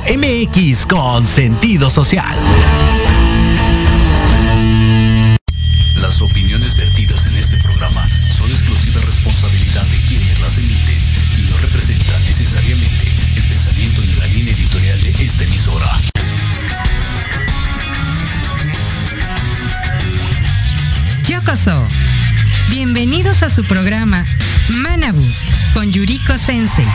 MX 0.00 0.86
con 0.86 1.24
sentido 1.26 1.90
social. 1.90 2.36
Las 6.00 6.20
opiniones 6.20 6.76
vertidas 6.76 7.26
en 7.26 7.36
este 7.36 7.56
programa 7.58 8.06
son 8.28 8.50
exclusiva 8.50 9.00
responsabilidad 9.00 9.84
de 9.86 9.98
quienes 10.08 10.40
las 10.40 10.58
emiten 10.58 10.98
y 11.38 11.50
no 11.50 11.58
representan 11.58 12.24
necesariamente 12.24 13.08
el 13.36 13.42
pensamiento 13.48 14.00
ni 14.02 14.14
la 14.14 14.26
línea 14.28 14.52
editorial 14.52 15.02
de 15.02 15.10
esta 15.24 15.44
emisora. 15.44 15.98
Yokoso. 21.28 21.88
Bienvenidos 22.70 23.42
a 23.42 23.50
su 23.50 23.64
programa 23.64 24.24
Manabu 24.68 25.26
con 25.74 25.90
Yuriko 25.92 26.34
Sensei. 26.36 26.86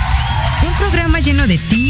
Un 0.63 0.73
programa 0.75 1.19
lleno 1.19 1.47
de 1.47 1.57
tips, 1.57 1.80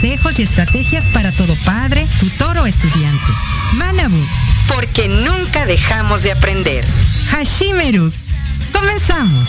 consejos 0.00 0.38
y 0.38 0.42
estrategias 0.42 1.06
para 1.06 1.32
todo 1.32 1.56
padre, 1.64 2.06
tutor 2.20 2.56
o 2.58 2.66
estudiante. 2.66 3.32
Manabu, 3.72 4.24
porque 4.72 5.08
nunca 5.08 5.66
dejamos 5.66 6.22
de 6.22 6.30
aprender. 6.30 6.84
Hashimeru, 7.32 8.12
comenzamos. 8.72 9.48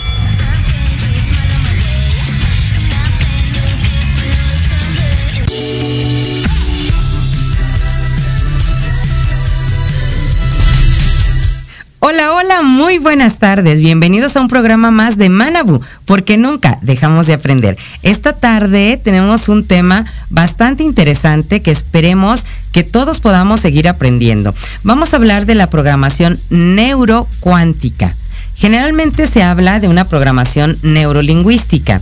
Muy 12.80 12.98
buenas 12.98 13.36
tardes. 13.36 13.82
Bienvenidos 13.82 14.36
a 14.36 14.40
un 14.40 14.48
programa 14.48 14.90
más 14.90 15.18
de 15.18 15.28
Manabu, 15.28 15.82
porque 16.06 16.38
nunca 16.38 16.78
dejamos 16.80 17.26
de 17.26 17.34
aprender. 17.34 17.76
Esta 18.02 18.32
tarde 18.32 18.96
tenemos 18.96 19.50
un 19.50 19.66
tema 19.66 20.06
bastante 20.30 20.82
interesante 20.82 21.60
que 21.60 21.72
esperemos 21.72 22.46
que 22.72 22.82
todos 22.82 23.20
podamos 23.20 23.60
seguir 23.60 23.86
aprendiendo. 23.86 24.54
Vamos 24.82 25.12
a 25.12 25.18
hablar 25.18 25.44
de 25.44 25.56
la 25.56 25.68
programación 25.68 26.38
neurocuántica. 26.48 28.10
Generalmente 28.54 29.26
se 29.26 29.42
habla 29.42 29.78
de 29.78 29.88
una 29.88 30.06
programación 30.06 30.74
neurolingüística 30.80 32.00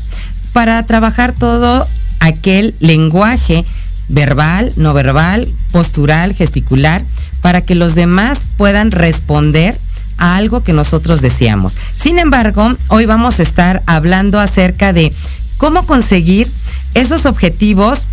para 0.52 0.80
trabajar 0.86 1.32
todo 1.32 1.84
aquel 2.20 2.76
lenguaje 2.78 3.64
verbal, 4.08 4.72
no 4.76 4.94
verbal, 4.94 5.48
postural, 5.72 6.34
gesticular, 6.34 7.02
para 7.42 7.62
que 7.62 7.74
los 7.74 7.96
demás 7.96 8.46
puedan 8.56 8.92
responder 8.92 9.76
a 10.18 10.36
algo 10.36 10.62
que 10.62 10.72
nosotros 10.72 11.20
deseamos. 11.20 11.76
Sin 11.96 12.18
embargo, 12.18 12.72
hoy 12.88 13.06
vamos 13.06 13.40
a 13.40 13.42
estar 13.42 13.82
hablando 13.86 14.38
acerca 14.38 14.92
de 14.92 15.12
cómo 15.56 15.84
conseguir 15.86 16.50
esos 16.94 17.26
objetivos 17.26 18.08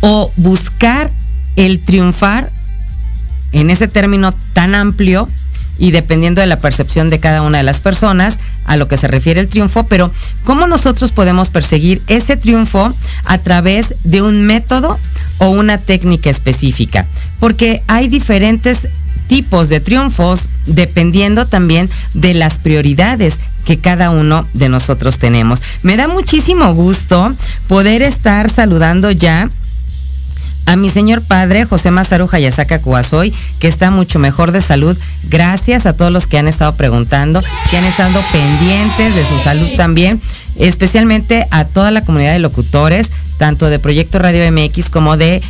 o 0.00 0.30
buscar 0.36 1.10
el 1.56 1.80
triunfar 1.80 2.50
en 3.52 3.70
ese 3.70 3.88
término 3.88 4.32
tan 4.52 4.74
amplio 4.74 5.28
y 5.78 5.90
dependiendo 5.90 6.40
de 6.40 6.46
la 6.46 6.58
percepción 6.58 7.10
de 7.10 7.20
cada 7.20 7.42
una 7.42 7.58
de 7.58 7.64
las 7.64 7.80
personas 7.80 8.38
a 8.64 8.76
lo 8.76 8.88
que 8.88 8.96
se 8.96 9.08
refiere 9.08 9.40
el 9.40 9.48
triunfo, 9.48 9.84
pero 9.84 10.10
cómo 10.44 10.66
nosotros 10.66 11.12
podemos 11.12 11.50
perseguir 11.50 12.02
ese 12.06 12.36
triunfo 12.36 12.92
a 13.24 13.38
través 13.38 13.94
de 14.04 14.22
un 14.22 14.42
método 14.44 14.98
o 15.38 15.50
una 15.50 15.78
técnica 15.78 16.30
específica, 16.30 17.06
porque 17.40 17.82
hay 17.88 18.08
diferentes 18.08 18.88
tipos 19.26 19.68
de 19.68 19.80
triunfos 19.80 20.48
dependiendo 20.66 21.46
también 21.46 21.88
de 22.14 22.34
las 22.34 22.58
prioridades 22.58 23.38
que 23.64 23.78
cada 23.78 24.10
uno 24.10 24.46
de 24.52 24.68
nosotros 24.68 25.18
tenemos. 25.18 25.62
Me 25.82 25.96
da 25.96 26.08
muchísimo 26.08 26.74
gusto 26.74 27.32
poder 27.66 28.02
estar 28.02 28.50
saludando 28.50 29.10
ya 29.10 29.48
a 30.66 30.76
mi 30.76 30.88
señor 30.88 31.20
padre, 31.22 31.66
José 31.66 31.90
Masaru 31.90 32.28
Hayasaka 32.30 32.80
Kuasoy, 32.80 33.34
que 33.60 33.68
está 33.68 33.90
mucho 33.90 34.18
mejor 34.18 34.50
de 34.50 34.62
salud. 34.62 34.96
Gracias 35.24 35.84
a 35.84 35.92
todos 35.92 36.10
los 36.10 36.26
que 36.26 36.38
han 36.38 36.48
estado 36.48 36.74
preguntando, 36.74 37.42
que 37.70 37.76
han 37.76 37.84
estado 37.84 38.22
pendientes 38.32 39.14
de 39.14 39.26
su 39.26 39.38
salud 39.38 39.68
también, 39.76 40.20
especialmente 40.58 41.46
a 41.50 41.66
toda 41.66 41.90
la 41.90 42.02
comunidad 42.02 42.32
de 42.32 42.38
locutores, 42.38 43.10
tanto 43.38 43.66
de 43.68 43.78
Proyecto 43.78 44.18
Radio 44.18 44.50
MX 44.50 44.88
como 44.88 45.16
de 45.16 45.42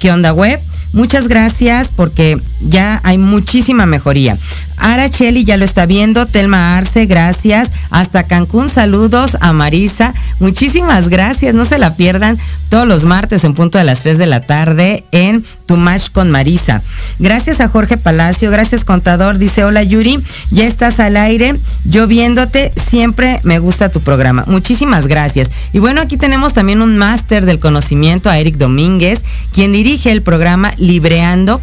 ¿Qué 0.00 0.10
onda 0.10 0.32
web? 0.32 0.58
Muchas 0.92 1.28
gracias 1.28 1.92
porque 1.94 2.40
ya 2.60 3.00
hay 3.04 3.18
muchísima 3.18 3.86
mejoría. 3.86 4.36
Aracheli 4.80 5.44
ya 5.44 5.56
lo 5.56 5.64
está 5.64 5.86
viendo, 5.86 6.26
Telma 6.26 6.76
Arce, 6.76 7.06
gracias. 7.06 7.72
Hasta 7.90 8.24
Cancún, 8.24 8.68
saludos 8.68 9.36
a 9.40 9.52
Marisa. 9.52 10.14
Muchísimas 10.40 11.08
gracias, 11.08 11.54
no 11.54 11.64
se 11.64 11.78
la 11.78 11.94
pierdan 11.94 12.38
todos 12.70 12.86
los 12.86 13.04
martes 13.04 13.44
en 13.44 13.54
punto 13.54 13.78
de 13.78 13.84
las 13.84 14.00
3 14.00 14.16
de 14.16 14.26
la 14.26 14.40
tarde 14.42 15.04
en 15.12 15.44
Tu 15.66 15.76
Match 15.76 16.10
con 16.10 16.30
Marisa. 16.30 16.82
Gracias 17.18 17.60
a 17.60 17.68
Jorge 17.68 17.96
Palacio, 17.96 18.50
gracias 18.50 18.84
contador, 18.84 19.38
dice 19.38 19.64
hola 19.64 19.82
Yuri, 19.82 20.18
ya 20.50 20.64
estás 20.64 21.00
al 21.00 21.16
aire, 21.16 21.54
yo 21.84 22.06
viéndote, 22.06 22.72
siempre 22.76 23.40
me 23.42 23.58
gusta 23.58 23.90
tu 23.90 24.00
programa. 24.00 24.44
Muchísimas 24.46 25.08
gracias. 25.08 25.50
Y 25.72 25.78
bueno, 25.78 26.00
aquí 26.00 26.16
tenemos 26.16 26.54
también 26.54 26.80
un 26.80 26.96
máster 26.96 27.44
del 27.44 27.58
conocimiento 27.58 28.30
a 28.30 28.38
Eric 28.38 28.56
Domínguez, 28.56 29.24
quien 29.52 29.72
dirige 29.72 30.12
el 30.12 30.22
programa 30.22 30.72
Libreando 30.78 31.60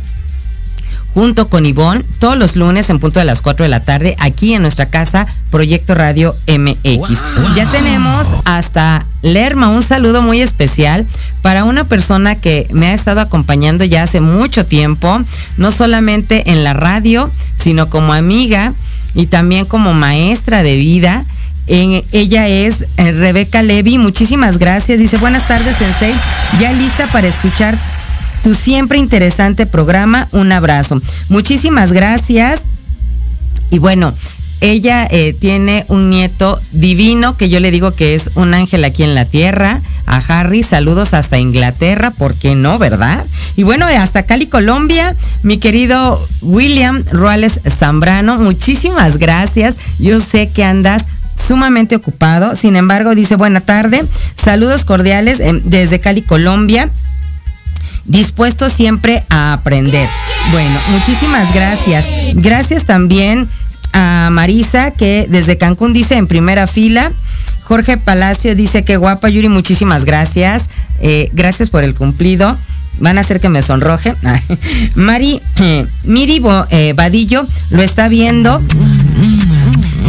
junto 1.18 1.50
con 1.50 1.66
Ivonne 1.66 2.04
todos 2.20 2.38
los 2.38 2.56
lunes 2.56 2.92
en 2.92 3.00
punto 3.00 3.20
de 3.20 3.26
las 3.26 3.42
4 3.42 3.64
de 3.64 3.70
la 3.70 3.82
tarde 3.82 4.16
aquí 4.20 4.54
en 4.54 4.62
nuestra 4.62 4.92
casa 4.92 5.26
Proyecto 5.50 5.96
Radio 5.96 6.32
MX. 6.48 7.24
Ya 7.56 7.66
tenemos 7.72 8.28
hasta 8.46 9.04
Lerma 9.24 9.70
un 9.70 9.82
saludo 9.82 10.22
muy 10.22 10.44
especial 10.44 11.08
para 11.42 11.64
una 11.64 11.86
persona 11.86 12.36
que 12.36 12.68
me 12.70 12.90
ha 12.90 12.94
estado 12.94 13.20
acompañando 13.20 13.84
ya 13.84 14.04
hace 14.04 14.22
mucho 14.22 14.68
tiempo, 14.68 15.20
no 15.58 15.72
solamente 15.72 16.52
en 16.52 16.64
la 16.64 16.76
radio, 16.76 17.32
sino 17.56 17.90
como 17.90 18.14
amiga 18.14 18.72
y 19.16 19.26
también 19.26 19.66
como 19.66 19.96
maestra 19.96 20.62
de 20.62 20.76
vida. 20.76 21.26
ella 21.66 22.48
es 22.48 22.86
eh, 22.98 23.12
Rebeca 23.12 23.64
Levy. 23.64 23.98
Muchísimas 23.98 24.60
gracias. 24.60 25.00
Dice, 25.00 25.18
buenas 25.18 25.48
tardes, 25.48 25.78
Sensei. 25.78 26.14
Ya 26.60 26.72
lista 26.74 27.08
para 27.08 27.28
escuchar 27.28 27.76
tu 28.44 28.54
siempre 28.54 28.98
interesante 28.98 29.66
programa. 29.66 30.28
Un 30.32 30.52
abrazo. 30.52 31.02
Muchísimas 31.30 31.92
gracias. 31.94 32.64
Y 33.70 33.80
bueno, 33.80 34.14
ella 34.62 35.08
eh, 35.12 35.36
tiene 35.40 35.86
un 35.88 36.10
nieto 36.10 36.60
divino 36.72 37.38
que 37.38 37.50
yo 37.50 37.60
le 37.60 37.70
digo 37.70 37.92
que 37.92 38.16
es 38.16 38.32
un 38.36 38.54
ángel 38.54 38.84
aquí 38.86 39.04
en 39.04 39.14
la 39.14 39.26
tierra. 39.26 39.82
A 40.08 40.18
Harry, 40.18 40.64
saludos 40.64 41.14
hasta 41.14 41.38
Inglaterra, 41.38 42.12
¿por 42.12 42.34
qué 42.34 42.56
no, 42.56 42.80
verdad? 42.80 43.26
Y 43.58 43.64
bueno, 43.64 43.86
hasta 43.88 44.24
Cali, 44.24 44.48
Colombia, 44.48 45.14
mi 45.44 45.58
querido 45.58 46.18
William 46.44 47.04
Ruales 47.12 47.60
Zambrano, 47.68 48.38
muchísimas 48.38 49.18
gracias. 49.18 49.76
Yo 50.00 50.22
sé 50.22 50.50
que 50.50 50.64
andas 50.64 51.08
sumamente 51.38 51.98
ocupado, 51.98 52.56
sin 52.56 52.78
embargo, 52.78 53.16
dice 53.16 53.36
buena 53.36 53.60
tarde, 53.60 54.02
saludos 54.42 54.86
cordiales 54.86 55.42
eh, 55.42 55.60
desde 55.66 56.00
Cali, 56.00 56.22
Colombia 56.22 56.90
dispuesto 58.08 58.70
siempre 58.70 59.24
a 59.30 59.54
aprender. 59.54 60.08
Bueno, 60.52 60.80
muchísimas 60.92 61.54
gracias. 61.54 62.08
Gracias 62.34 62.86
también 62.86 63.48
a 63.94 64.30
Marisa, 64.32 64.92
que 64.92 65.28
desde 65.30 65.58
Cancún 65.58 65.94
dice 65.94 66.16
en 66.16 66.28
primera 66.28 66.68
fila. 66.68 67.12
Jorge 67.64 67.98
Palacio 67.98 68.56
dice 68.56 68.84
que 68.84 68.98
guapa, 68.98 69.30
Yuri, 69.30 69.50
muchísimas 69.50 70.06
gracias. 70.06 70.70
Eh, 71.02 71.30
gracias 71.34 71.70
por 71.70 71.84
el 71.84 71.96
cumplido. 71.96 72.58
Van 73.00 73.18
a 73.18 73.22
hacer 73.22 73.40
que 73.40 73.50
me 73.50 73.62
sonroje. 73.62 74.16
Mari, 74.96 75.40
eh, 75.58 75.86
Miri 76.06 76.42
eh, 76.72 76.94
Vadillo 76.96 77.46
lo 77.72 77.84
está 77.84 78.08
viendo. 78.08 78.60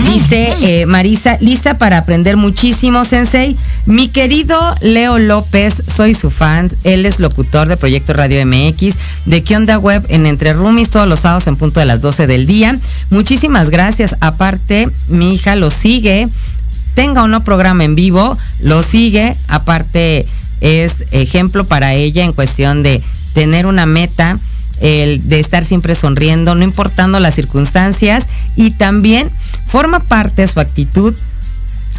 Dice 0.06 0.54
eh, 0.62 0.86
Marisa, 0.86 1.38
lista 1.40 1.76
para 1.76 1.98
aprender 1.98 2.36
muchísimo, 2.36 3.04
Sensei. 3.04 3.56
Mi 3.86 4.08
querido 4.08 4.56
Leo 4.80 5.18
López, 5.18 5.82
soy 5.86 6.14
su 6.14 6.30
fan. 6.30 6.68
Él 6.84 7.04
es 7.04 7.20
locutor 7.20 7.68
de 7.68 7.76
Proyecto 7.76 8.12
Radio 8.12 8.44
MX, 8.46 8.96
de 9.26 9.42
¿Qué 9.42 9.56
web 9.78 10.04
en 10.08 10.26
Entre 10.26 10.52
Rumis 10.52 10.90
todos 10.90 11.08
los 11.08 11.20
sábados 11.20 11.46
en 11.46 11.56
punto 11.56 11.80
de 11.80 11.86
las 11.86 12.00
12 12.00 12.26
del 12.26 12.46
día. 12.46 12.76
Muchísimas 13.10 13.70
gracias. 13.70 14.16
Aparte, 14.20 14.88
mi 15.08 15.34
hija 15.34 15.56
lo 15.56 15.70
sigue. 15.70 16.28
Tenga 16.94 17.22
o 17.22 17.28
no 17.28 17.42
programa 17.42 17.84
en 17.84 17.94
vivo, 17.94 18.36
lo 18.60 18.82
sigue. 18.82 19.34
Aparte, 19.48 20.26
es 20.60 21.04
ejemplo 21.10 21.64
para 21.64 21.94
ella 21.94 22.24
en 22.24 22.32
cuestión 22.32 22.82
de 22.82 23.02
tener 23.34 23.66
una 23.66 23.86
meta 23.86 24.36
el 24.80 25.28
de 25.28 25.40
estar 25.40 25.64
siempre 25.64 25.94
sonriendo, 25.94 26.54
no 26.54 26.64
importando 26.64 27.20
las 27.20 27.34
circunstancias, 27.34 28.28
y 28.56 28.70
también 28.70 29.30
forma 29.66 30.00
parte 30.00 30.42
de 30.42 30.48
su 30.48 30.60
actitud 30.60 31.14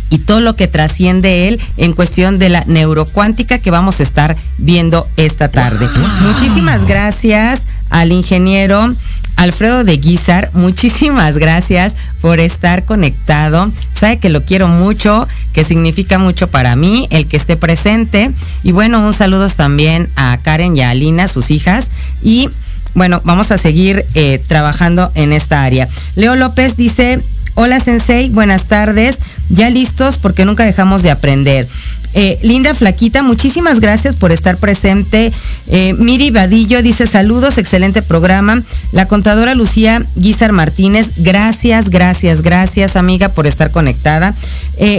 y 0.09 0.19
todo 0.19 0.41
lo 0.41 0.55
que 0.55 0.67
trasciende 0.67 1.47
él 1.47 1.59
en 1.77 1.93
cuestión 1.93 2.39
de 2.39 2.49
la 2.49 2.63
neurocuántica 2.65 3.59
que 3.59 3.71
vamos 3.71 3.99
a 3.99 4.03
estar 4.03 4.35
viendo 4.57 5.05
esta 5.17 5.49
tarde. 5.49 5.87
Muchísimas 6.21 6.85
gracias 6.85 7.67
al 7.89 8.11
ingeniero 8.11 8.87
Alfredo 9.35 9.83
de 9.83 9.97
Guizar, 9.97 10.49
muchísimas 10.53 11.37
gracias 11.37 11.95
por 12.21 12.39
estar 12.41 12.83
conectado. 12.83 13.71
Sabe 13.93 14.17
que 14.17 14.29
lo 14.29 14.43
quiero 14.43 14.67
mucho, 14.67 15.25
que 15.53 15.63
significa 15.63 16.17
mucho 16.17 16.49
para 16.49 16.75
mí 16.75 17.07
el 17.09 17.25
que 17.25 17.37
esté 17.37 17.55
presente. 17.55 18.31
Y 18.63 18.73
bueno, 18.73 19.05
un 19.05 19.13
saludo 19.13 19.47
también 19.47 20.09
a 20.17 20.37
Karen 20.41 20.75
y 20.75 20.81
a 20.81 20.89
Alina, 20.89 21.29
sus 21.29 21.51
hijas. 21.51 21.89
Y 22.21 22.49
bueno, 22.93 23.21
vamos 23.23 23.51
a 23.51 23.57
seguir 23.57 24.05
eh, 24.15 24.41
trabajando 24.47 25.11
en 25.15 25.31
esta 25.31 25.63
área. 25.63 25.87
Leo 26.15 26.35
López 26.35 26.75
dice, 26.75 27.19
hola 27.55 27.79
Sensei, 27.79 28.29
buenas 28.29 28.65
tardes, 28.65 29.19
ya 29.49 29.69
listos 29.69 30.17
porque 30.17 30.45
nunca 30.45 30.65
dejamos 30.65 31.03
de 31.03 31.11
aprender. 31.11 31.67
Eh, 32.15 32.39
linda 32.41 32.73
Flaquita, 32.73 33.21
muchísimas 33.21 33.79
gracias 33.79 34.15
por 34.15 34.31
estar 34.31 34.57
presente. 34.57 35.31
Eh, 35.67 35.93
Miri 35.93 36.31
Vadillo 36.31 36.81
dice 36.81 37.05
saludos, 37.05 37.57
excelente 37.59 38.01
programa. 38.01 38.61
La 38.91 39.05
contadora 39.05 39.53
Lucía 39.53 40.03
Guizar 40.15 40.51
Martínez, 40.51 41.11
gracias, 41.17 41.89
gracias, 41.89 42.41
gracias 42.41 42.95
amiga 42.95 43.29
por 43.29 43.45
estar 43.45 43.71
conectada. 43.71 44.33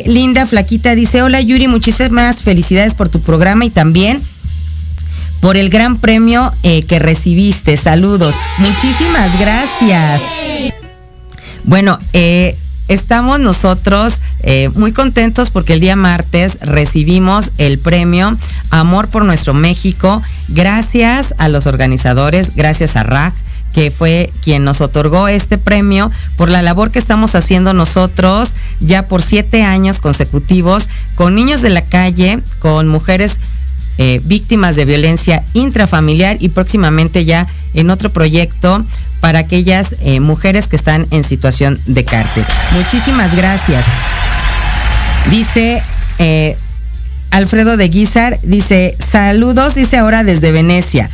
Linda 0.07 0.47
Flaquita 0.47 0.95
dice, 0.95 1.23
hola 1.23 1.41
Yuri, 1.41 1.67
muchísimas 1.67 2.43
felicidades 2.43 2.95
por 2.95 3.09
tu 3.09 3.21
programa 3.21 3.65
y 3.65 3.71
también 3.71 4.21
por 5.41 5.57
el 5.57 5.71
gran 5.71 5.99
premio 5.99 6.53
eh, 6.63 6.85
que 6.85 6.99
recibiste. 6.99 7.77
Saludos. 7.77 8.35
Muchísimas 8.59 9.39
gracias. 9.39 10.23
Bueno, 11.65 11.99
eh, 12.13 12.57
estamos 12.89 13.41
nosotros 13.41 14.21
eh, 14.41 14.71
muy 14.75 14.93
contentos 14.93 15.51
porque 15.51 15.75
el 15.75 15.81
día 15.81 15.97
martes 15.97 16.59
recibimos 16.61 17.53
el 17.59 17.79
premio 17.79 18.37
Amor 18.71 19.09
por 19.09 19.25
Nuestro 19.25 19.55
México. 19.55 20.23
Gracias 20.49 21.35
a 21.39 21.49
los 21.49 21.67
organizadores, 21.67 22.57
gracias 22.57 22.97
a 22.97 23.03
RAC 23.03 23.35
que 23.73 23.91
fue 23.91 24.33
quien 24.43 24.65
nos 24.65 24.81
otorgó 24.81 25.29
este 25.29 25.59
premio 25.59 26.11
por 26.37 26.49
la 26.49 26.63
labor 26.63 26.91
que 26.91 26.99
estamos 26.99 27.37
haciendo 27.37 27.73
nosotros 27.73 28.57
ya 28.81 29.05
por 29.05 29.23
siete 29.23 29.63
años 29.63 30.01
consecutivos 30.01 30.89
con 31.15 31.35
niños 31.35 31.63
de 31.63 31.71
la 31.71 31.83
calle, 31.83 32.41
con 32.59 32.89
mujeres 32.89 33.39
eh, 34.03 34.19
víctimas 34.25 34.77
de 34.77 34.87
violencia 34.87 35.45
intrafamiliar 35.53 36.39
y 36.41 36.49
próximamente 36.49 37.27
ya 37.27 37.47
en 37.75 37.91
otro 37.91 38.09
proyecto 38.09 38.83
para 39.21 39.41
aquellas 39.41 39.97
eh, 40.01 40.21
mujeres 40.21 40.69
que 40.69 40.77
están 40.77 41.07
en 41.11 41.23
situación 41.23 41.79
de 41.85 42.03
cárcel. 42.07 42.43
Muchísimas 42.73 43.37
gracias. 43.37 43.85
Dice 45.29 45.83
eh, 46.19 46.57
Alfredo 47.31 47.77
de 47.77 47.91
Guizar, 47.91 48.41
dice, 48.41 48.97
saludos, 49.13 49.75
dice 49.75 49.99
ahora 49.99 50.25
desde 50.25 50.51
Venecia. 50.51 51.11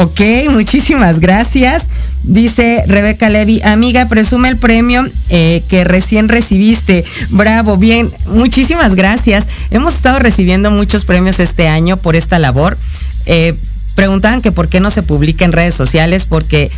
Ok, 0.00 0.20
muchísimas 0.50 1.18
gracias. 1.18 1.88
Dice 2.22 2.84
Rebeca 2.86 3.28
Levy, 3.28 3.60
amiga, 3.62 4.06
presume 4.06 4.48
el 4.48 4.56
premio 4.56 5.04
eh, 5.28 5.64
que 5.68 5.82
recién 5.82 6.28
recibiste. 6.28 7.04
Bravo, 7.30 7.76
bien, 7.76 8.08
muchísimas 8.28 8.94
gracias. 8.94 9.48
Hemos 9.72 9.94
estado 9.94 10.20
recibiendo 10.20 10.70
muchos 10.70 11.04
premios 11.04 11.40
este 11.40 11.66
año 11.66 11.96
por 11.96 12.14
esta 12.14 12.38
labor. 12.38 12.78
Eh, 13.26 13.56
preguntaban 13.96 14.40
que 14.40 14.52
por 14.52 14.68
qué 14.68 14.78
no 14.78 14.92
se 14.92 15.02
publica 15.02 15.44
en 15.44 15.50
redes 15.50 15.74
sociales, 15.74 16.26
porque 16.26 16.70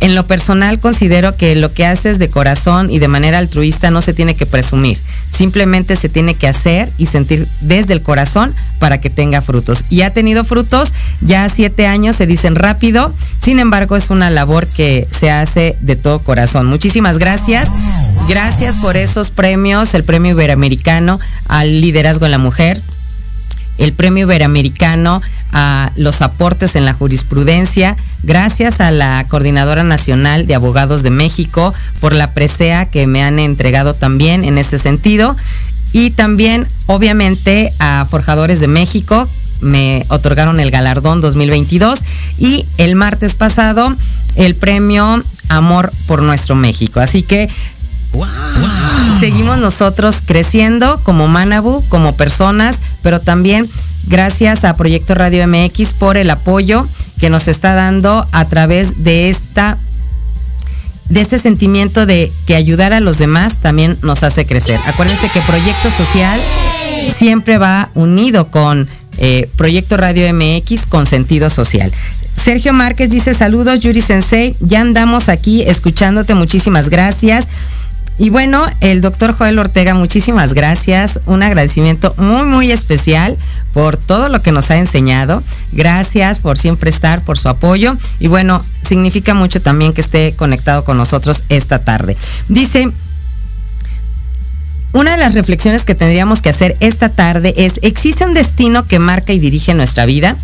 en 0.00 0.14
lo 0.14 0.26
personal 0.26 0.78
considero 0.78 1.36
que 1.36 1.56
lo 1.56 1.72
que 1.72 1.86
haces 1.86 2.18
de 2.18 2.28
corazón 2.28 2.90
y 2.90 2.98
de 2.98 3.08
manera 3.08 3.38
altruista 3.38 3.90
no 3.90 4.02
se 4.02 4.12
tiene 4.12 4.36
que 4.36 4.44
presumir. 4.44 4.98
Simplemente 5.30 5.96
se 5.96 6.08
tiene 6.08 6.34
que 6.34 6.48
hacer 6.48 6.90
y 6.98 7.06
sentir 7.06 7.46
desde 7.62 7.94
el 7.94 8.02
corazón 8.02 8.54
para 8.78 9.00
que 9.00 9.08
tenga 9.08 9.40
frutos. 9.40 9.84
Y 9.88 10.02
ha 10.02 10.12
tenido 10.12 10.44
frutos, 10.44 10.92
ya 11.22 11.48
siete 11.48 11.86
años 11.86 12.16
se 12.16 12.26
dicen 12.26 12.56
rápido, 12.56 13.12
sin 13.38 13.58
embargo 13.58 13.96
es 13.96 14.10
una 14.10 14.28
labor 14.30 14.66
que 14.66 15.08
se 15.10 15.30
hace 15.30 15.76
de 15.80 15.96
todo 15.96 16.18
corazón. 16.18 16.66
Muchísimas 16.66 17.18
gracias. 17.18 17.68
Gracias 18.28 18.76
por 18.76 18.96
esos 18.96 19.30
premios, 19.30 19.94
el 19.94 20.04
premio 20.04 20.32
iberoamericano 20.32 21.18
al 21.48 21.80
liderazgo 21.80 22.26
en 22.26 22.32
la 22.32 22.38
mujer, 22.38 22.80
el 23.78 23.92
premio 23.92 24.24
iberoamericano 24.24 25.22
a 25.58 25.90
los 25.96 26.20
aportes 26.20 26.76
en 26.76 26.84
la 26.84 26.92
jurisprudencia, 26.92 27.96
gracias 28.24 28.82
a 28.82 28.90
la 28.90 29.24
Coordinadora 29.26 29.84
Nacional 29.84 30.46
de 30.46 30.54
Abogados 30.54 31.02
de 31.02 31.08
México 31.08 31.72
por 31.98 32.12
la 32.12 32.34
presea 32.34 32.90
que 32.90 33.06
me 33.06 33.22
han 33.22 33.38
entregado 33.38 33.94
también 33.94 34.44
en 34.44 34.58
este 34.58 34.78
sentido 34.78 35.34
y 35.94 36.10
también 36.10 36.68
obviamente 36.84 37.72
a 37.78 38.06
Forjadores 38.10 38.60
de 38.60 38.68
México 38.68 39.26
me 39.62 40.04
otorgaron 40.08 40.60
el 40.60 40.70
galardón 40.70 41.22
2022 41.22 42.00
y 42.38 42.66
el 42.76 42.94
martes 42.94 43.34
pasado 43.34 43.96
el 44.34 44.56
premio 44.56 45.24
Amor 45.48 45.90
por 46.06 46.20
Nuestro 46.20 46.54
México. 46.54 47.00
Así 47.00 47.22
que 47.22 47.48
seguimos 49.20 49.56
nosotros 49.56 50.20
creciendo 50.22 51.00
como 51.02 51.28
Manabu, 51.28 51.82
como 51.88 52.14
personas, 52.14 52.82
pero 53.00 53.20
también 53.22 53.66
Gracias 54.06 54.64
a 54.64 54.74
Proyecto 54.74 55.14
Radio 55.14 55.46
MX 55.48 55.92
por 55.94 56.16
el 56.16 56.30
apoyo 56.30 56.86
que 57.20 57.30
nos 57.30 57.48
está 57.48 57.74
dando 57.74 58.26
a 58.32 58.44
través 58.44 59.02
de 59.04 59.30
esta 59.30 59.78
de 61.08 61.20
este 61.20 61.38
sentimiento 61.38 62.04
de 62.04 62.32
que 62.46 62.56
ayudar 62.56 62.92
a 62.92 63.00
los 63.00 63.18
demás 63.18 63.58
también 63.58 63.96
nos 64.02 64.24
hace 64.24 64.44
crecer. 64.44 64.80
Acuérdense 64.86 65.28
que 65.28 65.40
Proyecto 65.40 65.90
Social 65.90 66.40
siempre 67.16 67.58
va 67.58 67.90
unido 67.94 68.50
con 68.50 68.88
eh, 69.18 69.48
Proyecto 69.56 69.96
Radio 69.96 70.32
MX 70.34 70.86
con 70.86 71.06
sentido 71.06 71.48
social. 71.48 71.92
Sergio 72.34 72.72
Márquez 72.72 73.10
dice 73.10 73.34
saludos 73.34 73.80
Yuri 73.80 74.02
Sensei, 74.02 74.54
ya 74.60 74.80
andamos 74.80 75.28
aquí 75.28 75.62
escuchándote, 75.62 76.34
muchísimas 76.34 76.90
gracias. 76.90 77.48
Y 78.18 78.30
bueno, 78.30 78.64
el 78.80 79.02
doctor 79.02 79.34
Joel 79.36 79.58
Ortega, 79.58 79.92
muchísimas 79.92 80.54
gracias. 80.54 81.20
Un 81.26 81.42
agradecimiento 81.42 82.14
muy, 82.16 82.44
muy 82.44 82.72
especial 82.72 83.36
por 83.74 83.98
todo 83.98 84.30
lo 84.30 84.40
que 84.40 84.52
nos 84.52 84.70
ha 84.70 84.78
enseñado. 84.78 85.42
Gracias 85.72 86.38
por 86.38 86.56
siempre 86.56 86.88
estar, 86.88 87.22
por 87.22 87.36
su 87.36 87.50
apoyo. 87.50 87.94
Y 88.18 88.28
bueno, 88.28 88.58
significa 88.82 89.34
mucho 89.34 89.60
también 89.60 89.92
que 89.92 90.00
esté 90.00 90.34
conectado 90.34 90.82
con 90.84 90.96
nosotros 90.96 91.42
esta 91.50 91.80
tarde. 91.80 92.16
Dice, 92.48 92.90
una 94.92 95.10
de 95.10 95.18
las 95.18 95.34
reflexiones 95.34 95.84
que 95.84 95.94
tendríamos 95.94 96.40
que 96.40 96.48
hacer 96.48 96.74
esta 96.80 97.10
tarde 97.10 97.52
es, 97.58 97.80
¿existe 97.82 98.24
un 98.24 98.32
destino 98.32 98.86
que 98.86 98.98
marca 98.98 99.34
y 99.34 99.38
dirige 99.38 99.74
nuestra 99.74 100.06
vida? 100.06 100.38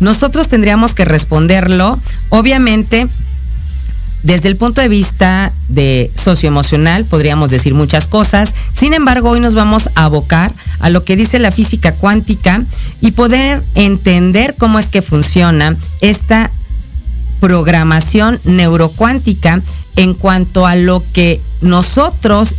Nosotros 0.00 0.48
tendríamos 0.48 0.94
que 0.94 1.04
responderlo, 1.04 1.98
obviamente, 2.30 3.06
desde 4.22 4.48
el 4.48 4.56
punto 4.56 4.80
de 4.80 4.88
vista 4.88 5.52
de 5.68 6.10
socioemocional 6.14 7.04
podríamos 7.04 7.50
decir 7.50 7.74
muchas 7.74 8.06
cosas, 8.06 8.54
sin 8.74 8.94
embargo 8.94 9.30
hoy 9.30 9.40
nos 9.40 9.54
vamos 9.54 9.90
a 9.94 10.04
abocar 10.04 10.52
a 10.80 10.90
lo 10.90 11.04
que 11.04 11.16
dice 11.16 11.38
la 11.38 11.50
física 11.50 11.92
cuántica 11.92 12.62
y 13.00 13.12
poder 13.12 13.62
entender 13.74 14.54
cómo 14.58 14.78
es 14.78 14.88
que 14.88 15.02
funciona 15.02 15.76
esta 16.00 16.50
programación 17.40 18.40
neurocuántica 18.44 19.60
en 19.96 20.14
cuanto 20.14 20.66
a 20.66 20.76
lo 20.76 21.02
que 21.12 21.40
nosotros 21.62 22.54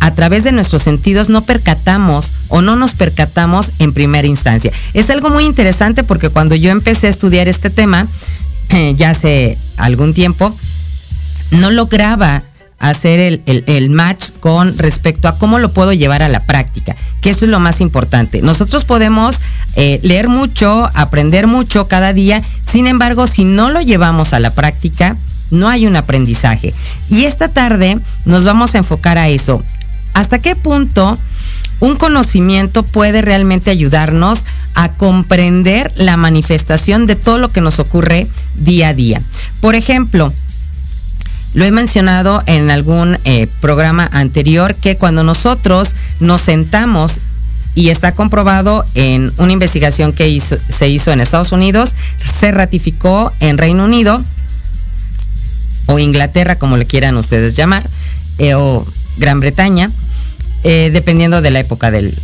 a 0.00 0.14
través 0.14 0.44
de 0.44 0.52
nuestros 0.52 0.82
sentidos 0.82 1.28
no 1.28 1.42
percatamos 1.42 2.32
o 2.48 2.62
no 2.62 2.74
nos 2.74 2.94
percatamos 2.94 3.72
en 3.78 3.92
primera 3.92 4.26
instancia. 4.26 4.72
Es 4.94 5.10
algo 5.10 5.30
muy 5.30 5.44
interesante 5.44 6.02
porque 6.02 6.30
cuando 6.30 6.54
yo 6.54 6.70
empecé 6.70 7.06
a 7.06 7.10
estudiar 7.10 7.48
este 7.48 7.70
tema, 7.70 8.06
ya 8.96 9.10
hace 9.10 9.58
algún 9.84 10.14
tiempo, 10.14 10.54
no 11.52 11.70
lograba 11.70 12.42
hacer 12.78 13.42
el, 13.44 13.90
match 13.90 14.30
con 14.40 14.76
respecto 14.78 15.28
a 15.28 15.36
cómo 15.36 15.58
lo 15.58 15.70
puedo 15.70 15.92
llevar 15.92 16.22
a 16.22 16.28
la 16.28 16.40
práctica, 16.40 16.96
que 17.20 17.30
eso 17.30 17.44
es 17.44 17.50
lo 17.50 17.60
más 17.60 17.82
importante. 17.82 18.40
Nosotros 18.40 18.86
podemos 18.86 19.40
eh, 19.76 20.00
leer 20.02 20.28
mucho, 20.28 20.88
aprender 20.94 21.46
mucho 21.46 21.88
cada 21.88 22.14
día, 22.14 22.42
sin 22.66 22.86
embargo, 22.86 23.26
si 23.26 23.44
no 23.44 23.68
lo 23.68 23.82
llevamos 23.82 24.32
a 24.32 24.40
la 24.40 24.54
práctica, 24.54 25.16
no 25.50 25.68
hay 25.68 25.86
un 25.86 25.94
aprendizaje. 25.96 26.72
Y 27.10 27.24
esta 27.24 27.48
tarde 27.48 27.98
nos 28.24 28.44
vamos 28.44 28.74
a 28.74 28.78
enfocar 28.78 29.18
a 29.18 29.28
eso. 29.28 29.62
¿Hasta 30.14 30.38
qué 30.38 30.56
punto 30.56 31.16
un 31.80 31.96
conocimiento 31.96 32.82
puede 32.82 33.22
realmente 33.22 33.70
ayudarnos 33.70 34.46
a 34.74 34.92
comprender 34.92 35.90
la 35.96 36.16
manifestación 36.16 37.06
de 37.06 37.16
todo 37.16 37.38
lo 37.38 37.48
que 37.48 37.60
nos 37.60 37.78
ocurre 37.78 38.26
día 38.56 38.88
a 38.88 38.94
día? 38.94 39.20
Por 39.60 39.74
ejemplo, 39.74 40.32
lo 41.54 41.64
he 41.64 41.72
mencionado 41.72 42.42
en 42.46 42.70
algún 42.70 43.18
eh, 43.24 43.48
programa 43.60 44.08
anterior 44.12 44.74
que 44.76 44.96
cuando 44.96 45.24
nosotros 45.24 45.96
nos 46.20 46.42
sentamos 46.42 47.20
y 47.74 47.90
está 47.90 48.12
comprobado 48.12 48.84
en 48.94 49.32
una 49.38 49.52
investigación 49.52 50.12
que 50.12 50.40
se 50.40 50.88
hizo 50.88 51.12
en 51.12 51.20
Estados 51.20 51.52
Unidos, 51.52 51.94
se 52.24 52.52
ratificó 52.52 53.32
en 53.40 53.58
Reino 53.58 53.84
Unido 53.84 54.22
o 55.86 55.98
Inglaterra, 55.98 56.56
como 56.56 56.76
le 56.76 56.86
quieran 56.86 57.16
ustedes 57.16 57.56
llamar, 57.56 57.82
eh, 58.38 58.54
o 58.54 58.86
Gran 59.16 59.40
Bretaña, 59.40 59.90
eh, 60.64 60.90
dependiendo 60.92 61.40
de 61.42 61.50
la 61.50 61.60
época 61.60 61.90
del, 61.90 62.14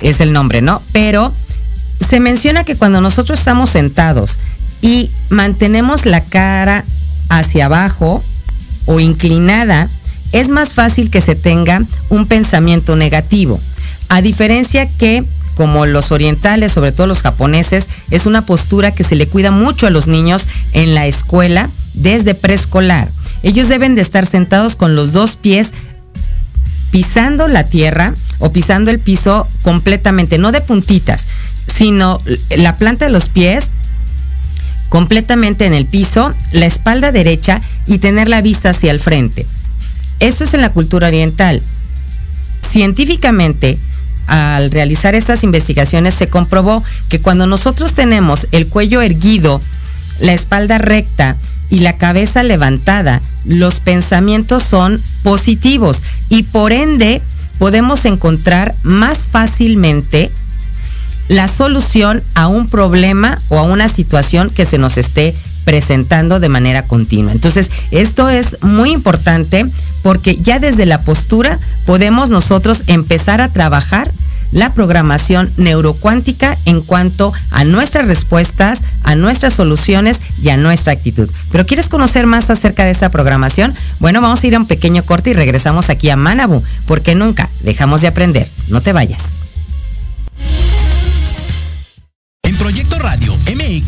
es 0.00 0.20
el 0.20 0.32
nombre, 0.32 0.62
¿no? 0.62 0.80
Pero 0.92 1.32
se 2.08 2.20
menciona 2.20 2.64
que 2.64 2.76
cuando 2.76 3.00
nosotros 3.00 3.38
estamos 3.38 3.70
sentados 3.70 4.38
y 4.80 5.10
mantenemos 5.28 6.06
la 6.06 6.20
cara 6.22 6.84
hacia 7.28 7.66
abajo, 7.66 8.22
o 8.88 9.00
inclinada, 9.00 9.88
es 10.32 10.48
más 10.48 10.72
fácil 10.72 11.10
que 11.10 11.20
se 11.20 11.34
tenga 11.34 11.82
un 12.08 12.26
pensamiento 12.26 12.96
negativo. 12.96 13.60
A 14.08 14.22
diferencia 14.22 14.88
que 14.98 15.22
como 15.56 15.86
los 15.86 16.12
orientales, 16.12 16.72
sobre 16.72 16.92
todo 16.92 17.08
los 17.08 17.20
japoneses, 17.20 17.88
es 18.10 18.26
una 18.26 18.46
postura 18.46 18.94
que 18.94 19.02
se 19.02 19.16
le 19.16 19.26
cuida 19.26 19.50
mucho 19.50 19.88
a 19.88 19.90
los 19.90 20.06
niños 20.06 20.46
en 20.72 20.94
la 20.94 21.06
escuela 21.06 21.68
desde 21.94 22.34
preescolar. 22.34 23.08
Ellos 23.42 23.68
deben 23.68 23.96
de 23.96 24.02
estar 24.02 24.24
sentados 24.24 24.76
con 24.76 24.94
los 24.94 25.12
dos 25.12 25.34
pies 25.36 25.72
pisando 26.90 27.48
la 27.48 27.64
tierra 27.64 28.14
o 28.38 28.52
pisando 28.52 28.90
el 28.90 28.98
piso 28.98 29.48
completamente, 29.62 30.38
no 30.38 30.52
de 30.52 30.60
puntitas, 30.60 31.26
sino 31.66 32.20
la 32.56 32.76
planta 32.76 33.06
de 33.06 33.10
los 33.10 33.28
pies 33.28 33.72
completamente 34.88 35.66
en 35.66 35.74
el 35.74 35.86
piso, 35.86 36.34
la 36.52 36.66
espalda 36.66 37.12
derecha 37.12 37.60
y 37.86 37.98
tener 37.98 38.28
la 38.28 38.40
vista 38.40 38.70
hacia 38.70 38.90
el 38.90 39.00
frente. 39.00 39.46
Eso 40.20 40.44
es 40.44 40.54
en 40.54 40.62
la 40.62 40.72
cultura 40.72 41.08
oriental. 41.08 41.60
Científicamente, 42.68 43.78
al 44.26 44.70
realizar 44.70 45.14
estas 45.14 45.42
investigaciones 45.42 46.14
se 46.14 46.28
comprobó 46.28 46.82
que 47.08 47.20
cuando 47.20 47.46
nosotros 47.46 47.94
tenemos 47.94 48.46
el 48.52 48.66
cuello 48.66 49.00
erguido, 49.00 49.60
la 50.20 50.32
espalda 50.32 50.78
recta 50.78 51.36
y 51.70 51.80
la 51.80 51.96
cabeza 51.96 52.42
levantada, 52.42 53.20
los 53.44 53.80
pensamientos 53.80 54.62
son 54.62 55.00
positivos 55.22 56.02
y 56.28 56.44
por 56.44 56.72
ende 56.72 57.22
podemos 57.58 58.04
encontrar 58.04 58.74
más 58.82 59.26
fácilmente 59.26 60.30
la 61.28 61.46
solución 61.48 62.22
a 62.34 62.48
un 62.48 62.68
problema 62.68 63.38
o 63.48 63.58
a 63.58 63.62
una 63.62 63.88
situación 63.88 64.50
que 64.50 64.64
se 64.64 64.78
nos 64.78 64.96
esté 64.96 65.34
presentando 65.64 66.40
de 66.40 66.48
manera 66.48 66.82
continua. 66.82 67.32
Entonces, 67.32 67.70
esto 67.90 68.30
es 68.30 68.56
muy 68.62 68.92
importante 68.92 69.66
porque 70.02 70.36
ya 70.36 70.58
desde 70.58 70.86
la 70.86 71.02
postura 71.02 71.58
podemos 71.84 72.30
nosotros 72.30 72.84
empezar 72.86 73.42
a 73.42 73.50
trabajar 73.50 74.10
la 74.52 74.72
programación 74.72 75.50
neurocuántica 75.56 76.56
en 76.64 76.80
cuanto 76.80 77.32
a 77.50 77.64
nuestras 77.64 78.06
respuestas, 78.06 78.82
a 79.02 79.14
nuestras 79.14 79.54
soluciones 79.54 80.20
y 80.42 80.50
a 80.50 80.56
nuestra 80.56 80.92
actitud. 80.92 81.30
Pero 81.50 81.66
¿quieres 81.66 81.88
conocer 81.88 82.26
más 82.26 82.50
acerca 82.50 82.84
de 82.84 82.90
esta 82.90 83.10
programación? 83.10 83.74
Bueno, 84.00 84.20
vamos 84.20 84.42
a 84.42 84.46
ir 84.46 84.54
a 84.54 84.58
un 84.58 84.66
pequeño 84.66 85.02
corte 85.02 85.30
y 85.30 85.34
regresamos 85.34 85.90
aquí 85.90 86.10
a 86.10 86.16
Manabu, 86.16 86.62
porque 86.86 87.14
nunca 87.14 87.48
dejamos 87.62 88.00
de 88.00 88.08
aprender. 88.08 88.48
No 88.68 88.80
te 88.80 88.92
vayas. 88.92 89.20
En 92.42 92.56
Proyecto 92.56 92.97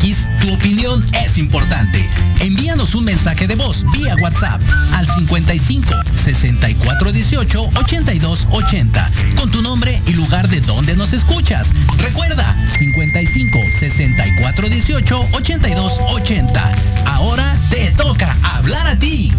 Tu 0.01 0.51
opinión 0.51 1.05
es 1.23 1.37
importante. 1.37 2.09
Envíanos 2.39 2.95
un 2.95 3.03
mensaje 3.03 3.45
de 3.45 3.53
voz 3.53 3.85
vía 3.91 4.15
WhatsApp 4.15 4.59
al 4.93 5.05
55 5.05 5.93
64 6.15 7.11
18 7.11 7.69
82 7.75 8.47
80 8.49 9.11
con 9.37 9.51
tu 9.51 9.61
nombre 9.61 10.01
y 10.07 10.13
lugar 10.13 10.49
de 10.49 10.59
donde 10.61 10.95
nos 10.95 11.13
escuchas. 11.13 11.69
Recuerda 11.99 12.51
55 12.79 13.59
64 13.79 14.69
18 14.69 15.27
82 15.33 15.99
80. 15.99 16.71
Ahora 17.05 17.55
te 17.69 17.91
toca 17.91 18.35
hablar 18.55 18.87
a 18.87 18.97
ti. 18.97 19.31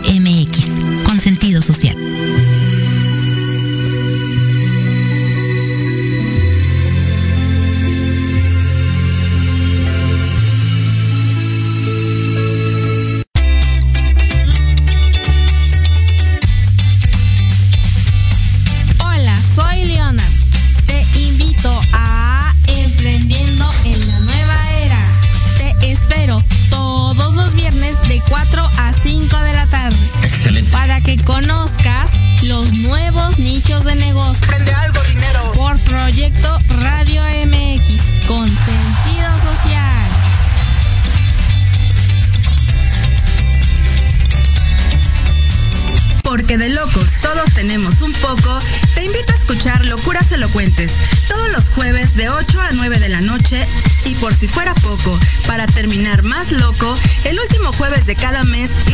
cada 58.19 58.43
mes 58.45 58.88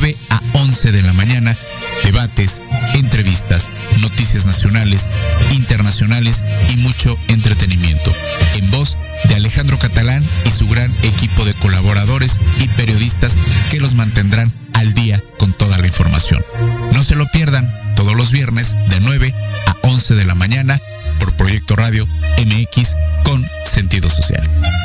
9 0.00 0.16
a 0.30 0.40
11 0.52 0.92
de 0.92 1.02
la 1.02 1.12
mañana, 1.12 1.56
debates, 2.04 2.62
entrevistas, 2.94 3.68
noticias 3.98 4.46
nacionales, 4.46 5.08
internacionales 5.50 6.44
y 6.68 6.76
mucho 6.76 7.18
entretenimiento. 7.26 8.12
En 8.54 8.70
voz 8.70 8.96
de 9.24 9.34
Alejandro 9.34 9.76
Catalán 9.80 10.22
y 10.44 10.50
su 10.50 10.68
gran 10.68 10.94
equipo 11.02 11.44
de 11.44 11.54
colaboradores 11.54 12.38
y 12.60 12.68
periodistas 12.68 13.36
que 13.72 13.80
los 13.80 13.94
mantendrán 13.94 14.52
al 14.74 14.94
día 14.94 15.20
con 15.36 15.52
toda 15.52 15.78
la 15.78 15.88
información. 15.88 16.44
No 16.92 17.02
se 17.02 17.16
lo 17.16 17.26
pierdan 17.32 17.68
todos 17.96 18.14
los 18.14 18.30
viernes 18.30 18.76
de 18.88 19.00
9 19.00 19.34
a 19.66 19.76
11 19.82 20.14
de 20.14 20.24
la 20.24 20.36
mañana 20.36 20.78
por 21.18 21.34
Proyecto 21.34 21.74
Radio 21.74 22.06
MX 22.38 22.94
con 23.24 23.44
sentido 23.64 24.08
social. 24.08 24.77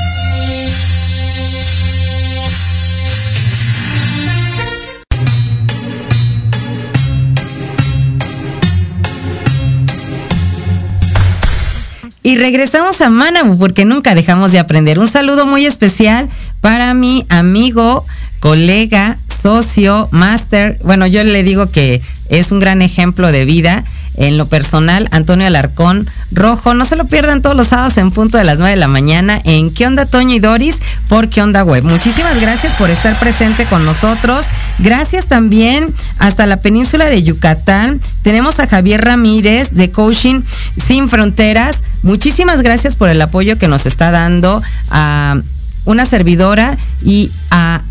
Regresamos 12.24 13.02
a 13.02 13.10
Manabu 13.10 13.58
porque 13.58 13.86
nunca 13.86 14.16
dejamos 14.16 14.52
de 14.52 14.60
aprender. 14.60 14.98
Un 14.98 15.08
saludo 15.08 15.46
muy 15.46 15.66
especial 15.66 16.30
para 16.62 16.94
mi 16.94 17.26
amigo, 17.30 18.06
colega, 18.40 19.18
socio, 19.28 20.08
máster. 20.12 20.80
Bueno, 20.84 21.06
yo 21.06 21.24
le 21.24 21.44
digo 21.44 21.68
que 21.68 22.02
es 22.30 22.52
un 22.52 22.60
gran 22.60 22.82
ejemplo 22.82 23.32
de 23.32 23.44
vida. 23.44 23.84
En 24.16 24.38
lo 24.38 24.48
personal, 24.48 25.08
Antonio 25.12 25.48
Alarcón 25.48 26.08
Rojo. 26.32 26.74
No 26.74 26.86
se 26.86 26.96
lo 26.96 27.06
pierdan 27.06 27.42
todos 27.42 27.56
los 27.56 27.68
sábados 27.68 27.98
en 27.98 28.12
punto 28.12 28.38
de 28.38 28.44
las 28.44 28.60
9 28.60 28.72
de 28.72 28.80
la 28.80 28.88
mañana 28.88 29.42
en 29.44 29.74
¿Qué 29.74 29.88
onda 29.88 30.06
Toño 30.06 30.36
y 30.36 30.40
Doris? 30.40 30.78
por 31.08 31.30
¿Qué 31.30 31.42
onda 31.42 31.64
Web? 31.64 31.84
Muchísimas 31.84 32.40
gracias 32.40 32.74
por 32.78 32.90
estar 32.90 33.18
presente 33.20 33.66
con 33.66 33.86
nosotros. 33.86 34.46
Gracias 34.80 35.26
también 35.26 35.94
hasta 36.20 36.46
la 36.46 36.58
península 36.58 37.06
de 37.06 37.24
Yucatán. 37.24 38.00
Tenemos 38.22 38.60
a 38.60 38.68
Javier 38.68 39.04
Ramírez 39.04 39.72
de 39.72 39.92
Coaching 39.92 40.42
Sin 40.42 41.10
Fronteras. 41.10 41.84
Muchísimas 42.04 42.62
gracias 42.62 42.96
por 42.96 43.10
el 43.10 43.22
apoyo 43.22 43.58
que 43.58 43.68
nos 43.68 43.86
está 43.86 44.12
dando 44.12 44.62
a 44.90 45.40
una 45.86 46.06
servidora 46.06 46.78
y 47.04 47.30
a 47.52 47.82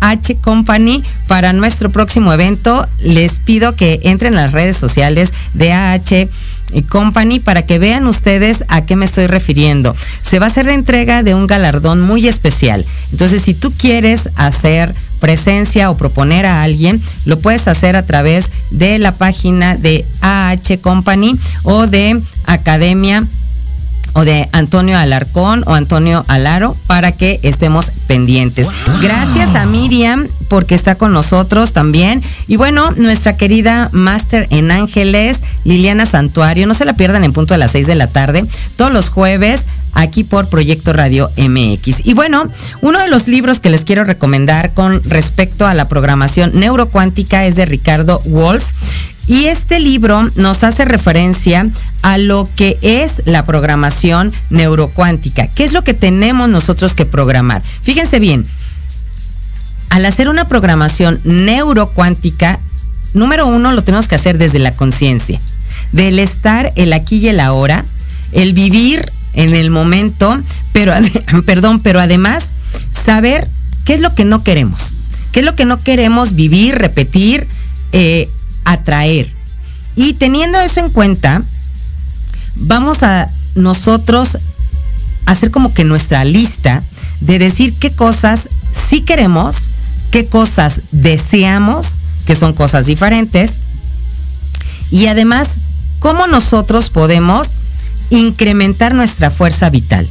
AH 0.00 0.40
Company 0.40 1.02
para 1.26 1.52
nuestro 1.52 1.90
próximo 1.90 2.32
evento. 2.32 2.86
Les 3.00 3.38
pido 3.38 3.74
que 3.74 4.00
entren 4.04 4.34
a 4.34 4.42
las 4.42 4.52
redes 4.52 4.76
sociales 4.76 5.32
de 5.54 5.72
AH 5.72 6.28
Company 6.88 7.40
para 7.40 7.62
que 7.62 7.78
vean 7.78 8.06
ustedes 8.06 8.64
a 8.68 8.82
qué 8.82 8.96
me 8.96 9.04
estoy 9.04 9.26
refiriendo. 9.26 9.94
Se 10.22 10.38
va 10.38 10.46
a 10.46 10.48
hacer 10.48 10.66
la 10.66 10.74
entrega 10.74 11.22
de 11.22 11.34
un 11.34 11.46
galardón 11.46 12.02
muy 12.02 12.28
especial. 12.28 12.84
Entonces, 13.12 13.42
si 13.42 13.54
tú 13.54 13.72
quieres 13.72 14.30
hacer 14.36 14.94
presencia 15.20 15.90
o 15.90 15.96
proponer 15.96 16.46
a 16.46 16.62
alguien, 16.62 17.00
lo 17.24 17.40
puedes 17.40 17.68
hacer 17.68 17.96
a 17.96 18.06
través 18.06 18.50
de 18.70 18.98
la 18.98 19.12
página 19.12 19.76
de 19.76 20.04
AH 20.20 20.78
Company 20.80 21.34
o 21.64 21.86
de 21.86 22.20
Academia 22.46 23.26
o 24.18 24.24
de 24.24 24.48
Antonio 24.50 24.98
Alarcón 24.98 25.62
o 25.66 25.74
Antonio 25.74 26.24
Alaro 26.26 26.74
para 26.88 27.12
que 27.12 27.38
estemos 27.44 27.92
pendientes. 28.08 28.66
Gracias 29.00 29.54
a 29.54 29.64
Miriam 29.64 30.26
porque 30.48 30.74
está 30.74 30.96
con 30.96 31.12
nosotros 31.12 31.72
también. 31.72 32.20
Y 32.48 32.56
bueno, 32.56 32.90
nuestra 32.96 33.36
querida 33.36 33.88
Master 33.92 34.48
en 34.50 34.72
Ángeles, 34.72 35.44
Liliana 35.62 36.04
Santuario, 36.04 36.66
no 36.66 36.74
se 36.74 36.84
la 36.84 36.94
pierdan 36.94 37.22
en 37.22 37.32
punto 37.32 37.54
a 37.54 37.58
las 37.58 37.70
6 37.70 37.86
de 37.86 37.94
la 37.94 38.08
tarde, 38.08 38.44
todos 38.76 38.92
los 38.92 39.08
jueves 39.08 39.66
aquí 39.94 40.24
por 40.24 40.48
Proyecto 40.48 40.92
Radio 40.92 41.30
MX. 41.36 42.04
Y 42.04 42.14
bueno, 42.14 42.50
uno 42.80 43.00
de 43.00 43.08
los 43.08 43.28
libros 43.28 43.60
que 43.60 43.70
les 43.70 43.84
quiero 43.84 44.04
recomendar 44.04 44.74
con 44.74 45.02
respecto 45.04 45.66
a 45.66 45.74
la 45.74 45.88
programación 45.88 46.50
neurocuántica 46.54 47.46
es 47.46 47.54
de 47.54 47.66
Ricardo 47.66 48.20
Wolf. 48.26 48.64
Y 49.28 49.44
este 49.44 49.78
libro 49.78 50.26
nos 50.36 50.64
hace 50.64 50.86
referencia 50.86 51.68
a 52.02 52.16
lo 52.16 52.48
que 52.56 52.78
es 52.80 53.22
la 53.26 53.44
programación 53.44 54.32
neurocuántica. 54.48 55.46
¿Qué 55.46 55.64
es 55.64 55.72
lo 55.72 55.84
que 55.84 55.92
tenemos 55.92 56.48
nosotros 56.48 56.94
que 56.94 57.04
programar? 57.04 57.62
Fíjense 57.82 58.20
bien, 58.20 58.46
al 59.90 60.06
hacer 60.06 60.30
una 60.30 60.46
programación 60.46 61.20
neurocuántica, 61.24 62.58
número 63.12 63.46
uno 63.46 63.72
lo 63.72 63.84
tenemos 63.84 64.08
que 64.08 64.14
hacer 64.14 64.38
desde 64.38 64.58
la 64.58 64.72
conciencia, 64.72 65.38
del 65.92 66.18
estar 66.18 66.72
el 66.76 66.94
aquí 66.94 67.16
y 67.16 67.28
el 67.28 67.40
ahora, 67.40 67.84
el 68.32 68.54
vivir 68.54 69.04
en 69.34 69.54
el 69.54 69.70
momento, 69.70 70.40
pero 70.72 70.94
perdón, 71.46 71.80
pero 71.80 72.00
además 72.00 72.52
saber 72.92 73.46
qué 73.84 73.94
es 73.94 74.00
lo 74.00 74.14
que 74.14 74.24
no 74.24 74.42
queremos, 74.42 74.94
qué 75.32 75.40
es 75.40 75.46
lo 75.46 75.54
que 75.54 75.66
no 75.66 75.78
queremos 75.78 76.34
vivir, 76.34 76.76
repetir, 76.76 77.46
eh, 77.92 78.28
atraer. 78.72 79.26
Y 79.96 80.14
teniendo 80.14 80.60
eso 80.60 80.80
en 80.80 80.90
cuenta, 80.90 81.42
vamos 82.56 83.02
a 83.02 83.30
nosotros 83.54 84.38
hacer 85.26 85.50
como 85.50 85.74
que 85.74 85.84
nuestra 85.84 86.24
lista 86.24 86.82
de 87.20 87.38
decir 87.38 87.74
qué 87.74 87.92
cosas 87.92 88.48
sí 88.72 89.00
queremos, 89.00 89.68
qué 90.10 90.26
cosas 90.26 90.82
deseamos, 90.92 91.94
que 92.26 92.36
son 92.36 92.52
cosas 92.52 92.86
diferentes, 92.86 93.60
y 94.90 95.06
además 95.06 95.56
cómo 95.98 96.26
nosotros 96.26 96.90
podemos 96.90 97.52
incrementar 98.10 98.94
nuestra 98.94 99.30
fuerza 99.30 99.68
vital. 99.70 100.06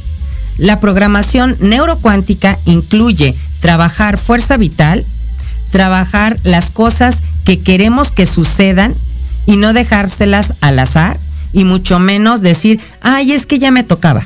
La 0.58 0.80
programación 0.80 1.56
neurocuántica 1.60 2.58
incluye 2.64 3.34
trabajar 3.60 4.18
fuerza 4.18 4.56
vital, 4.56 5.04
trabajar 5.70 6.38
las 6.42 6.70
cosas 6.70 7.18
que 7.44 7.58
queremos 7.58 8.10
que 8.10 8.26
sucedan 8.26 8.94
y 9.46 9.56
no 9.56 9.72
dejárselas 9.72 10.54
al 10.60 10.78
azar 10.78 11.18
y 11.52 11.64
mucho 11.64 11.98
menos 11.98 12.42
decir, 12.42 12.80
ay, 13.00 13.32
es 13.32 13.46
que 13.46 13.58
ya 13.58 13.70
me 13.70 13.82
tocaba. 13.82 14.22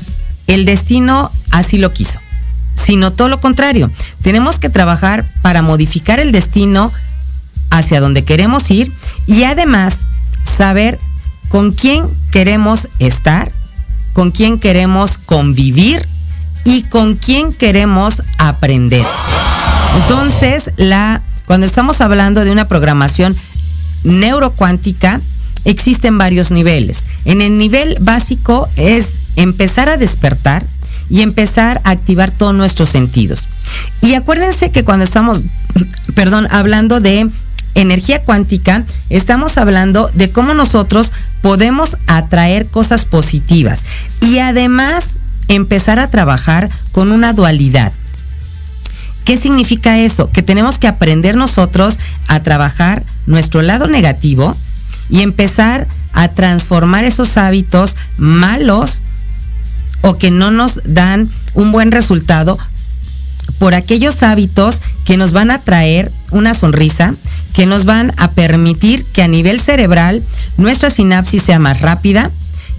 El 0.47 0.65
destino 0.65 1.31
así 1.51 1.79
lo 1.79 1.93
quiso, 1.93 2.19
sino 2.75 3.13
todo 3.13 3.29
lo 3.29 3.41
contrario. 3.41 3.91
Tenemos 4.23 4.59
que 4.59 4.69
trabajar 4.69 5.25
para 5.41 5.63
modificar 5.63 6.19
el 6.19 6.33
destino 6.33 6.93
hacia 7.71 8.01
donde 8.01 8.25
queremos 8.25 8.71
ir 8.71 8.93
y 9.27 9.45
además 9.45 10.05
saber 10.45 10.99
con 11.49 11.71
quién 11.71 12.05
queremos 12.31 12.89
estar, 12.99 13.53
con 14.13 14.31
quién 14.31 14.59
queremos 14.59 15.19
convivir 15.19 16.07
y 16.65 16.83
con 16.85 17.15
quién 17.15 17.53
queremos 17.53 18.23
aprender. 18.39 19.07
Entonces, 19.97 20.71
la, 20.77 21.23
cuando 21.53 21.67
estamos 21.67 22.01
hablando 22.01 22.47
de 22.47 22.51
una 22.51 22.67
programación 22.67 23.37
neurocuántica, 24.05 25.21
existen 25.67 26.17
varios 26.17 26.51
niveles. 26.51 27.05
En 27.27 27.43
el 27.43 27.59
nivel 27.59 27.99
básico 28.01 28.71
es 28.77 29.13
empezar 29.37 29.91
a 29.91 29.99
despertar 29.99 30.65
y 31.11 31.21
empezar 31.21 31.83
a 31.85 31.91
activar 31.91 32.31
todos 32.31 32.55
nuestros 32.55 32.89
sentidos. 32.89 33.49
Y 34.01 34.15
acuérdense 34.15 34.71
que 34.71 34.83
cuando 34.83 35.05
estamos, 35.05 35.43
perdón, 36.15 36.49
hablando 36.51 37.01
de 37.01 37.29
energía 37.75 38.23
cuántica, 38.23 38.87
estamos 39.11 39.59
hablando 39.59 40.11
de 40.15 40.33
cómo 40.33 40.55
nosotros 40.55 41.13
podemos 41.43 41.99
atraer 42.07 42.67
cosas 42.69 43.05
positivas 43.05 43.85
y 44.23 44.39
además 44.39 45.19
empezar 45.49 45.99
a 45.99 46.09
trabajar 46.09 46.71
con 46.93 47.13
una 47.13 47.35
dualidad. 47.35 47.93
¿Qué 49.25 49.37
significa 49.37 49.99
eso? 49.99 50.31
Que 50.31 50.43
tenemos 50.43 50.79
que 50.79 50.89
aprender 50.89 51.37
nosotros 51.37 51.99
a 52.27 52.41
trabajar 52.41 53.03
nuestro 53.27 53.63
lado 53.63 53.87
negativo 53.87 54.55
y 55.11 55.21
empezar 55.21 55.87
a 56.13 56.29
transformar 56.29 57.05
esos 57.05 57.37
hábitos 57.37 57.97
malos 58.17 59.01
o 60.03 60.19
que 60.19 60.31
no 60.31 60.51
nos 60.51 60.81
dan 60.85 61.29
un 61.55 61.73
buen 61.73 61.93
resultado 61.93 62.59
por 63.59 63.75
aquellos 63.75 64.23
hábitos 64.23 64.83
que 65.05 65.17
nos 65.17 65.33
van 65.33 65.51
a 65.51 65.59
traer 65.59 66.11
una 66.31 66.55
sonrisa, 66.55 67.15
que 67.55 67.67
nos 67.67 67.85
van 67.85 68.13
a 68.17 68.33
permitir 68.33 69.05
que 69.05 69.23
a 69.23 69.29
nivel 69.29 69.61
cerebral 69.61 70.23
nuestra 70.59 70.91
sinapsis 70.91 71.45
sea 71.45 71.59
más 71.59 71.81
rápida, 71.81 72.31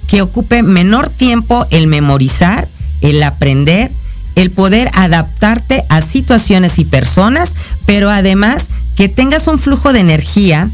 que 0.07 0.21
ocupe 0.21 0.61
menor 0.61 1.09
tiempo 1.09 1.65
el 1.71 1.87
memorizar, 1.87 2.67
el 3.01 3.23
aprender, 3.23 3.89
el 4.35 4.51
poder 4.51 4.89
adaptarte 4.93 5.83
a 5.89 6.01
situaciones 6.01 6.79
y 6.79 6.85
personas, 6.85 7.53
pero 7.85 8.09
además 8.09 8.69
que 8.95 9.09
tengas 9.09 9.47
un 9.47 9.59
flujo 9.59 9.93
de 9.93 9.99
energía 9.99 10.69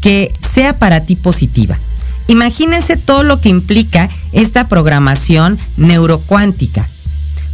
que 0.00 0.32
sea 0.40 0.78
para 0.78 1.00
ti 1.00 1.16
positiva. 1.16 1.78
Imagínense 2.28 2.96
todo 2.96 3.22
lo 3.22 3.40
que 3.40 3.48
implica 3.48 4.08
esta 4.32 4.68
programación 4.68 5.58
neurocuántica, 5.76 6.86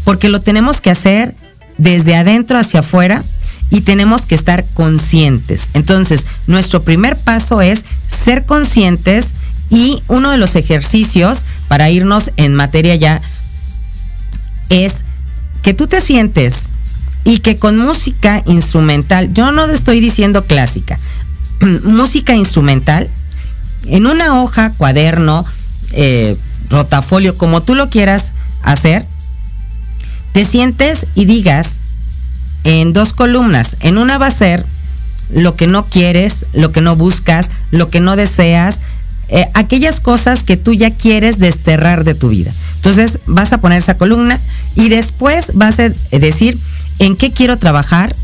porque 0.05 0.29
lo 0.29 0.41
tenemos 0.41 0.81
que 0.81 0.91
hacer 0.91 1.35
desde 1.79 2.17
adentro 2.17 2.59
hacia 2.59 2.81
afuera 2.81 3.23
y 3.71 3.81
tenemos 3.81 4.27
que 4.27 4.35
estar 4.35 4.65
conscientes. 4.75 5.69
Entonces, 5.75 6.27
nuestro 6.47 6.83
primer 6.83 7.17
paso 7.17 7.61
es 7.61 7.85
ser 8.09 8.45
conscientes 8.45 9.33
y 9.71 10.03
uno 10.09 10.31
de 10.31 10.37
los 10.37 10.55
ejercicios 10.55 11.45
para 11.69 11.91
irnos 11.91 12.31
en 12.37 12.55
materia 12.55 12.95
ya 12.95 13.21
es 14.69 15.06
que 15.67 15.75
tú 15.75 15.89
te 15.89 16.01
sientes 16.01 16.69
y 17.25 17.41
que 17.41 17.57
con 17.57 17.77
música 17.77 18.41
instrumental, 18.47 19.35
yo 19.35 19.51
no 19.51 19.65
estoy 19.65 19.99
diciendo 19.99 20.45
clásica, 20.45 20.97
música 21.83 22.37
instrumental, 22.37 23.11
en 23.87 24.07
una 24.07 24.41
hoja, 24.41 24.73
cuaderno, 24.75 25.45
eh, 25.91 26.37
rotafolio, 26.71 27.37
como 27.37 27.65
tú 27.65 27.75
lo 27.75 27.91
quieras 27.91 28.31
hacer, 28.63 29.05
te 30.31 30.45
sientes 30.45 31.09
y 31.17 31.25
digas 31.25 31.81
en 32.63 32.93
dos 32.93 33.13
columnas. 33.13 33.77
En 33.81 33.99
una 33.99 34.19
va 34.19 34.29
a 34.29 34.31
ser 34.31 34.65
lo 35.31 35.57
que 35.57 35.67
no 35.67 35.85
quieres, 35.87 36.47
lo 36.53 36.71
que 36.71 36.81
no 36.81 36.95
buscas, 36.95 37.51
lo 37.73 37.91
que 37.91 37.99
no 37.99 38.15
deseas, 38.15 38.79
eh, 39.29 39.47
aquellas 39.55 40.01
cosas 40.01 40.43
que 40.43 40.57
tú 40.57 40.73
ya 40.73 40.91
quieres 40.91 41.39
desterrar 41.39 42.05
de 42.05 42.15
tu 42.15 42.29
vida. 42.29 42.53
Entonces 42.77 43.19
vas 43.27 43.53
a 43.53 43.59
poner 43.59 43.79
esa 43.79 43.97
columna 43.97 44.39
y 44.77 44.89
después 44.89 45.53
vas 45.55 45.81
a 45.81 45.89
decir 45.89 46.57
en 46.99 47.17
qué 47.17 47.33
quiero 47.33 47.57
trabajar, 47.59 48.15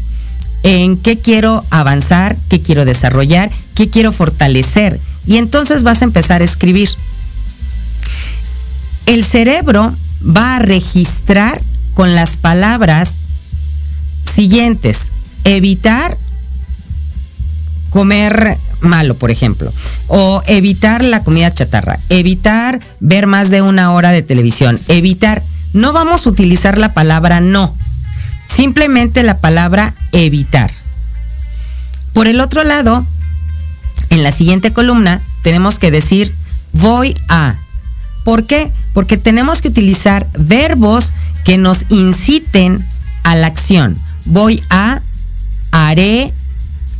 en 0.62 0.96
qué 0.96 1.18
quiero 1.18 1.64
avanzar, 1.70 2.36
qué 2.48 2.60
quiero 2.60 2.84
desarrollar, 2.84 3.50
qué 3.74 3.90
quiero 3.90 4.12
fortalecer. 4.12 5.00
Y 5.26 5.38
entonces 5.38 5.82
vas 5.82 6.02
a 6.02 6.04
empezar 6.04 6.40
a 6.40 6.44
escribir. 6.44 6.88
El 9.06 9.24
cerebro 9.24 9.92
va 10.24 10.56
a 10.56 10.58
registrar 10.60 11.60
con 11.94 12.14
las 12.14 12.36
palabras 12.36 13.18
siguientes. 14.32 15.10
Evitar 15.44 16.16
comer 17.90 18.56
malo, 18.83 19.14
por 19.16 19.31
ejemplo, 19.31 19.73
o 20.09 20.42
evitar 20.47 21.03
la 21.05 21.23
comida 21.23 21.53
chatarra, 21.53 21.99
evitar 22.09 22.81
ver 23.01 23.27
más 23.27 23.51
de 23.51 23.62
una 23.62 23.92
hora 23.92 24.12
de 24.12 24.23
televisión, 24.23 24.79
evitar, 24.88 25.42
no 25.73 25.92
vamos 25.92 26.27
a 26.27 26.31
utilizar 26.31 26.79
la 26.79 26.92
palabra 26.92 27.40
no, 27.40 27.75
simplemente 28.49 29.23
la 29.23 29.38
palabra 29.38 29.95
evitar. 30.12 30.71
Por 32.12 32.29
el 32.29 32.40
otro 32.40 32.62
lado, 32.64 33.07
en 34.11 34.23
la 34.23 34.33
siguiente 34.33 34.73
columna 34.73 35.21
tenemos 35.42 35.79
que 35.79 35.90
decir 35.90 36.35
voy 36.73 37.16
a. 37.29 37.55
¿Por 38.25 38.47
qué? 38.47 38.71
Porque 38.92 39.16
tenemos 39.16 39.62
que 39.62 39.68
utilizar 39.68 40.29
verbos 40.38 41.12
que 41.45 41.59
nos 41.59 41.87
inciten 41.88 42.85
a 43.25 43.35
la 43.35 43.47
acción. 43.47 43.97
Voy 44.27 44.62
a, 44.71 45.01
haré, 45.73 46.33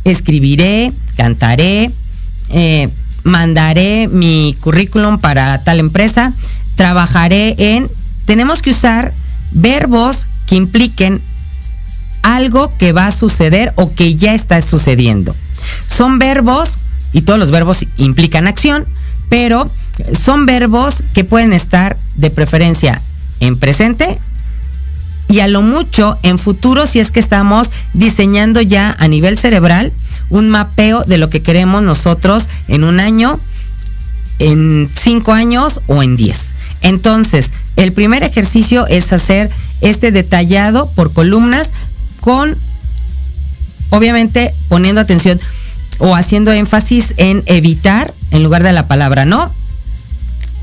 escribiré, 0.03 0.91
cantaré, 1.15 1.91
eh, 2.49 2.89
mandaré 3.23 4.07
mi 4.07 4.55
currículum 4.61 5.19
para 5.19 5.63
tal 5.63 5.79
empresa, 5.79 6.33
trabajaré 6.75 7.55
en... 7.57 7.89
Tenemos 8.25 8.61
que 8.61 8.71
usar 8.71 9.13
verbos 9.51 10.27
que 10.47 10.55
impliquen 10.55 11.21
algo 12.21 12.75
que 12.77 12.93
va 12.93 13.07
a 13.07 13.11
suceder 13.11 13.73
o 13.75 13.93
que 13.93 14.15
ya 14.15 14.33
está 14.33 14.61
sucediendo. 14.61 15.35
Son 15.87 16.19
verbos, 16.19 16.77
y 17.11 17.21
todos 17.21 17.39
los 17.39 17.51
verbos 17.51 17.85
implican 17.97 18.47
acción, 18.47 18.85
pero 19.29 19.67
son 20.17 20.45
verbos 20.45 21.03
que 21.13 21.23
pueden 21.23 21.53
estar 21.53 21.97
de 22.15 22.31
preferencia 22.31 23.01
en 23.39 23.57
presente 23.57 24.17
y 25.29 25.39
a 25.39 25.47
lo 25.47 25.61
mucho 25.61 26.17
en 26.23 26.37
futuro 26.37 26.85
si 26.87 26.99
es 26.99 27.11
que 27.11 27.19
estamos 27.19 27.71
diseñando 27.93 28.61
ya 28.61 28.95
a 28.99 29.07
nivel 29.07 29.37
cerebral 29.37 29.91
un 30.29 30.49
mapeo 30.49 31.03
de 31.03 31.17
lo 31.17 31.29
que 31.29 31.41
queremos 31.41 31.83
nosotros 31.83 32.49
en 32.67 32.83
un 32.83 32.99
año, 32.99 33.39
en 34.39 34.89
cinco 34.93 35.33
años 35.33 35.81
o 35.87 36.03
en 36.03 36.15
diez. 36.15 36.51
Entonces, 36.81 37.51
el 37.75 37.93
primer 37.93 38.23
ejercicio 38.23 38.85
es 38.87 39.13
hacer 39.13 39.49
este 39.81 40.11
detallado 40.11 40.89
por 40.95 41.13
columnas 41.13 41.73
con, 42.19 42.55
obviamente, 43.89 44.53
poniendo 44.69 45.01
atención 45.01 45.39
o 45.99 46.15
haciendo 46.15 46.51
énfasis 46.51 47.13
en 47.17 47.43
evitar 47.45 48.13
en 48.31 48.43
lugar 48.43 48.63
de 48.63 48.73
la 48.73 48.87
palabra 48.87 49.25
no. 49.25 49.51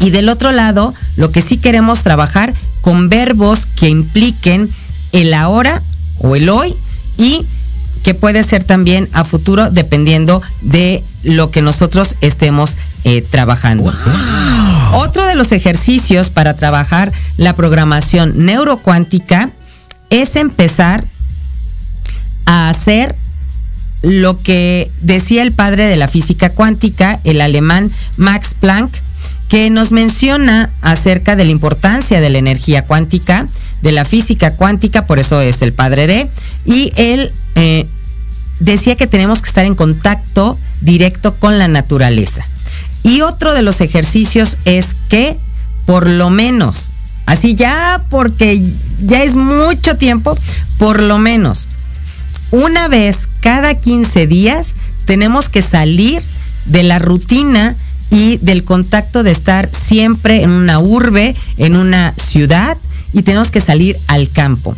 Y 0.00 0.10
del 0.10 0.28
otro 0.28 0.52
lado, 0.52 0.94
lo 1.16 1.30
que 1.30 1.42
sí 1.42 1.56
queremos 1.58 2.02
trabajar 2.02 2.54
con 2.80 3.08
verbos 3.08 3.66
que 3.66 3.88
impliquen 3.88 4.68
el 5.12 5.34
ahora 5.34 5.82
o 6.18 6.36
el 6.36 6.48
hoy 6.48 6.74
y 7.18 7.44
que 8.02 8.14
puede 8.14 8.44
ser 8.44 8.64
también 8.64 9.08
a 9.12 9.24
futuro 9.24 9.70
dependiendo 9.70 10.42
de 10.62 11.02
lo 11.22 11.50
que 11.50 11.62
nosotros 11.62 12.14
estemos 12.20 12.76
eh, 13.04 13.22
trabajando. 13.22 13.92
Otro 14.92 15.26
de 15.26 15.34
los 15.34 15.52
ejercicios 15.52 16.30
para 16.30 16.54
trabajar 16.54 17.12
la 17.36 17.54
programación 17.54 18.44
neurocuántica 18.44 19.50
es 20.10 20.36
empezar 20.36 21.04
a 22.44 22.68
hacer 22.68 23.14
lo 24.02 24.38
que 24.38 24.90
decía 25.02 25.42
el 25.42 25.52
padre 25.52 25.86
de 25.86 25.96
la 25.96 26.08
física 26.08 26.50
cuántica, 26.50 27.20
el 27.24 27.40
alemán 27.40 27.90
Max 28.16 28.54
Planck, 28.58 28.92
que 29.48 29.68
nos 29.68 29.92
menciona 29.92 30.70
acerca 30.80 31.36
de 31.36 31.44
la 31.44 31.50
importancia 31.50 32.20
de 32.20 32.30
la 32.30 32.38
energía 32.38 32.86
cuántica, 32.86 33.46
de 33.82 33.92
la 33.92 34.04
física 34.04 34.54
cuántica, 34.54 35.06
por 35.06 35.18
eso 35.18 35.40
es 35.40 35.62
el 35.62 35.72
padre 35.72 36.06
de, 36.06 36.28
y 36.64 36.92
él 36.96 37.32
eh, 37.54 37.86
decía 38.60 38.96
que 38.96 39.06
tenemos 39.06 39.42
que 39.42 39.48
estar 39.48 39.64
en 39.64 39.74
contacto 39.74 40.58
directo 40.80 41.34
con 41.34 41.58
la 41.58 41.68
naturaleza. 41.68 42.44
Y 43.02 43.22
otro 43.22 43.54
de 43.54 43.62
los 43.62 43.80
ejercicios 43.80 44.58
es 44.64 44.94
que, 45.08 45.36
por 45.86 46.06
lo 46.06 46.30
menos, 46.30 46.90
así 47.26 47.54
ya 47.54 48.02
porque 48.10 48.62
ya 49.02 49.22
es 49.22 49.34
mucho 49.34 49.96
tiempo, 49.96 50.36
por 50.78 51.00
lo 51.00 51.18
menos 51.18 51.66
una 52.50 52.88
vez 52.88 53.28
cada 53.40 53.74
15 53.74 54.26
días 54.26 54.74
tenemos 55.04 55.48
que 55.48 55.62
salir 55.62 56.22
de 56.66 56.82
la 56.82 56.98
rutina 56.98 57.76
y 58.10 58.38
del 58.38 58.64
contacto 58.64 59.22
de 59.22 59.30
estar 59.30 59.70
siempre 59.72 60.42
en 60.42 60.50
una 60.50 60.80
urbe, 60.80 61.34
en 61.58 61.76
una 61.76 62.12
ciudad, 62.16 62.76
y 63.12 63.22
tenemos 63.22 63.52
que 63.52 63.60
salir 63.60 63.96
al 64.08 64.28
campo. 64.30 64.74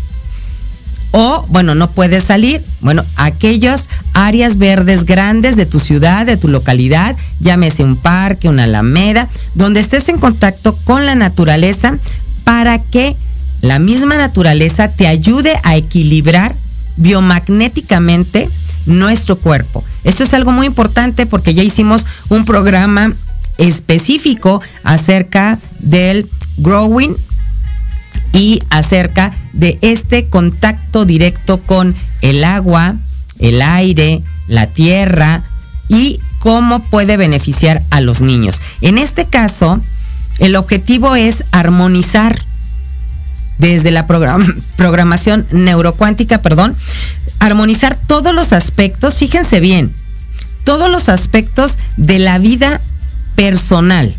O, 1.13 1.45
bueno, 1.49 1.75
no 1.75 1.91
puedes 1.91 2.25
salir, 2.25 2.65
bueno, 2.81 3.05
aquellas 3.17 3.89
áreas 4.15 4.57
verdes 4.57 5.05
grandes 5.05 5.57
de 5.57 5.67
tu 5.67 5.79
ciudad, 5.79 6.25
de 6.25 6.39
tu 6.39 6.49
localidad, 6.49 7.15
llámese 7.39 7.85
un 7.85 7.97
parque, 7.97 8.49
una 8.49 8.65
alameda, 8.65 9.29
donde 9.55 9.81
estés 9.81 10.09
en 10.09 10.19
contacto 10.19 10.75
con 10.85 11.05
la 11.05 11.15
naturaleza 11.15 11.99
para 12.45 12.79
que 12.79 13.15
la 13.61 13.79
misma 13.79 14.17
naturaleza 14.17 14.89
te 14.89 15.07
ayude 15.07 15.53
a 15.63 15.77
equilibrar 15.77 16.55
biomagnéticamente 16.97 18.49
nuestro 18.87 19.39
cuerpo. 19.39 19.85
Esto 20.05 20.25
es 20.25 20.35
algo 20.35 20.51
muy 20.51 20.67
importante 20.67 21.27
porque 21.27 21.55
ya 21.55 21.63
hicimos 21.63 22.05
un 22.29 22.45
programa 22.45 23.13
específico 23.59 24.61
acerca 24.83 25.59
del 25.81 26.29
growing 26.57 27.15
y 28.33 28.63
acerca 28.71 29.33
de 29.53 29.79
este 29.83 30.27
contacto 30.27 31.05
directo 31.05 31.61
con 31.61 31.95
el 32.23 32.45
agua, 32.45 32.95
el 33.39 33.63
aire, 33.63 34.23
la 34.47 34.67
tierra 34.67 35.43
y 35.89 36.21
cómo 36.39 36.81
puede 36.81 37.17
beneficiar 37.17 37.83
a 37.91 38.01
los 38.01 38.21
niños. 38.21 38.61
En 38.81 38.99
este 38.99 39.27
caso, 39.27 39.81
el 40.39 40.57
objetivo 40.57 41.15
es 41.15 41.45
armonizar 41.53 42.39
desde 43.59 43.91
la 43.91 44.07
programación 44.77 45.47
neurocuántica, 45.51 46.43
perdón, 46.43 46.75
armonizar 47.39 47.99
todos 48.07 48.35
los 48.35 48.53
aspectos, 48.53 49.17
fíjense 49.17 49.61
bien, 49.61 49.93
todos 50.65 50.91
los 50.91 51.09
aspectos 51.09 51.79
de 51.97 52.19
la 52.19 52.39
vida 52.39 52.81
personal. 53.37 54.15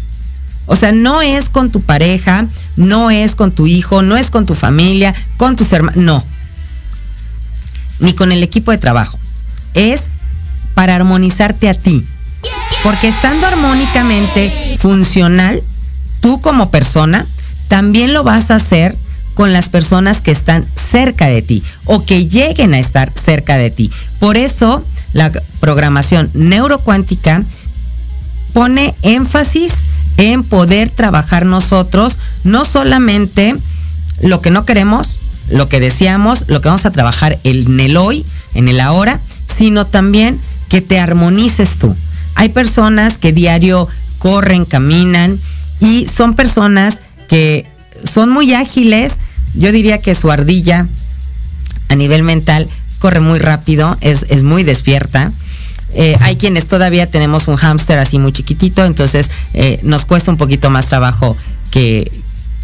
O 0.66 0.76
sea, 0.76 0.92
no 0.92 1.22
es 1.22 1.50
con 1.50 1.72
tu 1.72 1.82
pareja, 1.82 2.48
no 2.78 3.12
es 3.12 3.36
con 3.36 3.52
tu 3.52 3.68
hijo, 3.68 4.02
no 4.02 4.16
es 4.16 4.30
con 4.30 4.46
tu 4.46 4.56
familia, 4.56 5.14
con 5.38 5.56
tus 5.56 5.74
hermanos, 5.74 5.98
no. 5.98 6.24
Ni 8.00 8.14
con 8.14 8.32
el 8.32 8.44
equipo 8.44 8.72
de 8.72 8.78
trabajo. 8.78 9.20
Es 9.74 10.06
para 10.74 10.96
armonizarte 10.96 11.70
a 11.70 11.74
ti. 11.74 12.04
Porque 12.84 13.08
estando 13.08 13.48
armónicamente 13.48 14.78
funcional, 14.80 15.62
tú 16.22 16.42
como 16.42 16.72
persona, 16.72 17.26
también 17.68 18.14
lo 18.14 18.24
vas 18.24 18.52
a 18.52 18.56
hacer 18.56 18.96
con 19.34 19.52
las 19.54 19.70
personas 19.70 20.22
que 20.22 20.32
están 20.32 20.66
cerca 20.76 21.28
de 21.28 21.42
ti 21.42 21.64
o 21.86 22.06
que 22.06 22.28
lleguen 22.28 22.74
a 22.74 22.80
estar 22.80 23.12
cerca 23.12 23.58
de 23.58 23.72
ti. 23.72 23.92
Por 24.20 24.38
eso 24.38 24.84
la 25.14 25.32
programación 25.60 26.30
neurocuántica 26.34 27.44
pone 28.54 28.94
énfasis 29.02 29.74
en 30.18 30.44
poder 30.44 30.90
trabajar 30.90 31.46
nosotros 31.46 32.20
no 32.44 32.66
solamente 32.66 33.56
lo 34.22 34.42
que 34.42 34.52
no 34.52 34.66
queremos, 34.66 35.20
lo 35.50 35.68
que 35.68 35.80
deseamos, 35.80 36.46
lo 36.48 36.62
que 36.62 36.70
vamos 36.70 36.86
a 36.86 36.92
trabajar 36.92 37.40
en 37.44 37.80
el 37.80 37.98
hoy, 37.98 38.26
en 38.54 38.68
el 38.68 38.80
ahora, 38.80 39.20
sino 39.56 39.86
también 39.86 40.40
que 40.70 40.82
te 40.82 41.00
armonices 41.00 41.78
tú. 41.78 41.96
Hay 42.36 42.50
personas 42.50 43.18
que 43.18 43.32
diario 43.32 43.88
corren, 44.20 44.66
caminan 44.66 45.38
y 45.80 46.08
son 46.08 46.36
personas 46.36 47.02
que 47.28 47.66
son 48.04 48.30
muy 48.30 48.54
ágiles. 48.54 49.18
Yo 49.56 49.72
diría 49.72 50.00
que 50.00 50.16
su 50.16 50.32
ardilla 50.32 50.88
a 51.90 51.96
nivel 51.96 52.24
mental 52.24 52.68
corre 53.00 53.20
muy 53.20 53.40
rápido, 53.40 53.98
es, 54.02 54.26
es 54.30 54.44
muy 54.44 54.64
despierta. 54.64 55.32
Eh, 55.94 56.16
hay 56.22 56.36
quienes 56.36 56.68
todavía 56.68 57.10
tenemos 57.10 57.48
un 57.48 57.56
hámster 57.56 58.00
así 58.00 58.20
muy 58.20 58.32
chiquitito, 58.32 58.84
entonces 58.86 59.30
eh, 59.54 59.80
nos 59.84 60.06
cuesta 60.06 60.32
un 60.32 60.38
poquito 60.38 60.70
más 60.70 60.88
trabajo 60.88 61.36
que, 61.72 62.12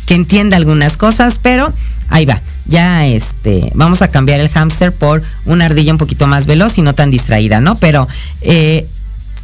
entienda 0.10 0.58
algunas 0.58 0.98
cosas, 0.98 1.38
pero 1.40 1.72
ahí 2.10 2.26
va. 2.26 2.42
Ya 2.66 3.06
este, 3.06 3.72
vamos 3.76 4.02
a 4.02 4.08
cambiar 4.08 4.40
el 4.40 4.50
hámster 4.50 4.92
por 4.92 5.22
una 5.46 5.68
ardilla 5.68 5.92
un 5.92 6.00
poquito 6.00 6.26
más 6.26 6.48
veloz 6.48 6.80
y 6.80 6.82
no 6.82 6.96
tan 6.96 7.12
distraída, 7.12 7.62
¿no? 7.62 7.76
Pero 7.76 8.08
eh, 8.42 8.88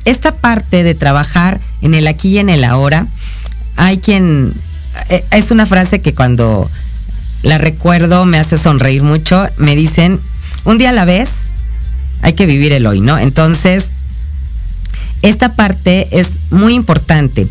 esta 0.05 0.33
parte 0.33 0.83
de 0.83 0.95
trabajar 0.95 1.59
en 1.83 1.93
el 1.93 2.07
aquí 2.07 2.29
y 2.29 2.37
en 2.39 2.49
el 2.49 2.63
ahora, 2.63 3.05
hay 3.75 3.99
quien 3.99 4.53
eh, 5.09 5.23
es 5.31 5.51
una 5.51 5.65
frase 5.65 6.01
que 6.01 6.13
cuando 6.13 6.69
la 7.43 7.57
recuerdo 7.57 8.25
me 8.25 8.39
hace 8.39 8.57
sonreír 8.57 9.03
mucho. 9.03 9.47
Me 9.57 9.75
dicen, 9.75 10.19
un 10.63 10.77
día 10.77 10.89
a 10.89 10.93
la 10.93 11.05
vez 11.05 11.49
hay 12.25 12.33
que 12.33 12.47
vivir 12.47 12.73
el 12.73 12.88
hoy, 12.88 13.01
¿no? 13.01 13.19
Entonces, 13.19 13.89
esta 15.21 15.53
parte 15.53 16.07
es 16.09 16.39
muy 16.49 16.73
importante. 16.73 17.47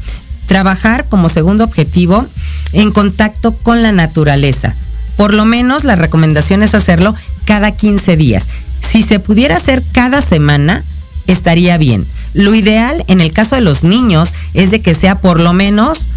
Trabajar 0.48 1.04
como 1.08 1.28
segundo 1.28 1.62
objetivo 1.62 2.26
en 2.72 2.90
contacto 2.90 3.54
con 3.54 3.84
la 3.84 3.92
naturaleza. 3.92 4.74
Por 5.16 5.32
lo 5.32 5.44
menos 5.44 5.84
la 5.84 5.94
recomendación 5.94 6.64
es 6.64 6.74
hacerlo 6.74 7.14
cada 7.44 7.70
15 7.70 8.16
días. 8.16 8.46
Si 8.80 9.04
se 9.04 9.20
pudiera 9.20 9.58
hacer 9.58 9.80
cada 9.92 10.20
semana, 10.20 10.82
estaría 11.28 11.78
bien. 11.78 12.04
Lo 12.32 12.52
ideal 12.52 13.04
en 13.06 13.20
el 13.20 13.32
caso 13.32 13.54
de 13.54 13.60
los 13.60 13.84
niños 13.84 14.34
es 14.54 14.72
de 14.72 14.82
que 14.82 14.96
sea 14.96 15.20
por 15.20 15.38
lo 15.38 15.52
menos 15.52 16.08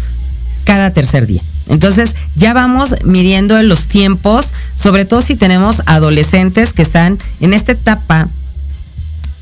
cada 0.64 0.90
tercer 0.90 1.28
día. 1.28 1.42
Entonces 1.68 2.16
ya 2.34 2.54
vamos 2.54 2.96
midiendo 3.04 3.62
los 3.62 3.86
tiempos, 3.86 4.52
sobre 4.74 5.04
todo 5.04 5.22
si 5.22 5.36
tenemos 5.36 5.82
adolescentes 5.86 6.72
que 6.72 6.82
están 6.82 7.18
en 7.40 7.54
esta 7.54 7.70
etapa 7.70 8.26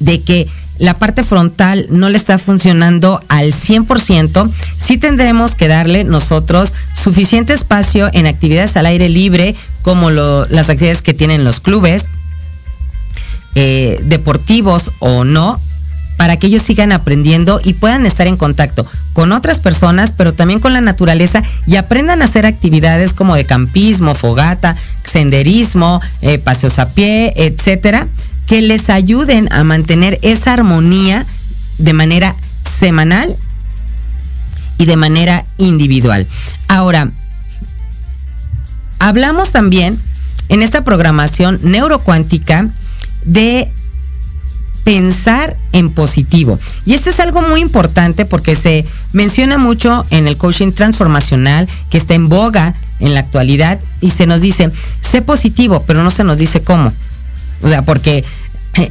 de 0.01 0.21
que 0.23 0.47
la 0.79 0.95
parte 0.95 1.25
frontal 1.25 1.87
no 1.91 2.11
le 2.11 2.19
está 2.19 2.39
funcionando 2.39 3.21
al 3.29 3.53
100%, 3.53 4.51
sí 4.79 4.99
tendremos 4.99 5.55
que 5.55 5.69
darle 5.69 6.05
nosotros 6.05 6.75
suficiente 6.95 7.55
espacio 7.55 8.11
en 8.13 8.27
actividades 8.27 8.77
al 8.77 8.87
aire 8.87 9.09
libre, 9.09 9.55
como 9.83 10.11
las 10.11 10.69
actividades 10.69 11.03
que 11.03 11.15
tienen 11.15 11.45
los 11.45 11.61
clubes, 11.61 12.11
eh, 13.55 14.01
deportivos 14.03 14.93
o 14.99 15.25
no, 15.25 15.59
para 16.19 16.37
que 16.37 16.49
ellos 16.49 16.63
sigan 16.63 16.93
aprendiendo 16.93 17.61
y 17.63 17.75
puedan 17.75 18.05
estar 18.05 18.27
en 18.27 18.37
contacto 18.37 18.87
con 19.13 19.33
otras 19.33 19.61
personas, 19.61 20.13
pero 20.13 20.35
también 20.35 20.61
con 20.61 20.73
la 20.73 20.81
naturaleza 20.81 21.43
y 21.67 21.77
aprendan 21.77 22.21
a 22.21 22.27
hacer 22.27 22.45
actividades 22.45 23.15
como 23.15 23.35
de 23.35 23.47
campismo, 23.47 24.15
fogata, 24.15 24.77
senderismo, 25.05 26.03
eh, 26.21 26.39
paseos 26.39 26.79
a 26.79 26.89
pie, 26.91 27.33
etcétera, 27.37 28.09
que 28.47 28.63
les 28.63 28.91
ayuden 28.91 29.53
a 29.53 29.65
mantener 29.65 30.19
esa 30.23 30.53
armonía 30.53 31.27
de 31.79 31.93
manera 31.93 32.35
semanal 32.79 33.35
y 34.79 34.87
de 34.87 34.97
manera 34.97 35.45
individual. 35.59 36.27
Ahora, 36.69 37.11
hablamos 38.99 39.51
también 39.53 39.99
en 40.49 40.63
esta 40.63 40.85
programación 40.85 41.59
neurocuántica 41.63 42.69
de 43.25 43.71
pensar 44.85 45.57
en 45.73 45.91
positivo. 45.91 46.59
Y 46.85 46.95
esto 46.95 47.11
es 47.11 47.19
algo 47.19 47.43
muy 47.43 47.61
importante 47.61 48.25
porque 48.25 48.55
se 48.55 48.85
menciona 49.13 49.59
mucho 49.59 50.05
en 50.11 50.29
el 50.29 50.37
coaching 50.37 50.71
transformacional 50.71 51.69
que 51.91 51.99
está 51.99 52.15
en 52.15 52.29
boga 52.29 52.73
en 53.01 53.13
la 53.13 53.21
actualidad 53.21 53.81
y 54.01 54.11
se 54.11 54.27
nos 54.27 54.41
dice, 54.41 54.71
sé 55.01 55.23
positivo, 55.23 55.83
pero 55.87 56.05
no 56.05 56.11
se 56.13 56.23
nos 56.23 56.39
dice 56.39 56.63
cómo. 56.63 56.93
O 57.63 57.69
sea, 57.69 57.83
porque 57.83 58.25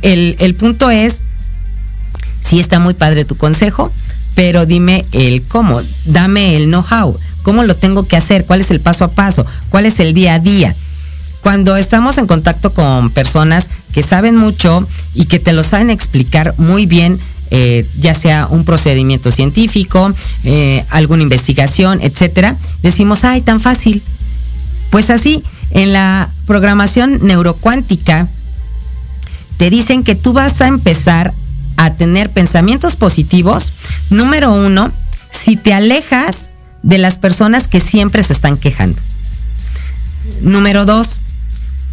el, 0.01 0.55
punto 0.55 0.89
es, 0.89 1.21
sí 2.41 2.59
está 2.59 2.79
muy 2.79 2.93
padre 2.93 3.25
tu 3.25 3.35
consejo, 3.35 3.91
pero 4.35 4.65
dime 4.65 5.05
el 5.11 5.43
cómo, 5.43 5.81
dame 6.05 6.55
el 6.55 6.65
know-how, 6.65 7.17
cómo 7.43 7.63
lo 7.63 7.75
tengo 7.75 8.07
que 8.07 8.17
hacer, 8.17 8.45
cuál 8.45 8.61
es 8.61 8.71
el 8.71 8.79
paso 8.79 9.05
a 9.05 9.11
paso, 9.11 9.45
cuál 9.69 9.85
es 9.85 9.99
el 9.99 10.13
día 10.13 10.35
a 10.35 10.39
día. 10.39 10.75
Cuando 11.41 11.77
estamos 11.77 12.17
en 12.17 12.25
contacto 12.25 12.73
con 12.73 13.11
personas 13.11 13.69
que 13.93 14.01
saben 14.01 14.35
mucho 14.35 14.85
y 15.13 15.25
que 15.25 15.39
te 15.39 15.53
lo 15.53 15.63
saben 15.63 15.91
explicar 15.91 16.55
muy 16.57 16.87
bien, 16.87 17.19
eh, 17.51 17.87
ya 17.99 18.15
sea 18.15 18.47
un 18.49 18.65
procedimiento 18.65 19.31
científico, 19.31 20.11
eh, 20.43 20.83
alguna 20.89 21.21
investigación, 21.21 21.99
etcétera, 22.01 22.57
decimos, 22.81 23.23
ay, 23.23 23.41
tan 23.41 23.59
fácil. 23.59 24.01
Pues 24.89 25.11
así, 25.11 25.43
en 25.69 25.93
la 25.93 26.27
programación 26.47 27.19
neurocuántica, 27.21 28.27
te 29.57 29.69
dicen 29.69 30.03
que 30.03 30.15
tú 30.15 30.33
vas 30.33 30.61
a 30.61 30.67
empezar 30.67 31.33
a 31.77 31.93
tener 31.93 32.29
pensamientos 32.29 32.95
positivos. 32.95 33.71
Número 34.09 34.51
uno, 34.53 34.91
si 35.31 35.55
te 35.55 35.73
alejas 35.73 36.51
de 36.83 36.97
las 36.97 37.17
personas 37.17 37.67
que 37.67 37.79
siempre 37.79 38.23
se 38.23 38.33
están 38.33 38.57
quejando. 38.57 39.01
Número 40.41 40.85
dos, 40.85 41.19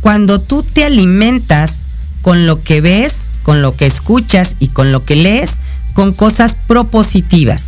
cuando 0.01 0.41
tú 0.41 0.63
te 0.63 0.85
alimentas 0.85 1.83
con 2.23 2.47
lo 2.47 2.63
que 2.63 2.81
ves, 2.81 3.31
con 3.43 3.63
lo 3.63 3.77
que 3.77 3.87
escuchas 3.87 4.57
y 4.59 4.69
con 4.69 4.93
lo 4.93 5.05
que 5.05 5.17
lees, 5.17 5.59
con 5.95 6.13
cosas 6.13 6.57
propositivas. 6.67 7.67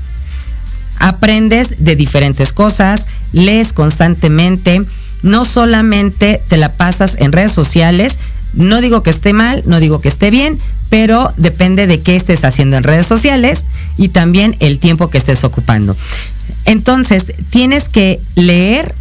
Aprendes 0.98 1.84
de 1.84 1.96
diferentes 1.96 2.52
cosas, 2.52 3.06
lees 3.32 3.72
constantemente, 3.72 4.84
no 5.22 5.44
solamente 5.44 6.40
te 6.48 6.56
la 6.56 6.70
pasas 6.72 7.16
en 7.18 7.32
redes 7.32 7.52
sociales, 7.52 8.18
no 8.56 8.80
digo 8.80 9.02
que 9.02 9.10
esté 9.10 9.32
mal, 9.32 9.62
no 9.66 9.80
digo 9.80 10.00
que 10.00 10.08
esté 10.08 10.30
bien, 10.30 10.58
pero 10.90 11.32
depende 11.36 11.86
de 11.86 12.00
qué 12.00 12.16
estés 12.16 12.44
haciendo 12.44 12.76
en 12.76 12.84
redes 12.84 13.06
sociales 13.06 13.64
y 13.96 14.08
también 14.08 14.56
el 14.60 14.78
tiempo 14.78 15.10
que 15.10 15.18
estés 15.18 15.44
ocupando. 15.44 15.96
Entonces, 16.64 17.26
tienes 17.50 17.88
que 17.88 18.20
leer 18.34 18.94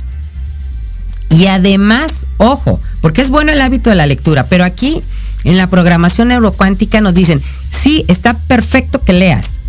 y 1.30 1.48
además, 1.48 2.28
ojo, 2.38 2.80
porque 3.02 3.22
es 3.22 3.30
bueno 3.30 3.52
el 3.52 3.62
hábito 3.62 3.90
de 3.90 3.96
la 3.96 4.06
lectura, 4.06 4.46
pero 4.46 4.64
aquí 4.64 5.02
en 5.44 5.58
la 5.58 5.68
programación 5.68 6.30
neurocuántica 6.30 7.02
nos 7.02 7.14
dicen, 7.14 7.42
sí, 7.72 8.06
está 8.08 8.36
perfecto 8.36 9.02
que 9.02 9.14
leas. 9.14 9.60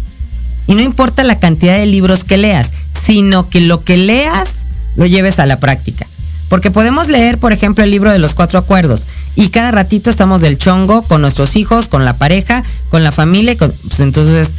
Y 0.66 0.75
no 0.75 0.83
importa 0.83 1.25
la 1.25 1.40
cantidad 1.40 1.77
de 1.77 1.87
libros 1.87 2.25
que 2.25 2.37
leas, 2.37 2.73
sino 3.05 3.49
que 3.49 3.61
lo 3.61 3.83
que 3.83 3.97
leas 3.97 4.64
lo 4.97 5.07
lleves 5.07 5.38
a 5.38 5.47
la 5.47 5.59
práctica. 5.59 6.07
Porque 6.54 6.70
podemos 6.70 7.08
leer, 7.08 7.38
por 7.38 7.52
ejemplo, 7.52 7.82
el 7.82 7.90
libro 7.90 8.12
de 8.12 8.20
los 8.20 8.32
cuatro 8.32 8.60
acuerdos 8.60 9.08
y 9.34 9.48
cada 9.48 9.72
ratito 9.72 10.08
estamos 10.08 10.40
del 10.40 10.56
chongo 10.56 11.02
con 11.02 11.20
nuestros 11.20 11.56
hijos, 11.56 11.88
con 11.88 12.04
la 12.04 12.16
pareja, 12.16 12.62
con 12.90 13.02
la 13.02 13.10
familia. 13.10 13.56
pues 13.58 13.98
entonces 13.98 14.54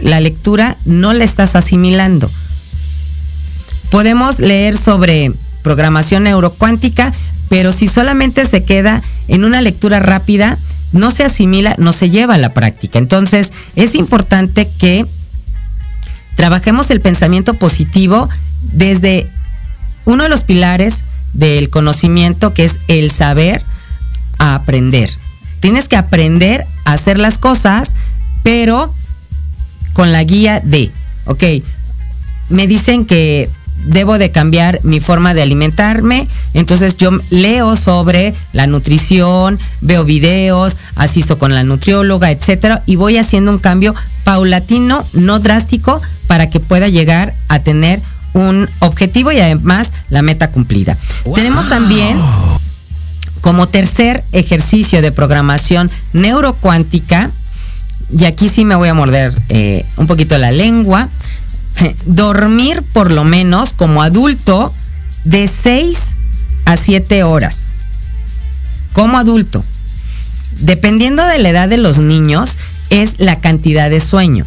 la 0.00 0.20
lectura 0.20 0.78
no 0.86 1.12
la 1.12 1.22
estás 1.22 1.54
asimilando. 1.54 2.30
Podemos 3.90 4.38
leer 4.38 4.78
sobre 4.78 5.34
programación 5.60 6.22
neurocuántica, 6.22 7.12
pero 7.50 7.74
si 7.74 7.88
solamente 7.88 8.46
se 8.46 8.64
queda 8.64 9.02
en 9.28 9.44
una 9.44 9.60
lectura 9.60 10.00
rápida, 10.00 10.56
no 10.92 11.10
se 11.10 11.24
asimila, 11.24 11.74
no 11.76 11.92
se 11.92 12.08
lleva 12.08 12.36
a 12.36 12.38
la 12.38 12.54
práctica. 12.54 12.98
Entonces, 12.98 13.52
es 13.76 13.94
importante 13.96 14.66
que 14.78 15.04
trabajemos 16.36 16.90
el 16.90 17.02
pensamiento 17.02 17.52
positivo 17.52 18.30
desde 18.62 19.28
uno 20.06 20.22
de 20.22 20.30
los 20.30 20.42
pilares 20.42 21.04
del 21.34 21.70
conocimiento, 21.70 22.54
que 22.54 22.64
es 22.64 22.78
el 22.88 23.10
saber 23.10 23.62
a 24.38 24.54
aprender. 24.54 25.10
Tienes 25.60 25.88
que 25.88 25.96
aprender 25.96 26.64
a 26.84 26.92
hacer 26.92 27.18
las 27.18 27.38
cosas, 27.38 27.94
pero 28.42 28.92
con 29.92 30.12
la 30.12 30.24
guía 30.24 30.60
de, 30.60 30.90
ok, 31.26 31.44
me 32.50 32.66
dicen 32.66 33.06
que 33.06 33.48
debo 33.86 34.18
de 34.18 34.30
cambiar 34.30 34.80
mi 34.82 35.00
forma 35.00 35.34
de 35.34 35.42
alimentarme. 35.42 36.28
Entonces 36.54 36.96
yo 36.96 37.10
leo 37.30 37.76
sobre 37.76 38.34
la 38.52 38.66
nutrición, 38.66 39.58
veo 39.80 40.04
videos, 40.04 40.76
asisto 40.96 41.38
con 41.38 41.54
la 41.54 41.64
nutrióloga, 41.64 42.30
etcétera, 42.30 42.82
y 42.86 42.96
voy 42.96 43.18
haciendo 43.18 43.50
un 43.50 43.58
cambio 43.58 43.94
paulatino, 44.24 45.04
no 45.14 45.40
drástico, 45.40 46.00
para 46.26 46.48
que 46.48 46.60
pueda 46.60 46.88
llegar 46.88 47.34
a 47.48 47.58
tener 47.58 48.00
un 48.34 48.68
objetivo 48.80 49.32
y 49.32 49.40
además 49.40 49.92
la 50.10 50.22
meta 50.22 50.50
cumplida. 50.50 50.96
Tenemos 51.34 51.68
también 51.68 52.18
como 53.40 53.68
tercer 53.68 54.24
ejercicio 54.32 55.02
de 55.02 55.12
programación 55.12 55.90
neurocuántica, 56.12 57.30
y 58.16 58.24
aquí 58.26 58.48
sí 58.48 58.64
me 58.64 58.74
voy 58.74 58.88
a 58.88 58.94
morder 58.94 59.32
eh, 59.48 59.86
un 59.96 60.06
poquito 60.06 60.36
la 60.38 60.50
lengua, 60.50 61.08
dormir 62.06 62.82
por 62.92 63.10
lo 63.10 63.24
menos 63.24 63.72
como 63.72 64.02
adulto 64.02 64.72
de 65.24 65.48
6 65.48 65.98
a 66.64 66.76
7 66.76 67.22
horas. 67.24 67.68
Como 68.92 69.18
adulto. 69.18 69.64
Dependiendo 70.60 71.24
de 71.26 71.38
la 71.38 71.48
edad 71.48 71.68
de 71.68 71.78
los 71.78 71.98
niños, 71.98 72.56
es 72.90 73.16
la 73.18 73.40
cantidad 73.40 73.90
de 73.90 74.00
sueño. 74.00 74.46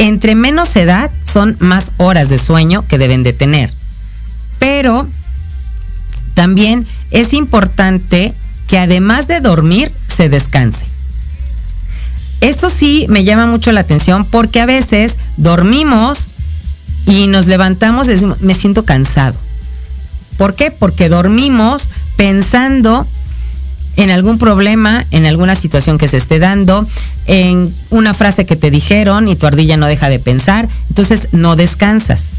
Entre 0.00 0.34
menos 0.34 0.74
edad 0.76 1.10
son 1.30 1.58
más 1.60 1.92
horas 1.98 2.30
de 2.30 2.38
sueño 2.38 2.86
que 2.88 2.96
deben 2.96 3.22
de 3.22 3.34
tener. 3.34 3.70
Pero 4.58 5.06
también 6.32 6.86
es 7.10 7.34
importante 7.34 8.32
que 8.66 8.78
además 8.78 9.28
de 9.28 9.40
dormir, 9.40 9.92
se 10.08 10.30
descanse. 10.30 10.86
Eso 12.40 12.70
sí 12.70 13.04
me 13.10 13.24
llama 13.24 13.44
mucho 13.44 13.72
la 13.72 13.80
atención 13.80 14.24
porque 14.24 14.62
a 14.62 14.66
veces 14.66 15.18
dormimos 15.36 16.28
y 17.04 17.26
nos 17.26 17.46
levantamos 17.46 18.06
y 18.06 18.12
decimos, 18.12 18.40
me 18.40 18.54
siento 18.54 18.86
cansado. 18.86 19.36
¿Por 20.38 20.54
qué? 20.54 20.70
Porque 20.70 21.10
dormimos 21.10 21.90
pensando 22.16 23.06
en 23.96 24.08
algún 24.10 24.38
problema, 24.38 25.04
en 25.10 25.26
alguna 25.26 25.56
situación 25.56 25.98
que 25.98 26.08
se 26.08 26.16
esté 26.16 26.38
dando, 26.38 26.86
en 27.30 27.72
una 27.90 28.12
frase 28.12 28.44
que 28.44 28.56
te 28.56 28.72
dijeron 28.72 29.28
y 29.28 29.36
tu 29.36 29.46
ardilla 29.46 29.76
no 29.76 29.86
deja 29.86 30.08
de 30.08 30.18
pensar, 30.18 30.68
entonces 30.88 31.28
no 31.30 31.54
descansas. 31.54 32.30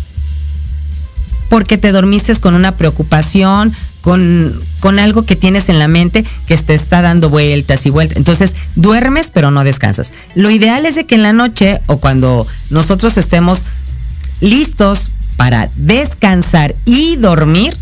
Porque 1.47 1.77
te 1.77 1.93
dormiste 1.93 2.35
con 2.35 2.55
una 2.55 2.73
preocupación, 2.73 3.73
con, 4.01 4.53
con 4.81 4.99
algo 4.99 5.23
que 5.23 5.37
tienes 5.37 5.69
en 5.69 5.79
la 5.79 5.87
mente 5.87 6.25
que 6.45 6.57
te 6.57 6.73
está 6.73 7.01
dando 7.01 7.29
vueltas 7.29 7.85
y 7.85 7.89
vueltas. 7.89 8.17
Entonces 8.17 8.53
duermes 8.75 9.31
pero 9.31 9.49
no 9.49 9.63
descansas. 9.63 10.11
Lo 10.35 10.49
ideal 10.49 10.85
es 10.85 10.95
de 10.95 11.05
que 11.05 11.15
en 11.15 11.23
la 11.23 11.31
noche 11.31 11.79
o 11.85 11.99
cuando 11.99 12.45
nosotros 12.69 13.17
estemos 13.17 13.63
listos 14.41 15.11
para 15.37 15.69
descansar 15.77 16.75
y 16.83 17.15
dormir, 17.15 17.77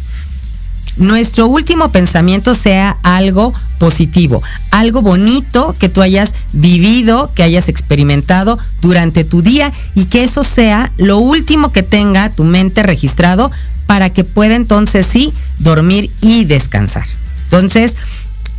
nuestro 0.99 1.47
último 1.47 1.91
pensamiento 1.91 2.53
sea 2.53 2.97
algo 3.03 3.53
positivo, 3.79 4.43
algo 4.69 5.01
bonito 5.01 5.73
que 5.79 5.89
tú 5.89 6.01
hayas 6.01 6.35
vivido, 6.53 7.31
que 7.33 7.43
hayas 7.43 7.69
experimentado 7.69 8.59
durante 8.81 9.23
tu 9.23 9.41
día 9.41 9.71
y 9.95 10.05
que 10.05 10.23
eso 10.23 10.43
sea 10.43 10.91
lo 10.97 11.17
último 11.17 11.71
que 11.71 11.83
tenga 11.83 12.29
tu 12.29 12.43
mente 12.43 12.83
registrado 12.83 13.49
para 13.87 14.09
que 14.11 14.23
pueda 14.23 14.55
entonces 14.55 15.05
sí 15.05 15.33
dormir 15.57 16.11
y 16.21 16.45
descansar. 16.45 17.05
Entonces, 17.45 17.95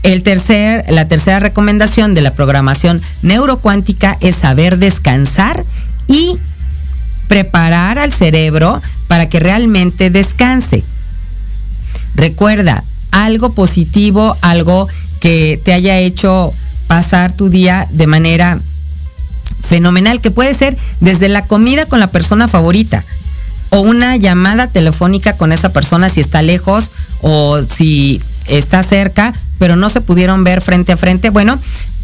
el 0.03 0.23
tercer, 0.23 0.87
la 0.89 1.07
tercera 1.09 1.41
recomendación 1.41 2.15
de 2.15 2.23
la 2.23 2.33
programación 2.33 3.03
neurocuántica 3.23 4.17
es 4.21 4.37
saber 4.37 4.79
descansar 4.79 5.63
y 6.09 6.39
preparar 7.29 7.99
al 7.99 8.13
cerebro 8.13 8.81
para 9.07 9.29
que 9.29 9.39
realmente 9.39 10.11
descanse. 10.11 10.83
Recuerda, 12.15 12.83
algo 13.13 13.53
positivo, 13.53 14.37
algo 14.43 14.89
que 15.21 15.61
te 15.65 15.73
haya 15.73 15.99
hecho 15.99 16.53
pasar 16.87 17.33
tu 17.33 17.49
día 17.49 17.87
de 17.91 18.07
manera 18.07 18.59
fenomenal, 19.69 20.21
que 20.21 20.31
puede 20.31 20.55
ser 20.55 20.77
desde 21.01 21.29
la 21.29 21.47
comida 21.47 21.87
con 21.87 22.01
la 22.01 22.09
persona 22.09 22.49
favorita 22.49 23.05
o 23.71 23.81
una 23.81 24.17
llamada 24.17 24.67
telefónica 24.67 25.37
con 25.37 25.53
esa 25.53 25.69
persona 25.69 26.09
si 26.09 26.21
está 26.21 26.43
lejos 26.43 26.91
o 27.23 27.61
si 27.63 28.21
está 28.47 28.83
cerca, 28.83 29.33
pero 29.59 29.77
no 29.77 29.91
se 29.91 30.01
pudieron 30.01 30.43
ver 30.43 30.61
frente 30.61 30.93
a 30.93 30.97
frente. 30.97 31.31
Bueno, 31.31 31.59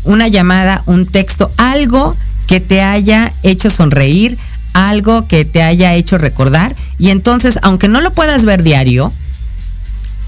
una 0.04 0.28
llamada, 0.28 0.82
un 0.86 1.06
texto, 1.06 1.50
algo 1.56 2.14
que 2.46 2.60
te 2.60 2.82
haya 2.82 3.32
hecho 3.42 3.70
sonreír, 3.70 4.38
algo 4.72 5.26
que 5.26 5.44
te 5.44 5.62
haya 5.62 5.94
hecho 5.94 6.18
recordar. 6.18 6.76
Y 6.98 7.10
entonces, 7.10 7.58
aunque 7.62 7.88
no 7.88 8.00
lo 8.00 8.12
puedas 8.12 8.44
ver 8.44 8.62
diario, 8.62 9.12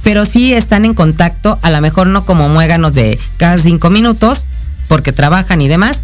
pero 0.03 0.25
sí 0.25 0.53
están 0.53 0.85
en 0.85 0.95
contacto, 0.95 1.59
a 1.63 1.71
lo 1.71 1.81
mejor 1.81 2.07
no 2.07 2.25
como 2.25 2.49
muéganos 2.49 2.95
de 2.95 3.19
cada 3.37 3.59
cinco 3.59 3.91
minutos, 3.91 4.47
porque 4.89 5.13
trabajan 5.13 5.61
y 5.61 5.69
demás, 5.69 6.03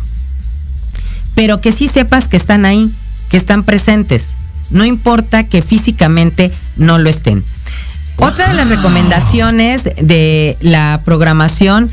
pero 1.34 1.60
que 1.60 1.72
sí 1.72 1.88
sepas 1.88 2.28
que 2.28 2.36
están 2.36 2.64
ahí, 2.64 2.92
que 3.28 3.36
están 3.36 3.64
presentes. 3.64 4.30
No 4.70 4.84
importa 4.84 5.44
que 5.44 5.62
físicamente 5.62 6.50
no 6.76 6.98
lo 6.98 7.10
estén. 7.10 7.44
Otra 8.16 8.48
de 8.48 8.54
las 8.54 8.68
recomendaciones 8.68 9.84
de 9.84 10.56
la 10.60 11.00
programación 11.04 11.90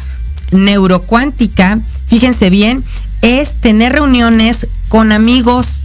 neurocuántica, 0.52 1.80
fíjense 2.08 2.50
bien, 2.50 2.84
es 3.22 3.54
tener 3.56 3.94
reuniones 3.94 4.68
con 4.88 5.12
amigos 5.12 5.82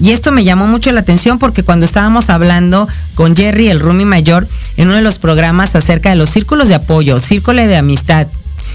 y 0.00 0.10
esto 0.10 0.30
me 0.30 0.44
llamó 0.44 0.66
mucho 0.66 0.92
la 0.92 1.00
atención 1.00 1.38
porque 1.38 1.62
cuando 1.62 1.86
estábamos 1.86 2.28
hablando 2.28 2.86
con 3.14 3.34
Jerry, 3.34 3.68
el 3.68 3.80
Rumi 3.80 4.04
Mayor, 4.04 4.46
en 4.76 4.88
uno 4.88 4.96
de 4.96 5.02
los 5.02 5.18
programas 5.18 5.74
acerca 5.74 6.10
de 6.10 6.16
los 6.16 6.30
círculos 6.30 6.68
de 6.68 6.74
apoyo, 6.74 7.18
círculos 7.18 7.66
de 7.66 7.76
amistad 7.76 8.26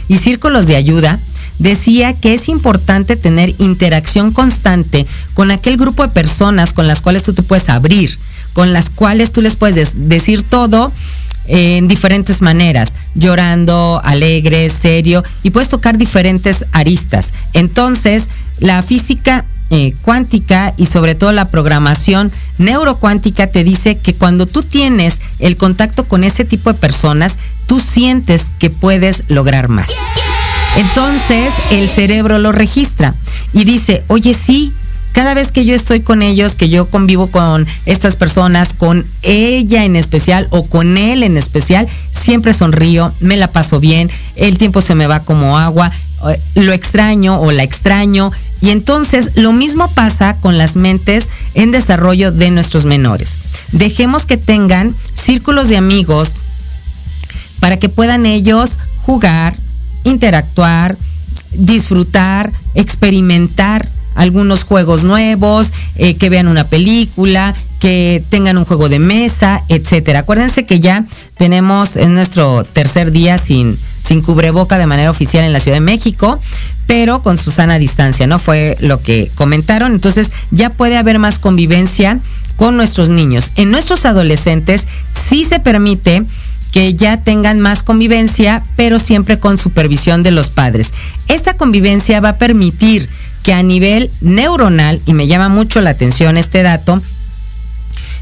y 0.08 0.18
círculos 0.18 0.66
de 0.66 0.76
ayuda, 0.76 1.20
decía 1.60 2.14
que 2.14 2.34
es 2.34 2.50
importante 2.50 3.16
tener 3.16 3.54
interacción 3.60 4.32
constante 4.32 5.06
con 5.36 5.52
aquel 5.52 5.78
grupo 5.78 6.04
de 6.04 6.14
personas 6.14 6.74
con 6.74 6.88
las 6.88 7.02
cuales 7.02 7.24
tú 7.24 7.34
te 7.34 7.44
puedes 7.44 7.70
abrir, 7.70 8.18
con 8.54 8.74
las 8.74 8.90
cuales 8.90 9.32
tú 9.32 9.42
les 9.42 9.56
puedes 9.56 10.10
decir 10.10 10.42
todo 10.42 10.92
en 11.48 11.88
diferentes 11.88 12.42
maneras, 12.42 12.96
llorando, 13.16 14.02
alegre, 14.04 14.70
serio, 14.70 15.24
y 15.44 15.50
puedes 15.50 15.70
tocar 15.70 15.98
diferentes 15.98 16.66
aristas. 16.72 17.34
Entonces, 17.54 18.30
la 18.60 18.84
física 18.84 19.46
eh, 19.74 19.94
cuántica 20.02 20.74
y 20.76 20.88
sobre 20.88 21.16
todo 21.16 21.32
la 21.32 21.48
programación 21.48 22.30
neurocuántica 22.58 23.48
te 23.48 23.64
dice 23.64 23.98
que 23.98 24.14
cuando 24.14 24.46
tú 24.46 24.64
tienes 24.64 25.22
el 25.40 25.56
contacto 25.56 26.10
con 26.10 26.26
ese 26.26 26.44
tipo 26.44 26.74
de 26.74 26.78
personas, 26.78 27.38
tú 27.68 27.80
sientes 27.80 28.52
que 28.60 28.70
puedes 28.70 29.24
lograr 29.30 29.70
más. 29.70 29.90
Entonces 30.76 31.54
el 31.72 31.88
cerebro 31.88 32.38
lo 32.38 32.52
registra 32.52 33.14
y 33.54 33.64
dice, 33.64 34.04
oye 34.08 34.34
sí, 34.34 34.74
cada 35.12 35.34
vez 35.34 35.52
que 35.52 35.66
yo 35.66 35.76
estoy 35.76 36.02
con 36.02 36.22
ellos, 36.22 36.56
que 36.56 36.70
yo 36.70 36.90
convivo 36.90 37.28
con 37.28 37.68
estas 37.86 38.16
personas, 38.16 38.74
con 38.74 39.06
ella 39.24 39.84
en 39.84 39.96
especial 39.96 40.48
o 40.52 40.66
con 40.66 40.98
él 40.98 41.24
en 41.24 41.38
especial, 41.38 41.88
siempre 42.12 42.54
sonrío, 42.54 43.14
me 43.20 43.38
la 43.38 43.48
paso 43.48 43.80
bien, 43.80 44.10
el 44.36 44.58
tiempo 44.58 44.82
se 44.82 44.96
me 44.96 45.08
va 45.08 45.22
como 45.22 45.58
agua, 45.58 45.92
eh, 46.30 46.40
lo 46.56 46.72
extraño 46.72 47.40
o 47.42 47.52
la 47.52 47.64
extraño, 47.64 48.32
y 48.62 48.70
entonces 48.70 49.32
lo 49.36 49.52
mismo 49.52 49.90
pasa 49.90 50.38
con 50.40 50.58
las 50.58 50.76
mentes 50.76 51.30
en 51.56 51.72
desarrollo 51.72 52.32
de 52.32 52.52
nuestros 52.52 52.86
menores. 52.86 53.38
Dejemos 53.72 54.26
que 54.26 54.38
tengan 54.38 54.96
círculos 55.14 55.68
de 55.70 55.78
amigos 55.78 56.36
para 57.60 57.78
que 57.78 57.90
puedan 57.90 58.26
ellos 58.26 58.78
jugar, 59.02 59.56
interactuar, 60.04 60.96
disfrutar, 61.52 62.52
experimentar 62.76 63.88
algunos 64.22 64.64
juegos 64.64 65.04
nuevos, 65.04 65.74
eh, 65.96 66.16
que 66.16 66.30
vean 66.30 66.48
una 66.48 66.64
película, 66.64 67.56
que 67.80 68.24
tengan 68.30 68.60
un 68.60 68.66
juego 68.66 68.88
de 68.88 69.00
mesa, 69.00 69.64
etcétera. 69.68 70.20
Acuérdense 70.20 70.66
que 70.68 70.80
ya 70.80 71.06
tenemos 71.38 71.96
en 71.96 72.14
nuestro 72.14 72.64
tercer 72.64 73.12
día 73.12 73.40
sin, 73.40 73.76
sin 74.04 74.22
cubreboca 74.22 74.78
de 74.78 74.86
manera 74.86 75.10
oficial 75.10 75.44
en 75.44 75.54
la 75.54 75.60
Ciudad 75.60 75.78
de 75.78 75.82
México 75.82 76.40
pero 76.88 77.24
con 77.24 77.38
su 77.38 77.52
sana 77.52 77.80
distancia, 77.80 78.28
¿no? 78.28 78.38
Fue 78.38 78.76
lo 78.82 79.02
que 79.02 79.32
comentaron. 79.36 79.94
Entonces 79.94 80.34
ya 80.52 80.70
puede 80.70 80.98
haber 80.98 81.20
más 81.20 81.40
convivencia 81.40 82.20
con 82.58 82.76
nuestros 82.76 83.08
niños. 83.08 83.52
En 83.56 83.72
nuestros 83.72 84.06
adolescentes 84.06 84.88
sí 85.14 85.46
se 85.46 85.62
permite 85.62 86.26
que 86.74 86.94
ya 86.96 87.22
tengan 87.22 87.62
más 87.62 87.82
convivencia, 87.82 88.64
pero 88.76 89.00
siempre 89.00 89.40
con 89.40 89.58
supervisión 89.58 90.22
de 90.22 90.32
los 90.32 90.50
padres. 90.50 90.92
Esta 91.30 91.56
convivencia 91.56 92.20
va 92.20 92.30
a 92.30 92.38
permitir 92.38 93.08
que 93.44 93.54
a 93.54 93.64
nivel 93.64 94.10
neuronal, 94.22 95.02
y 95.06 95.14
me 95.14 95.28
llama 95.28 95.50
mucho 95.50 95.82
la 95.82 95.92
atención 95.92 96.38
este 96.38 96.64
dato, 96.64 97.02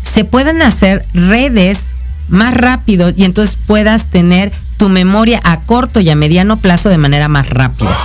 se 0.02 0.24
puedan 0.24 0.62
hacer 0.62 1.06
redes 1.14 1.90
más 2.30 2.54
rápido 2.54 3.12
y 3.16 3.26
entonces 3.26 3.58
puedas 3.66 4.06
tener 4.06 4.52
tu 4.78 4.90
memoria 4.90 5.42
a 5.44 5.62
corto 5.62 6.00
y 6.00 6.10
a 6.10 6.16
mediano 6.16 6.58
plazo 6.58 6.90
de 6.90 6.98
manera 6.98 7.28
más 7.28 7.50
rápida. 7.50 7.96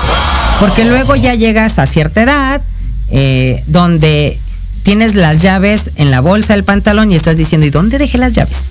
Porque 0.60 0.84
luego 0.84 1.14
ya 1.16 1.34
llegas 1.34 1.78
a 1.78 1.86
cierta 1.86 2.22
edad 2.22 2.62
eh, 3.10 3.62
donde 3.66 4.36
tienes 4.82 5.14
las 5.14 5.40
llaves 5.40 5.90
en 5.96 6.10
la 6.10 6.20
bolsa 6.20 6.54
del 6.54 6.64
pantalón 6.64 7.12
y 7.12 7.16
estás 7.16 7.36
diciendo, 7.36 7.66
¿y 7.66 7.70
dónde 7.70 7.98
dejé 7.98 8.18
las 8.18 8.32
llaves? 8.32 8.70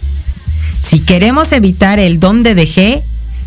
Si 0.84 1.00
queremos 1.00 1.52
evitar 1.52 2.00
el 2.00 2.20
dónde 2.20 2.56
dejé, 2.56 3.02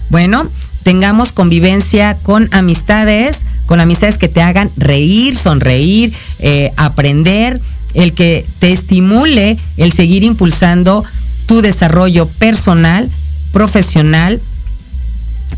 bueno, 0.09 0.49
tengamos 0.83 1.33
convivencia 1.33 2.17
con 2.23 2.49
amistades, 2.53 3.43
con 3.67 3.81
amistades 3.81 4.19
que 4.19 4.29
te 4.29 4.43
hagan 4.43 4.71
reír, 4.77 5.37
sonreír, 5.37 6.13
eh, 6.39 6.73
aprender, 6.77 7.61
el 7.95 8.13
que 8.13 8.47
te 8.59 8.73
estimule 8.73 9.59
el 9.77 9.93
seguir 9.93 10.23
impulsando 10.23 11.05
tu 11.47 11.63
desarrollo 11.63 12.27
personal, 12.27 13.09
profesional 13.53 14.41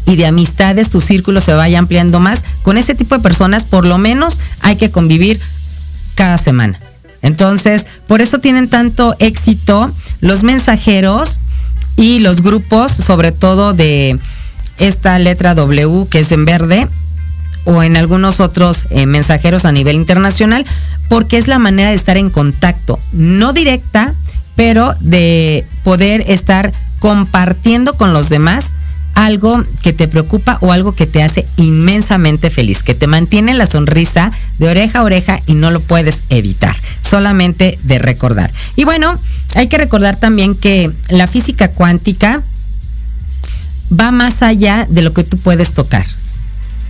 y 0.07 0.17
de 0.17 0.27
amistades, 0.27 0.91
tu 0.91 1.01
círculo 1.01 1.41
se 1.41 1.53
vaya 1.53 1.79
ampliando 1.79 2.21
más. 2.21 2.45
Con 2.63 2.79
ese 2.79 2.95
tipo 2.95 3.17
de 3.17 3.23
personas, 3.23 3.65
por 3.65 3.85
lo 3.85 3.99
menos, 3.99 4.39
hay 4.61 4.77
que 4.77 4.91
convivir 4.91 5.41
cada 6.15 6.39
semana. 6.39 6.81
Entonces, 7.23 7.87
por 8.07 8.21
eso 8.21 8.39
tienen 8.39 8.69
tanto 8.69 9.17
éxito 9.19 9.91
los 10.21 10.45
mensajeros 10.45 11.41
y 11.97 12.21
los 12.21 12.43
grupos, 12.43 12.93
sobre 12.93 13.33
todo 13.33 13.75
de 13.75 14.19
esta 14.79 15.19
letra 15.19 15.55
W 15.55 16.07
que 16.09 16.21
es 16.21 16.31
en 16.31 16.45
verde, 16.45 16.89
o 17.65 17.83
en 17.83 17.97
algunos 17.97 18.41
otros 18.41 18.87
eh, 18.91 19.07
mensajeros 19.07 19.65
a 19.65 19.73
nivel 19.73 19.97
internacional, 19.97 20.65
porque 21.09 21.39
es 21.39 21.49
la 21.49 21.59
manera 21.59 21.91
de 21.91 21.97
estar 21.97 22.17
en 22.17 22.31
contacto, 22.31 22.99
no 23.13 23.53
directa, 23.53 24.15
pero 24.57 24.95
de 25.01 25.65
poder 25.85 26.25
estar 26.27 26.73
compartiendo 26.99 27.95
con 27.95 28.13
los 28.13 28.29
demás 28.29 28.75
algo 29.15 29.63
que 29.83 29.93
te 29.93 30.07
preocupa 30.07 30.59
o 30.61 30.73
algo 30.73 30.95
que 30.95 31.07
te 31.07 31.23
hace 31.23 31.47
inmensamente 31.57 32.51
feliz, 32.51 32.83
que 32.83 32.95
te 32.95 33.09
mantiene 33.09 33.53
la 33.53 33.67
sonrisa 33.67 34.31
de 34.59 34.69
oreja 34.69 35.01
a 35.01 35.03
oreja 35.03 35.41
y 35.47 35.55
no 35.55 35.71
lo 35.71 35.81
puedes 35.81 36.23
evitar, 36.29 36.77
solamente 37.03 37.79
de 37.83 37.99
recordar. 37.99 38.53
Y 38.77 38.85
bueno, 38.85 39.13
hay 39.55 39.67
que 39.67 39.79
recordar 39.79 40.17
también 40.17 40.55
que 40.55 40.93
la 41.09 41.27
física 41.27 41.69
cuántica 41.73 42.43
va 43.99 44.13
más 44.13 44.43
allá 44.43 44.87
de 44.89 45.03
lo 45.03 45.13
que 45.13 45.25
tú 45.25 45.37
puedes 45.39 45.73
tocar. 45.73 46.07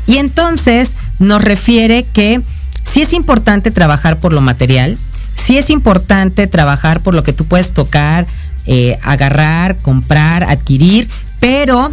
Y 0.08 0.16
entonces 0.16 0.96
nos 1.20 1.44
refiere 1.44 2.02
que 2.02 2.40
sí 2.82 3.02
es 3.02 3.12
importante 3.12 3.70
trabajar 3.70 4.18
por 4.18 4.32
lo 4.32 4.40
material, 4.40 4.96
sí 5.36 5.58
es 5.58 5.70
importante 5.70 6.46
trabajar 6.46 7.00
por 7.00 7.14
lo 7.14 7.22
que 7.22 7.34
tú 7.34 7.44
puedes 7.44 7.72
tocar, 7.72 8.26
eh, 8.66 8.98
agarrar, 9.02 9.76
comprar, 9.76 10.44
adquirir, 10.44 11.08
pero 11.40 11.92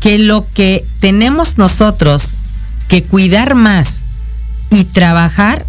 que 0.00 0.18
lo 0.18 0.46
que 0.48 0.84
tenemos 1.00 1.58
nosotros 1.58 2.34
que 2.88 3.02
cuidar 3.02 3.54
más 3.54 4.02
y 4.70 4.84
trabajar 4.84 5.64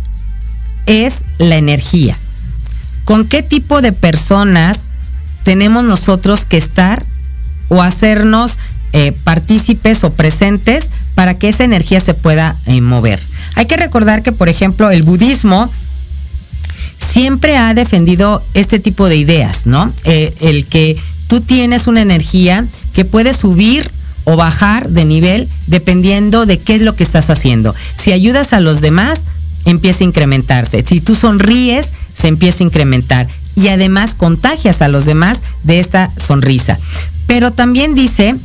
es 0.88 1.24
la 1.38 1.55
energía. 1.55 2.17
¿Con 3.05 3.28
qué 3.28 3.43
tipo 3.43 3.82
de 3.82 3.93
personas 3.93 4.88
tenemos 5.43 5.84
nosotros 5.84 6.45
que 6.45 6.57
estar 6.57 7.03
o 7.69 7.82
hacernos 7.82 8.57
eh, 8.93 9.13
partícipes 9.23 10.03
o 10.03 10.11
presentes 10.11 10.91
para 11.15 11.33
que 11.33 11.49
esa 11.49 11.63
energía 11.63 11.99
se 11.99 12.13
pueda 12.13 12.55
eh, 12.65 12.81
mover. 12.81 13.19
Hay 13.55 13.65
que 13.65 13.77
recordar 13.77 14.23
que, 14.23 14.31
por 14.31 14.49
ejemplo, 14.49 14.91
el 14.91 15.03
budismo 15.03 15.69
siempre 16.97 17.57
ha 17.57 17.73
defendido 17.73 18.41
este 18.53 18.79
tipo 18.79 19.09
de 19.09 19.17
ideas, 19.17 19.65
¿no? 19.65 19.91
Eh, 20.03 20.33
el 20.41 20.65
que 20.65 20.97
tú 21.27 21.41
tienes 21.41 21.87
una 21.87 22.01
energía 22.01 22.65
que 22.93 23.05
puede 23.05 23.33
subir 23.33 23.89
o 24.23 24.35
bajar 24.35 24.89
de 24.89 25.05
nivel 25.05 25.49
dependiendo 25.67 26.45
de 26.45 26.59
qué 26.59 26.75
es 26.75 26.81
lo 26.81 26.95
que 26.95 27.03
estás 27.03 27.29
haciendo. 27.29 27.75
Si 27.95 28.11
ayudas 28.11 28.53
a 28.53 28.59
los 28.59 28.81
demás, 28.81 29.25
empieza 29.65 30.03
a 30.03 30.07
incrementarse. 30.07 30.83
Si 30.87 31.01
tú 31.01 31.15
sonríes, 31.15 31.93
se 32.13 32.27
empieza 32.27 32.63
a 32.63 32.67
incrementar. 32.67 33.27
Y 33.55 33.67
además 33.67 34.13
contagias 34.13 34.81
a 34.81 34.87
los 34.87 35.05
demás 35.05 35.41
de 35.63 35.79
esta 35.79 36.11
sonrisa. 36.17 36.77
Pero 37.27 37.51
también 37.51 37.95
dice 37.95 38.35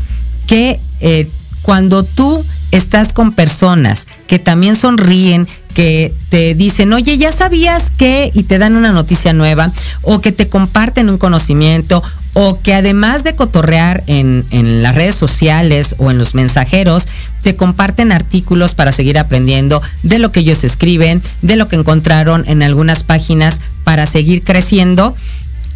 que 0.47 0.80
eh, 1.01 1.28
cuando 1.62 2.05
tú 2.05 2.44
estás 2.70 3.12
con 3.12 3.32
personas 3.32 4.07
que 4.26 4.38
también 4.38 4.76
sonríen, 4.76 5.49
que 5.74 6.14
te 6.30 6.55
dicen, 6.55 6.92
oye, 6.92 7.18
ya 7.18 7.32
sabías 7.32 7.90
que, 7.99 8.30
y 8.32 8.44
te 8.44 8.59
dan 8.59 8.76
una 8.76 8.92
noticia 8.92 9.32
nueva, 9.32 9.70
o 10.03 10.20
que 10.20 10.32
te 10.32 10.49
comparten 10.49 11.11
un 11.11 11.18
conocimiento, 11.18 12.03
o 12.34 12.61
que 12.61 12.74
además 12.74 13.24
de 13.24 13.34
cotorrear 13.34 14.03
en, 14.07 14.44
en, 14.51 14.82
las 14.82 14.94
redes 14.94 15.16
sociales 15.16 15.97
o 15.99 16.11
en 16.11 16.18
los 16.18 16.34
mensajeros, 16.34 17.09
te 17.42 17.57
comparten 17.57 18.12
artículos 18.12 18.74
para 18.74 18.92
seguir 18.92 19.18
aprendiendo 19.18 19.82
de 20.03 20.18
lo 20.18 20.32
que 20.32 20.40
ellos 20.40 20.62
escriben, 20.62 21.22
de 21.42 21.57
lo 21.57 21.66
que 21.66 21.76
encontraron 21.76 22.44
en 22.47 22.62
algunas 22.62 23.03
páginas 23.03 23.61
para 23.84 24.07
seguir 24.07 24.44
creciendo. 24.44 25.14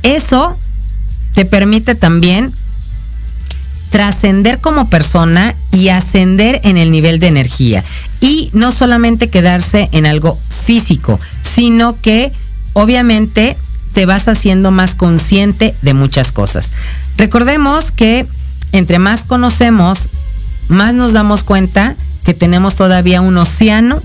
Eso 0.02 0.56
te 1.34 1.44
permite 1.44 1.94
también 1.94 2.52
trascender 3.91 4.61
como 4.61 4.88
persona 4.88 5.55
y 5.72 5.88
ascender 5.88 6.61
en 6.64 6.76
el 6.76 6.91
nivel 6.91 7.20
de 7.20 7.28
energía. 7.28 7.84
Y 8.20 8.51
no 8.53 8.72
solamente 8.72 9.30
quedarse 9.30 9.88
en 9.93 10.07
algo 10.07 10.36
físico, 10.64 11.18
sino 11.43 12.01
que 12.01 12.32
obviamente 12.72 13.57
te 13.93 14.07
vas 14.07 14.28
haciendo 14.28 14.70
más 14.70 14.95
consciente 14.95 15.74
de 15.82 15.95
muchas 15.95 16.32
cosas. 16.32 16.70
Recordemos 17.16 17.91
que 17.91 18.26
entre 18.72 18.99
más 18.99 19.24
conocemos, 19.24 20.09
más 20.68 20.95
nos 20.95 21.12
damos 21.12 21.43
cuenta 21.43 21.97
que 22.24 22.34
tenemos 22.34 22.76
todavía 22.76 23.20
un 23.20 23.36
océano 23.36 24.01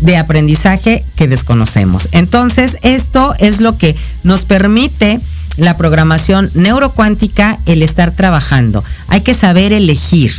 de 0.00 0.16
aprendizaje 0.16 1.04
que 1.16 1.28
desconocemos. 1.28 2.08
Entonces, 2.12 2.76
esto 2.82 3.34
es 3.38 3.60
lo 3.60 3.76
que 3.78 3.94
nos 4.24 4.44
permite 4.44 5.20
la 5.56 5.76
programación 5.76 6.50
neurocuántica, 6.54 7.58
el 7.66 7.82
estar 7.82 8.10
trabajando. 8.10 8.82
Hay 9.08 9.20
que 9.20 9.34
saber 9.34 9.72
elegir. 9.72 10.32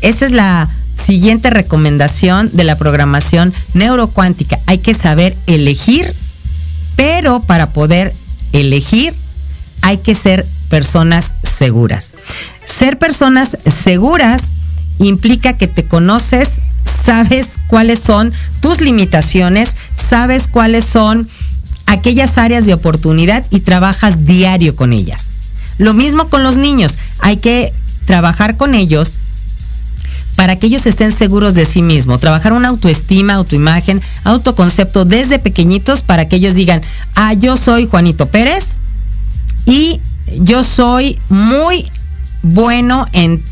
Esa 0.00 0.26
es 0.26 0.32
la 0.32 0.68
siguiente 0.96 1.50
recomendación 1.50 2.50
de 2.52 2.64
la 2.64 2.76
programación 2.76 3.52
neurocuántica. 3.74 4.58
Hay 4.66 4.78
que 4.78 4.94
saber 4.94 5.36
elegir, 5.46 6.12
pero 6.96 7.40
para 7.40 7.70
poder 7.70 8.12
elegir 8.52 9.14
hay 9.82 9.98
que 9.98 10.14
ser 10.14 10.46
personas 10.68 11.32
seguras. 11.42 12.10
Ser 12.66 12.98
personas 12.98 13.56
seguras 13.66 14.50
implica 14.98 15.54
que 15.54 15.66
te 15.66 15.84
conoces, 15.86 16.60
sabes 17.08 17.58
cuáles 17.68 18.00
son 18.00 18.34
tus 18.60 18.82
limitaciones, 18.82 19.74
sabes 19.96 20.46
cuáles 20.46 20.84
son 20.84 21.26
aquellas 21.86 22.36
áreas 22.36 22.66
de 22.66 22.74
oportunidad 22.74 23.46
y 23.48 23.60
trabajas 23.60 24.26
diario 24.26 24.76
con 24.76 24.92
ellas. 24.92 25.28
Lo 25.78 25.94
mismo 25.94 26.28
con 26.28 26.42
los 26.42 26.56
niños, 26.56 26.98
hay 27.20 27.38
que 27.38 27.72
trabajar 28.04 28.58
con 28.58 28.74
ellos 28.74 29.14
para 30.36 30.56
que 30.56 30.66
ellos 30.66 30.84
estén 30.84 31.12
seguros 31.12 31.54
de 31.54 31.64
sí 31.64 31.80
mismos, 31.80 32.20
trabajar 32.20 32.52
una 32.52 32.68
autoestima, 32.68 33.32
autoimagen, 33.34 34.02
autoconcepto 34.24 35.06
desde 35.06 35.38
pequeñitos 35.38 36.02
para 36.02 36.28
que 36.28 36.36
ellos 36.36 36.54
digan, 36.54 36.82
ah, 37.14 37.32
yo 37.32 37.56
soy 37.56 37.86
Juanito 37.86 38.26
Pérez 38.26 38.80
y 39.64 40.02
yo 40.40 40.62
soy 40.62 41.18
muy 41.30 41.86
bueno 42.42 43.06
en 43.14 43.42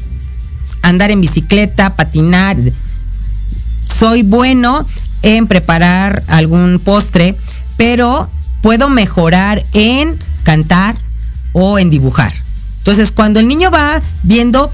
andar 0.82 1.10
en 1.10 1.22
bicicleta, 1.22 1.96
patinar, 1.96 2.58
soy 3.98 4.22
bueno 4.22 4.84
en 5.22 5.46
preparar 5.46 6.22
algún 6.28 6.78
postre, 6.78 7.34
pero 7.76 8.28
puedo 8.62 8.88
mejorar 8.88 9.62
en 9.72 10.18
cantar 10.42 10.96
o 11.52 11.78
en 11.78 11.90
dibujar. 11.90 12.32
Entonces, 12.78 13.10
cuando 13.10 13.40
el 13.40 13.48
niño 13.48 13.70
va 13.70 14.00
viendo 14.22 14.70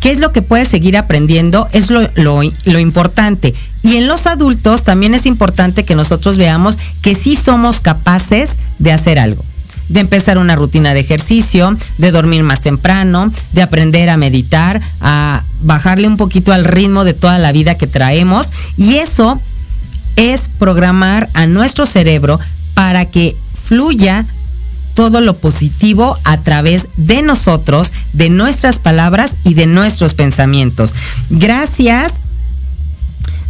qué 0.00 0.10
es 0.10 0.20
lo 0.20 0.32
que 0.32 0.42
puede 0.42 0.66
seguir 0.66 0.96
aprendiendo, 0.96 1.66
es 1.72 1.90
lo, 1.90 2.08
lo, 2.14 2.78
importante. 2.78 3.54
Y 3.82 3.96
en 3.96 4.06
los 4.06 4.26
adultos 4.26 4.84
también 4.84 5.14
es 5.14 5.26
importante 5.26 5.84
que 5.84 5.94
nosotros 5.94 6.36
veamos 6.36 6.78
que 7.02 7.14
sí 7.14 7.36
somos 7.36 7.80
capaces 7.80 8.58
de 8.78 8.92
hacer 8.92 9.18
algo 9.18 9.42
de 9.88 10.00
empezar 10.00 10.38
una 10.38 10.56
rutina 10.56 10.94
de 10.94 11.00
ejercicio, 11.00 11.76
de 11.98 12.10
dormir 12.10 12.42
más 12.42 12.60
temprano, 12.60 13.32
de 13.52 13.62
aprender 13.62 14.10
a 14.10 14.16
meditar, 14.16 14.80
a 15.00 15.42
bajarle 15.60 16.06
un 16.08 16.16
poquito 16.16 16.52
al 16.52 16.64
ritmo 16.64 17.04
de 17.04 17.14
toda 17.14 17.38
la 17.38 17.52
vida 17.52 17.76
que 17.76 17.86
traemos. 17.86 18.52
Y 18.76 18.96
eso 18.96 19.40
es 20.16 20.50
programar 20.58 21.28
a 21.34 21.46
nuestro 21.46 21.86
cerebro 21.86 22.38
para 22.74 23.04
que 23.06 23.36
fluya 23.64 24.24
todo 24.94 25.20
lo 25.20 25.36
positivo 25.36 26.18
a 26.24 26.38
través 26.38 26.86
de 26.96 27.22
nosotros, 27.22 27.92
de 28.14 28.30
nuestras 28.30 28.80
palabras 28.80 29.36
y 29.44 29.54
de 29.54 29.66
nuestros 29.66 30.14
pensamientos. 30.14 30.92
Gracias 31.30 32.14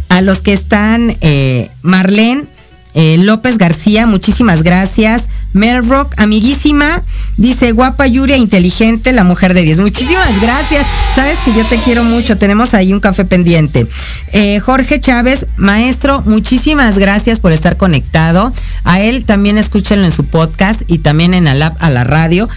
a 0.09 0.21
los 0.21 0.41
que 0.41 0.53
están, 0.53 1.15
eh, 1.21 1.71
Marlene 1.81 2.45
eh, 2.93 3.17
López 3.17 3.57
García, 3.57 4.05
muchísimas 4.05 4.63
gracias. 4.63 5.29
Mel 5.53 5.87
Rock, 5.87 6.13
amiguísima, 6.17 7.01
dice 7.37 7.71
guapa, 7.71 8.05
Yuria, 8.07 8.37
inteligente, 8.37 9.13
la 9.13 9.23
mujer 9.23 9.53
de 9.53 9.63
10. 9.63 9.79
Muchísimas 9.79 10.41
gracias. 10.41 10.85
Sabes 11.15 11.39
que 11.43 11.53
yo 11.53 11.65
te 11.65 11.77
quiero 11.77 12.03
mucho. 12.03 12.37
Tenemos 12.37 12.73
ahí 12.73 12.93
un 12.93 12.99
café 12.99 13.25
pendiente. 13.25 13.87
Eh, 14.31 14.59
Jorge 14.59 14.99
Chávez, 14.99 15.47
maestro, 15.57 16.21
muchísimas 16.25 16.97
gracias 16.97 17.39
por 17.39 17.51
estar 17.51 17.77
conectado. 17.77 18.51
A 18.83 19.01
él 19.01 19.25
también 19.25 19.57
escúchenlo 19.57 20.05
en 20.05 20.11
su 20.11 20.25
podcast 20.25 20.83
y 20.87 20.99
también 20.99 21.33
en 21.33 21.47
a 21.47 21.55
la 21.55 22.03
radio. 22.03 22.47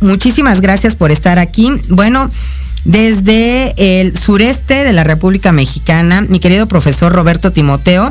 Muchísimas 0.00 0.60
gracias 0.60 0.96
por 0.96 1.10
estar 1.10 1.38
aquí. 1.38 1.70
Bueno, 1.88 2.28
desde 2.84 4.00
el 4.00 4.16
sureste 4.16 4.84
de 4.84 4.92
la 4.92 5.04
República 5.04 5.52
Mexicana, 5.52 6.22
mi 6.22 6.38
querido 6.38 6.66
profesor 6.66 7.12
Roberto 7.12 7.50
Timoteo. 7.50 8.10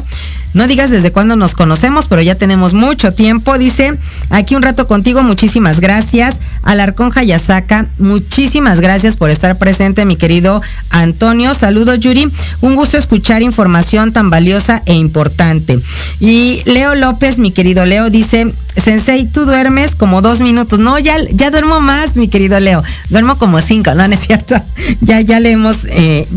No 0.54 0.68
digas 0.68 0.90
desde 0.90 1.12
cuándo 1.12 1.36
nos 1.36 1.54
conocemos, 1.54 2.08
pero 2.08 2.22
ya 2.22 2.36
tenemos 2.36 2.74
mucho 2.74 3.12
tiempo. 3.12 3.58
Dice, 3.58 3.94
aquí 4.30 4.56
un 4.56 4.64
rato 4.64 4.88
contigo, 4.88 5.22
muchísimas 5.24 5.80
gracias. 5.80 6.40
Alarcón 6.64 7.12
Hayasaka, 7.14 7.88
muchísimas 8.00 8.82
gracias 8.82 9.18
por 9.18 9.30
estar 9.30 9.58
presente, 9.58 10.06
mi 10.06 10.16
querido 10.16 10.62
Antonio. 10.90 11.54
Saludos, 11.54 12.00
Yuri. 12.00 12.28
Un 12.62 12.76
gusto 12.76 12.98
escuchar 12.98 13.42
información 13.42 14.12
tan 14.14 14.30
valiosa 14.30 14.82
e 14.86 14.94
importante. 14.96 15.80
Y 16.20 16.62
Leo 16.66 16.96
López, 16.96 17.40
mi 17.40 17.52
querido 17.52 17.86
Leo, 17.86 18.10
dice, 18.10 18.52
Sensei, 18.76 19.26
tú 19.26 19.46
duermes 19.46 19.96
como 19.96 20.22
dos 20.22 20.42
minutos. 20.42 20.80
No, 20.80 20.98
ya, 21.00 21.18
ya 21.32 21.52
duermo 21.52 21.82
más, 21.82 22.18
mi 22.18 22.28
querido 22.28 22.60
Leo. 22.60 22.84
Duermo 23.10 23.38
como 23.38 23.62
cinco, 23.62 23.94
¿no? 23.94 24.08
¿No 24.08 24.14
es 24.14 24.22
cierto? 24.22 24.56
ya, 25.02 25.22
ya 25.22 25.40
le 25.40 25.52
hemos, 25.52 25.78
eh, 25.86 26.28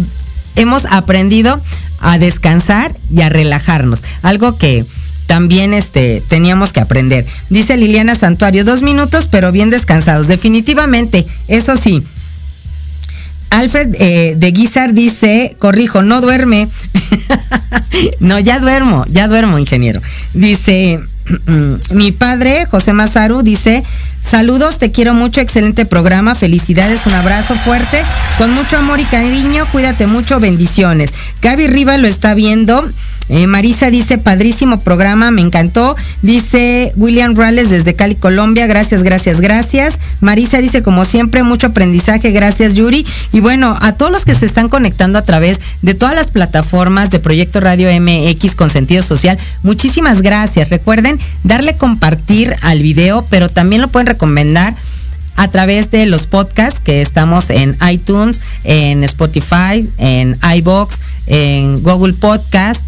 hemos 0.57 0.85
aprendido 0.87 1.61
a 2.01 2.18
descansar 2.18 2.94
y 3.14 3.22
a 3.22 3.28
relajarnos. 3.28 4.03
Algo 4.22 4.57
que 4.57 4.84
también 5.26 5.74
este, 5.74 6.22
teníamos 6.28 6.72
que 6.72 6.80
aprender. 6.80 7.24
Dice 7.51 7.76
Liliana 7.76 8.16
Santuario, 8.16 8.64
dos 8.64 8.82
minutos, 8.82 9.28
pero 9.30 9.53
bien 9.53 9.70
descansados. 9.70 10.26
Definitivamente, 10.26 11.24
eso 11.46 11.76
sí. 11.76 12.03
Alfred 13.51 13.94
eh, 13.98 14.34
de 14.36 14.51
Guizar 14.53 14.94
dice, 14.94 15.57
corrijo, 15.59 16.03
no 16.03 16.20
duerme. 16.20 16.68
no, 18.20 18.38
ya 18.38 18.59
duermo, 18.59 19.05
ya 19.09 19.28
duermo, 19.28 19.59
ingeniero. 19.59 20.01
Dice, 20.34 21.01
mi 21.92 22.12
padre, 22.12 22.66
José 22.66 22.92
Mazaru, 22.92 23.42
dice, 23.42 23.82
Saludos, 24.25 24.79
te 24.79 24.93
quiero 24.93 25.12
mucho, 25.12 25.41
excelente 25.41 25.87
programa, 25.87 26.35
felicidades, 26.35 27.07
un 27.07 27.14
abrazo 27.14 27.55
fuerte, 27.57 28.01
con 28.39 28.53
mucho 28.55 28.77
amor 28.77 29.01
y 29.01 29.05
cariño, 29.05 29.64
cuídate 29.73 30.07
mucho, 30.07 30.39
bendiciones. 30.39 31.12
Gaby 31.43 31.66
Riva 31.66 31.97
lo 31.99 32.07
está 32.07 32.35
viendo, 32.35 32.83
eh, 33.31 33.47
Marisa 33.47 33.91
dice, 33.91 34.18
padrísimo 34.18 34.81
programa, 34.81 35.31
me 35.31 35.41
encantó, 35.41 35.97
dice 36.23 36.93
William 36.97 37.37
Rales 37.37 37.71
desde 37.71 37.95
Cali, 37.95 38.16
Colombia, 38.16 38.66
gracias, 38.66 39.05
gracias, 39.05 39.41
gracias. 39.41 40.01
Marisa 40.21 40.59
dice, 40.59 40.83
como 40.83 41.05
siempre, 41.05 41.45
mucho 41.45 41.68
aprendizaje, 41.68 42.33
gracias 42.33 42.75
Yuri. 42.75 43.07
Y 43.33 43.41
bueno, 43.41 43.77
a 43.81 43.93
todos 43.93 44.11
los 44.11 44.25
que 44.25 44.35
se 44.35 44.47
están 44.47 44.68
conectando 44.68 45.18
a 45.18 45.23
través 45.23 45.61
de 45.83 45.95
todas 45.95 46.14
las 46.14 46.33
plataformas 46.33 47.11
de 47.11 47.21
Proyecto 47.21 47.61
Radio 47.61 47.89
MX 48.01 48.57
con 48.57 48.68
sentido 48.68 49.03
social, 49.03 49.39
muchísimas 49.62 50.23
gracias. 50.23 50.71
Recuerden 50.71 51.18
darle 51.45 51.77
compartir 51.77 52.57
al 52.62 52.83
video, 52.83 53.25
pero 53.31 53.49
también 53.49 53.81
lo 53.81 53.89
pueden 53.89 54.09
recomendar 54.13 54.75
a 55.37 55.49
través 55.49 55.91
de 55.91 56.07
los 56.07 56.27
podcasts 56.27 56.81
que 56.81 57.01
estamos 57.01 57.51
en 57.51 57.77
iTunes, 57.91 58.41
en 58.65 59.03
Spotify, 59.05 59.89
en 59.99 60.37
iBox, 60.57 60.99
en 61.27 61.83
Google 61.83 62.13
Podcast. 62.15 62.83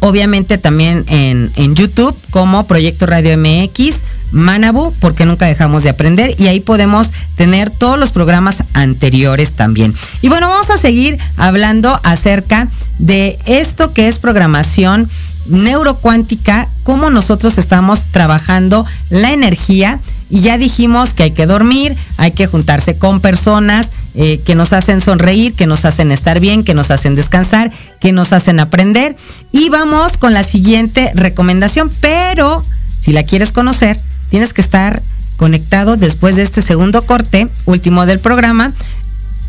Obviamente 0.00 0.58
también 0.58 1.04
en, 1.06 1.52
en 1.54 1.76
YouTube 1.76 2.16
como 2.30 2.66
Proyecto 2.66 3.06
Radio 3.06 3.38
MX 3.38 4.02
Manabu, 4.32 4.92
porque 4.98 5.26
nunca 5.26 5.46
dejamos 5.46 5.84
de 5.84 5.90
aprender 5.90 6.34
y 6.38 6.48
ahí 6.48 6.58
podemos 6.60 7.12
tener 7.36 7.70
todos 7.70 7.98
los 7.98 8.10
programas 8.10 8.64
anteriores 8.72 9.52
también. 9.52 9.94
Y 10.22 10.28
bueno, 10.28 10.48
vamos 10.48 10.70
a 10.70 10.78
seguir 10.78 11.18
hablando 11.36 11.98
acerca 12.02 12.66
de 12.98 13.38
esto 13.46 13.92
que 13.92 14.08
es 14.08 14.18
programación 14.18 15.08
neurocuántica, 15.46 16.68
cómo 16.82 17.10
nosotros 17.10 17.58
estamos 17.58 18.04
trabajando 18.10 18.86
la 19.10 19.32
energía. 19.32 19.98
Y 20.30 20.40
ya 20.40 20.56
dijimos 20.56 21.12
que 21.12 21.24
hay 21.24 21.30
que 21.32 21.46
dormir, 21.46 21.94
hay 22.16 22.30
que 22.30 22.46
juntarse 22.46 22.96
con 22.96 23.20
personas 23.20 23.92
eh, 24.14 24.40
que 24.44 24.54
nos 24.54 24.72
hacen 24.72 25.00
sonreír, 25.00 25.54
que 25.54 25.66
nos 25.66 25.84
hacen 25.84 26.10
estar 26.12 26.40
bien, 26.40 26.64
que 26.64 26.74
nos 26.74 26.90
hacen 26.90 27.14
descansar, 27.14 27.70
que 28.00 28.12
nos 28.12 28.32
hacen 28.32 28.60
aprender. 28.60 29.14
Y 29.52 29.68
vamos 29.68 30.16
con 30.16 30.34
la 30.34 30.42
siguiente 30.42 31.12
recomendación, 31.14 31.90
pero 32.00 32.62
si 32.98 33.12
la 33.12 33.22
quieres 33.24 33.52
conocer, 33.52 33.98
tienes 34.30 34.52
que 34.52 34.60
estar 34.60 35.02
conectado 35.36 35.96
después 35.96 36.36
de 36.36 36.42
este 36.42 36.62
segundo 36.62 37.02
corte, 37.02 37.48
último 37.64 38.06
del 38.06 38.20
programa, 38.20 38.72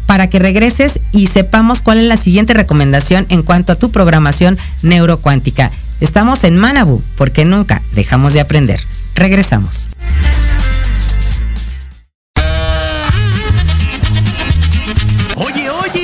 para 0.06 0.30
que 0.30 0.39
regreses 0.39 0.99
y 1.12 1.28
sepamos 1.28 1.82
cuál 1.82 1.99
es 1.99 2.06
la 2.06 2.18
siguiente 2.18 2.54
recomendación 2.54 3.26
en 3.30 3.43
cuanto 3.43 3.74
a 3.74 3.76
tu 3.76 3.91
programación 3.91 4.58
neurocuántica. 4.82 5.72
Estamos 6.01 6.43
en 6.43 6.58
Manabu, 6.58 7.01
porque 7.18 7.45
nunca 7.45 7.82
dejamos 7.93 8.34
de 8.34 8.41
aprender. 8.41 8.82
Regresamos. 9.16 9.88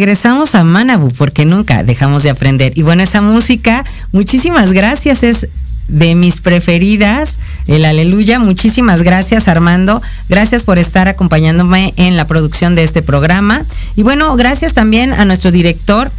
Regresamos 0.00 0.54
a 0.54 0.64
Manabu 0.64 1.10
porque 1.10 1.44
nunca 1.44 1.84
dejamos 1.84 2.22
de 2.22 2.30
aprender. 2.30 2.72
Y 2.74 2.80
bueno, 2.80 3.02
esa 3.02 3.20
música, 3.20 3.84
muchísimas 4.12 4.72
gracias, 4.72 5.22
es 5.22 5.48
de 5.88 6.14
mis 6.14 6.40
preferidas, 6.40 7.38
el 7.66 7.84
aleluya. 7.84 8.38
Muchísimas 8.38 9.02
gracias 9.02 9.46
Armando, 9.46 10.00
gracias 10.30 10.64
por 10.64 10.78
estar 10.78 11.06
acompañándome 11.06 11.92
en 11.98 12.16
la 12.16 12.24
producción 12.24 12.74
de 12.74 12.84
este 12.84 13.02
programa. 13.02 13.62
Y 13.94 14.02
bueno, 14.02 14.34
gracias 14.36 14.72
también 14.72 15.12
a 15.12 15.26
nuestro 15.26 15.50
director 15.50 16.10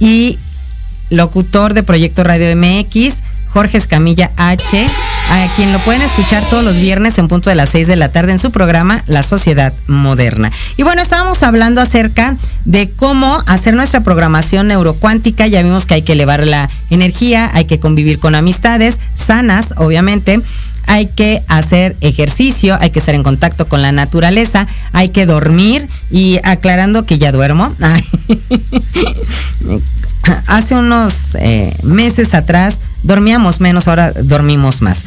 y 0.00 0.36
locutor 1.10 1.74
de 1.74 1.84
Proyecto 1.84 2.24
Radio 2.24 2.56
MX, 2.56 3.22
Jorge 3.50 3.78
Escamilla 3.78 4.32
H, 4.36 4.84
a 5.32 5.48
quien 5.56 5.72
lo 5.72 5.78
pueden 5.78 6.02
escuchar 6.02 6.42
todos 6.50 6.62
los 6.62 6.76
viernes 6.76 7.16
en 7.16 7.26
punto 7.26 7.48
de 7.48 7.56
las 7.56 7.70
6 7.70 7.86
de 7.86 7.96
la 7.96 8.10
tarde 8.10 8.32
en 8.32 8.38
su 8.38 8.50
programa 8.50 9.02
La 9.06 9.22
Sociedad 9.22 9.72
Moderna. 9.86 10.52
Y 10.76 10.82
bueno, 10.82 11.00
estábamos 11.00 11.42
hablando 11.42 11.80
acerca 11.80 12.36
de 12.66 12.90
cómo 12.90 13.42
hacer 13.46 13.72
nuestra 13.72 14.00
programación 14.00 14.68
neurocuántica. 14.68 15.46
Ya 15.46 15.62
vimos 15.62 15.86
que 15.86 15.94
hay 15.94 16.02
que 16.02 16.12
elevar 16.12 16.46
la 16.46 16.68
energía, 16.90 17.50
hay 17.54 17.64
que 17.64 17.80
convivir 17.80 18.18
con 18.18 18.34
amistades 18.34 18.98
sanas, 19.16 19.72
obviamente. 19.78 20.38
Hay 20.86 21.06
que 21.06 21.40
hacer 21.48 21.96
ejercicio, 22.02 22.76
hay 22.80 22.90
que 22.90 22.98
estar 22.98 23.14
en 23.14 23.22
contacto 23.22 23.66
con 23.66 23.80
la 23.80 23.92
naturaleza, 23.92 24.66
hay 24.92 25.10
que 25.10 25.24
dormir 25.24 25.88
y 26.10 26.40
aclarando 26.44 27.06
que 27.06 27.16
ya 27.16 27.32
duermo. 27.32 27.74
Hace 30.46 30.74
unos 30.74 31.34
eh, 31.34 31.74
meses 31.82 32.34
atrás 32.34 32.80
dormíamos 33.02 33.60
menos, 33.60 33.88
ahora 33.88 34.12
dormimos 34.12 34.82
más. 34.82 35.04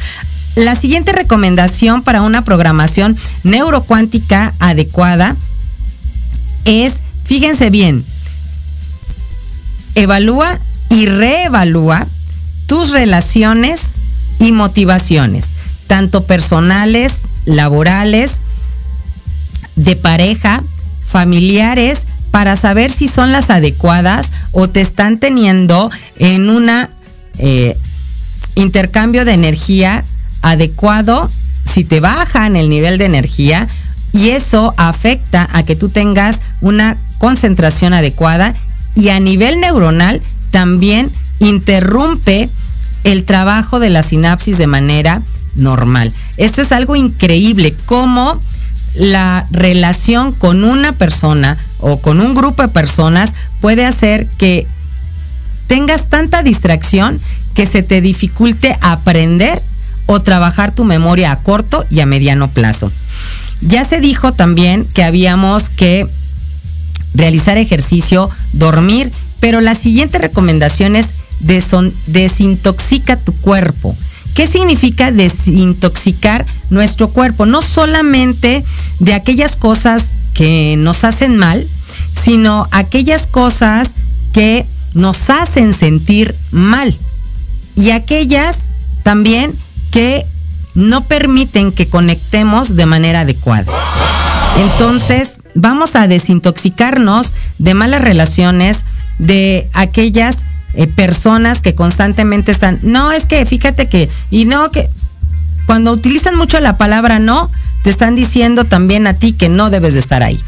La 0.54 0.74
siguiente 0.74 1.12
recomendación 1.12 2.02
para 2.02 2.22
una 2.22 2.42
programación 2.42 3.16
neurocuántica 3.42 4.54
adecuada 4.58 5.36
es, 6.64 7.00
fíjense 7.24 7.68
bien, 7.68 8.04
evalúa 9.94 10.58
y 10.88 11.06
reevalúa 11.06 12.06
tus 12.66 12.90
relaciones 12.90 13.92
y 14.38 14.52
motivaciones, 14.52 15.50
tanto 15.86 16.24
personales, 16.24 17.22
laborales, 17.44 18.40
de 19.76 19.94
pareja, 19.94 20.62
familiares, 21.06 22.06
para 22.30 22.56
saber 22.56 22.90
si 22.90 23.08
son 23.08 23.32
las 23.32 23.50
adecuadas 23.50 24.32
o 24.58 24.70
te 24.70 24.80
están 24.80 25.18
teniendo 25.18 25.90
en 26.16 26.48
una 26.48 26.88
eh, 27.36 27.76
intercambio 28.54 29.26
de 29.26 29.34
energía 29.34 30.02
adecuado, 30.40 31.28
si 31.62 31.84
te 31.84 32.00
bajan 32.00 32.56
el 32.56 32.70
nivel 32.70 32.96
de 32.96 33.04
energía 33.04 33.68
Y 34.14 34.30
eso 34.30 34.72
afecta 34.78 35.46
a 35.52 35.62
que 35.62 35.76
tú 35.76 35.90
tengas 35.90 36.40
una 36.62 36.96
concentración 37.18 37.92
adecuada 37.92 38.54
y 38.94 39.10
a 39.10 39.20
nivel 39.20 39.60
neuronal 39.60 40.22
también 40.52 41.12
interrumpe 41.38 42.48
el 43.04 43.24
trabajo 43.24 43.78
de 43.78 43.90
la 43.90 44.02
sinapsis 44.02 44.56
de 44.56 44.66
manera 44.66 45.20
normal. 45.56 46.10
Esto 46.38 46.62
es 46.62 46.72
algo 46.72 46.96
increíble, 46.96 47.74
cómo 47.84 48.40
la 48.94 49.46
relación 49.50 50.32
con 50.32 50.64
una 50.64 50.92
persona 50.92 51.58
o 51.80 52.00
con 52.00 52.20
un 52.20 52.34
grupo 52.34 52.62
de 52.62 52.68
personas 52.68 53.34
puede 53.60 53.84
hacer 53.84 54.26
que 54.38 54.66
tengas 55.66 56.06
tanta 56.06 56.42
distracción 56.42 57.18
que 57.54 57.66
se 57.66 57.82
te 57.82 58.00
dificulte 58.00 58.76
aprender 58.80 59.60
o 60.06 60.20
trabajar 60.20 60.74
tu 60.74 60.84
memoria 60.84 61.32
a 61.32 61.42
corto 61.42 61.84
y 61.90 62.00
a 62.00 62.06
mediano 62.06 62.48
plazo. 62.48 62.90
Ya 63.60 63.84
se 63.84 64.00
dijo 64.00 64.32
también 64.32 64.86
que 64.94 65.02
habíamos 65.02 65.68
que 65.68 66.06
realizar 67.14 67.58
ejercicio, 67.58 68.30
dormir, 68.52 69.10
pero 69.40 69.60
la 69.60 69.74
siguiente 69.74 70.18
recomendación 70.18 70.96
es 70.96 71.10
desintoxica 72.06 73.16
tu 73.16 73.32
cuerpo. 73.32 73.96
¿Qué 74.34 74.46
significa 74.46 75.10
desintoxicar 75.10 76.44
nuestro 76.68 77.08
cuerpo? 77.08 77.46
No 77.46 77.62
solamente 77.62 78.62
de 78.98 79.14
aquellas 79.14 79.56
cosas 79.56 80.08
que 80.34 80.76
nos 80.78 81.04
hacen 81.04 81.38
mal, 81.38 81.66
sino 82.22 82.66
aquellas 82.70 83.26
cosas 83.26 83.94
que 84.32 84.66
nos 84.94 85.30
hacen 85.30 85.74
sentir 85.74 86.34
mal 86.50 86.96
y 87.76 87.90
aquellas 87.90 88.66
también 89.02 89.52
que 89.90 90.26
no 90.74 91.04
permiten 91.04 91.72
que 91.72 91.88
conectemos 91.88 92.76
de 92.76 92.86
manera 92.86 93.20
adecuada. 93.20 93.72
Entonces, 94.58 95.38
vamos 95.54 95.96
a 95.96 96.06
desintoxicarnos 96.06 97.32
de 97.58 97.74
malas 97.74 98.02
relaciones, 98.02 98.84
de 99.18 99.68
aquellas 99.72 100.44
eh, 100.74 100.86
personas 100.86 101.60
que 101.60 101.74
constantemente 101.74 102.52
están, 102.52 102.78
no, 102.82 103.12
es 103.12 103.26
que 103.26 103.44
fíjate 103.46 103.88
que, 103.88 104.10
y 104.30 104.44
no, 104.44 104.70
que 104.70 104.88
cuando 105.66 105.92
utilizan 105.92 106.36
mucho 106.36 106.60
la 106.60 106.76
palabra 106.76 107.18
no, 107.18 107.50
te 107.82 107.90
están 107.90 108.14
diciendo 108.14 108.64
también 108.64 109.06
a 109.06 109.14
ti 109.14 109.32
que 109.32 109.48
no 109.48 109.70
debes 109.70 109.94
de 109.94 110.00
estar 110.00 110.22
ahí. 110.22 110.40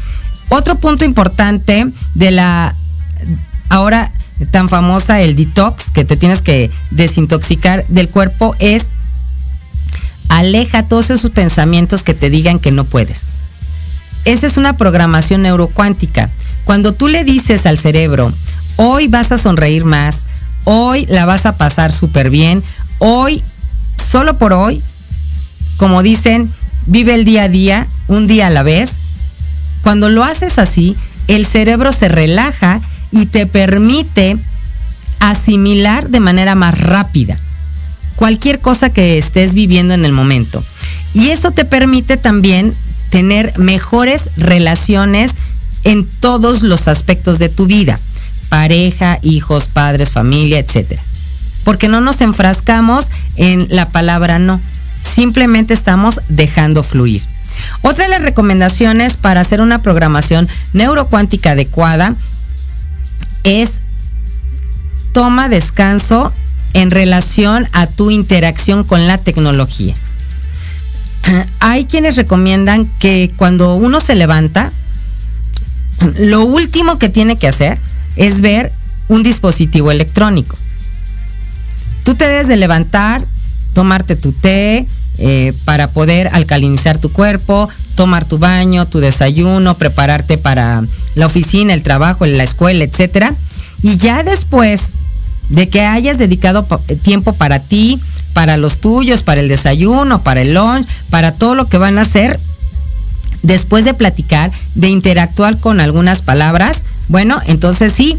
Otro 0.49 0.75
punto 0.75 1.05
importante 1.05 1.87
de 2.15 2.31
la 2.31 2.75
ahora 3.69 4.11
tan 4.51 4.69
famosa, 4.69 5.21
el 5.21 5.35
detox, 5.35 5.91
que 5.91 6.05
te 6.05 6.17
tienes 6.17 6.41
que 6.41 6.71
desintoxicar 6.91 7.85
del 7.87 8.09
cuerpo, 8.09 8.55
es 8.59 8.89
aleja 10.29 10.83
todos 10.83 11.09
esos 11.09 11.31
pensamientos 11.31 12.03
que 12.03 12.13
te 12.13 12.29
digan 12.29 12.59
que 12.59 12.71
no 12.71 12.85
puedes. 12.85 13.27
Esa 14.25 14.47
es 14.47 14.57
una 14.57 14.77
programación 14.77 15.41
neurocuántica. 15.41 16.29
Cuando 16.65 16.93
tú 16.93 17.07
le 17.07 17.23
dices 17.23 17.65
al 17.65 17.79
cerebro, 17.79 18.31
hoy 18.77 19.07
vas 19.07 19.31
a 19.31 19.37
sonreír 19.37 19.85
más, 19.85 20.25
hoy 20.65 21.05
la 21.07 21.25
vas 21.25 21.45
a 21.45 21.57
pasar 21.57 21.91
súper 21.91 22.29
bien, 22.29 22.63
hoy, 22.99 23.43
solo 23.97 24.37
por 24.37 24.53
hoy, 24.53 24.81
como 25.77 26.03
dicen, 26.03 26.51
vive 26.85 27.15
el 27.15 27.25
día 27.25 27.43
a 27.43 27.49
día, 27.49 27.87
un 28.07 28.27
día 28.27 28.47
a 28.47 28.51
la 28.51 28.63
vez. 28.63 28.97
Cuando 29.89 30.09
lo 30.09 30.23
haces 30.23 30.59
así, 30.59 30.95
el 31.27 31.47
cerebro 31.47 31.91
se 31.91 32.09
relaja 32.09 32.79
y 33.11 33.25
te 33.25 33.47
permite 33.47 34.37
asimilar 35.19 36.09
de 36.09 36.19
manera 36.19 36.53
más 36.53 36.79
rápida 36.79 37.39
cualquier 38.15 38.59
cosa 38.59 38.91
que 38.91 39.17
estés 39.17 39.55
viviendo 39.55 39.95
en 39.95 40.05
el 40.05 40.11
momento. 40.11 40.63
Y 41.15 41.29
eso 41.29 41.49
te 41.49 41.65
permite 41.65 42.17
también 42.17 42.71
tener 43.09 43.57
mejores 43.57 44.37
relaciones 44.37 45.31
en 45.83 46.05
todos 46.05 46.61
los 46.61 46.87
aspectos 46.87 47.39
de 47.39 47.49
tu 47.49 47.65
vida. 47.65 47.99
Pareja, 48.49 49.17
hijos, 49.23 49.67
padres, 49.69 50.11
familia, 50.11 50.59
etc. 50.59 50.99
Porque 51.63 51.87
no 51.87 51.99
nos 51.99 52.21
enfrascamos 52.21 53.09
en 53.37 53.65
la 53.71 53.87
palabra 53.87 54.37
no. 54.37 54.61
Simplemente 55.01 55.73
estamos 55.73 56.21
dejando 56.29 56.83
fluir. 56.83 57.23
Otra 57.81 58.05
de 58.05 58.09
las 58.09 58.21
recomendaciones 58.21 59.17
para 59.17 59.41
hacer 59.41 59.61
una 59.61 59.81
programación 59.81 60.47
neurocuántica 60.73 61.51
adecuada 61.51 62.13
es 63.43 63.79
toma 65.11 65.49
descanso 65.49 66.33
en 66.73 66.91
relación 66.91 67.67
a 67.73 67.87
tu 67.87 68.11
interacción 68.11 68.83
con 68.83 69.07
la 69.07 69.17
tecnología. 69.17 69.93
Hay 71.59 71.85
quienes 71.85 72.15
recomiendan 72.15 72.85
que 72.99 73.31
cuando 73.35 73.75
uno 73.75 73.99
se 74.01 74.15
levanta, 74.15 74.71
lo 76.17 76.43
último 76.43 76.99
que 76.99 77.09
tiene 77.09 77.37
que 77.37 77.47
hacer 77.47 77.79
es 78.15 78.41
ver 78.41 78.71
un 79.07 79.23
dispositivo 79.23 79.91
electrónico. 79.91 80.55
Tú 82.03 82.15
te 82.15 82.27
debes 82.27 82.47
de 82.47 82.57
levantar, 82.57 83.21
tomarte 83.73 84.15
tu 84.15 84.31
té 84.31 84.87
eh, 85.21 85.53
para 85.65 85.89
poder 85.89 86.29
alcalinizar 86.31 86.97
tu 86.97 87.11
cuerpo, 87.11 87.69
tomar 87.95 88.23
tu 88.23 88.37
baño, 88.37 88.87
tu 88.87 88.99
desayuno, 88.99 89.77
prepararte 89.77 90.37
para 90.37 90.81
la 91.15 91.25
oficina, 91.25 91.73
el 91.73 91.83
trabajo, 91.83 92.25
la 92.25 92.43
escuela, 92.43 92.85
etc. 92.85 93.33
Y 93.83 93.97
ya 93.97 94.23
después 94.23 94.93
de 95.49 95.67
que 95.67 95.81
hayas 95.81 96.17
dedicado 96.17 96.65
eh, 96.87 96.95
tiempo 96.95 97.33
para 97.33 97.59
ti, 97.59 97.99
para 98.33 98.55
los 98.55 98.79
tuyos, 98.79 99.21
para 99.21 99.41
el 99.41 99.49
desayuno, 99.49 100.23
para 100.23 100.41
el 100.41 100.53
lunch, 100.53 100.87
para 101.09 101.33
todo 101.33 101.53
lo 101.53 101.67
que 101.67 101.77
van 101.77 101.97
a 101.97 102.03
hacer, 102.03 102.39
después 103.43 103.83
de 103.83 103.93
platicar, 103.93 104.51
de 104.75 104.87
interactuar 104.87 105.57
con 105.57 105.81
algunas 105.81 106.21
palabras, 106.21 106.85
bueno, 107.09 107.39
entonces 107.47 107.91
sí, 107.91 108.17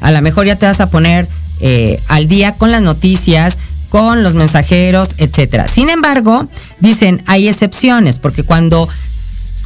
a 0.00 0.10
lo 0.10 0.20
mejor 0.22 0.46
ya 0.46 0.56
te 0.56 0.66
vas 0.66 0.80
a 0.80 0.90
poner 0.90 1.28
eh, 1.60 2.00
al 2.08 2.26
día 2.26 2.54
con 2.56 2.72
las 2.72 2.82
noticias, 2.82 3.58
con 3.90 4.22
los 4.22 4.34
mensajeros, 4.34 5.16
etcétera. 5.18 5.68
Sin 5.68 5.90
embargo, 5.90 6.48
dicen, 6.78 7.22
hay 7.26 7.48
excepciones, 7.48 8.18
porque 8.18 8.44
cuando 8.44 8.88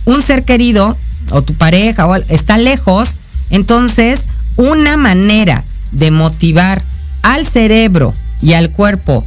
un 0.06 0.22
ser 0.22 0.44
querido 0.44 0.96
o 1.30 1.42
tu 1.42 1.54
pareja 1.54 2.06
o 2.06 2.16
está 2.16 2.58
lejos, 2.58 3.18
entonces 3.50 4.26
una 4.56 4.96
manera 4.96 5.62
de 5.92 6.10
motivar 6.10 6.82
al 7.22 7.46
cerebro 7.46 8.12
y 8.42 8.54
al 8.54 8.70
cuerpo 8.70 9.24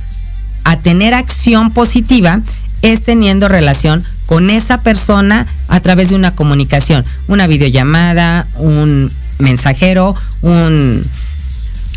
a 0.64 0.78
tener 0.78 1.14
acción 1.14 1.72
positiva 1.72 2.42
es 2.82 3.02
teniendo 3.02 3.48
relación 3.48 4.04
con 4.26 4.50
esa 4.50 4.80
persona 4.80 5.48
a 5.70 5.80
través 5.80 6.10
de 6.10 6.16
una 6.16 6.36
comunicación, 6.36 7.06
una 7.28 7.48
videollamada, 7.48 8.46
un 8.58 9.12
mensajero, 9.40 10.16
un, 10.42 11.02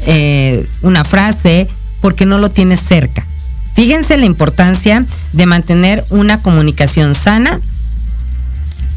eh, 0.06 0.66
una 0.82 1.04
frase, 1.04 1.68
porque 2.00 2.26
no 2.26 2.38
lo 2.38 2.50
tienes 2.50 2.80
cerca. 2.80 3.26
Fíjense 3.74 4.16
la 4.16 4.26
importancia 4.26 5.04
de 5.32 5.46
mantener 5.46 6.04
una 6.10 6.42
comunicación 6.42 7.14
sana 7.14 7.60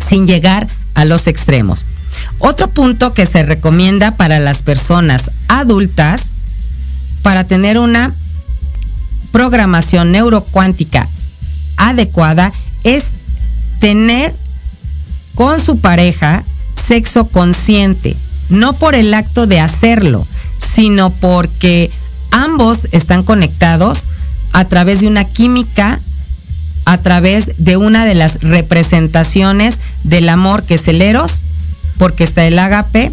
sin 0.08 0.28
llegar 0.28 0.68
a 0.96 1.06
los 1.06 1.28
extremos. 1.28 1.86
Otro 2.40 2.70
punto 2.70 3.14
que 3.14 3.26
se 3.26 3.44
recomienda 3.44 4.12
para 4.12 4.40
las 4.40 4.62
personas 4.62 5.32
adultas 5.48 6.32
para 7.22 7.46
tener 7.46 7.78
una 7.78 8.14
programación 9.32 10.12
neurocuántica 10.12 11.08
adecuada 11.78 12.52
es 12.84 13.06
tener 13.80 14.34
con 15.36 15.60
su 15.60 15.80
pareja 15.80 16.44
sexo 16.76 17.26
consciente, 17.26 18.16
no 18.50 18.74
por 18.74 18.94
el 18.94 19.14
acto 19.14 19.48
de 19.48 19.60
hacerlo, 19.60 20.28
sino 20.60 21.10
porque 21.10 21.90
ambos 22.34 22.88
están 22.92 23.24
conectados 23.24 24.08
a 24.52 24.66
través 24.66 25.00
de 25.00 25.08
una 25.08 25.24
química, 25.24 26.00
a 26.86 26.98
través 26.98 27.54
de 27.58 27.78
una 27.78 28.06
de 28.06 28.16
las 28.16 28.42
representaciones 28.42 29.80
del 30.04 30.28
amor 30.28 30.64
que 30.64 30.76
es 30.76 30.88
el 30.88 31.02
eros, 31.02 31.44
porque 31.98 32.24
está 32.24 32.46
el 32.46 32.60
agape, 32.60 33.12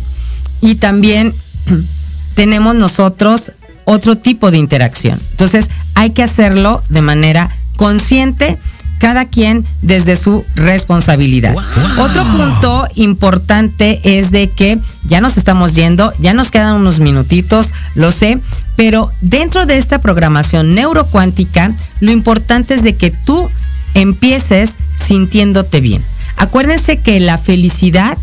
y 0.61 0.77
también 0.77 1.33
tenemos 2.35 2.75
nosotros 2.75 3.53
otro 3.85 4.17
tipo 4.17 4.51
de 4.51 4.59
interacción. 4.59 5.19
Entonces 5.33 5.71
hay 5.95 6.11
que 6.11 6.23
hacerlo 6.23 6.83
de 6.89 7.03
manera 7.03 7.51
consciente, 7.77 8.59
cada 9.01 9.25
quien 9.25 9.65
desde 9.83 10.15
su 10.15 10.45
responsabilidad. 10.55 11.57
Otro 11.99 12.23
punto 12.25 12.87
importante 12.95 14.01
es 14.05 14.31
de 14.31 14.49
que 14.49 14.79
ya 15.09 15.21
nos 15.21 15.39
estamos 15.39 15.75
yendo, 15.75 16.13
ya 16.21 16.35
nos 16.35 16.51
quedan 16.51 16.75
unos 16.75 17.01
minutitos, 17.01 17.73
lo 17.95 18.13
sé, 18.13 18.39
pero 18.77 19.11
dentro 19.23 19.67
de 19.67 19.79
esta 19.79 19.99
programación 19.99 20.75
neurocuántica, 20.75 21.73
lo 22.01 22.13
importante 22.13 22.75
es 22.75 22.85
de 22.85 22.95
que 22.95 23.11
tú 23.11 23.51
empieces 23.95 24.77
sintiéndote 24.97 25.81
bien. 25.81 26.03
Acuérdense 26.37 26.99
que 26.99 27.19
la 27.21 27.39
felicidad 27.39 28.17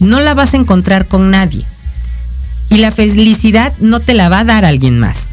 no 0.00 0.20
la 0.20 0.34
vas 0.34 0.54
a 0.54 0.58
encontrar 0.58 1.06
con 1.06 1.30
nadie. 1.30 1.64
Y 2.70 2.78
la 2.78 2.90
felicidad 2.90 3.72
no 3.78 4.00
te 4.00 4.14
la 4.14 4.28
va 4.28 4.40
a 4.40 4.44
dar 4.44 4.64
alguien 4.64 4.98
más. 4.98 5.28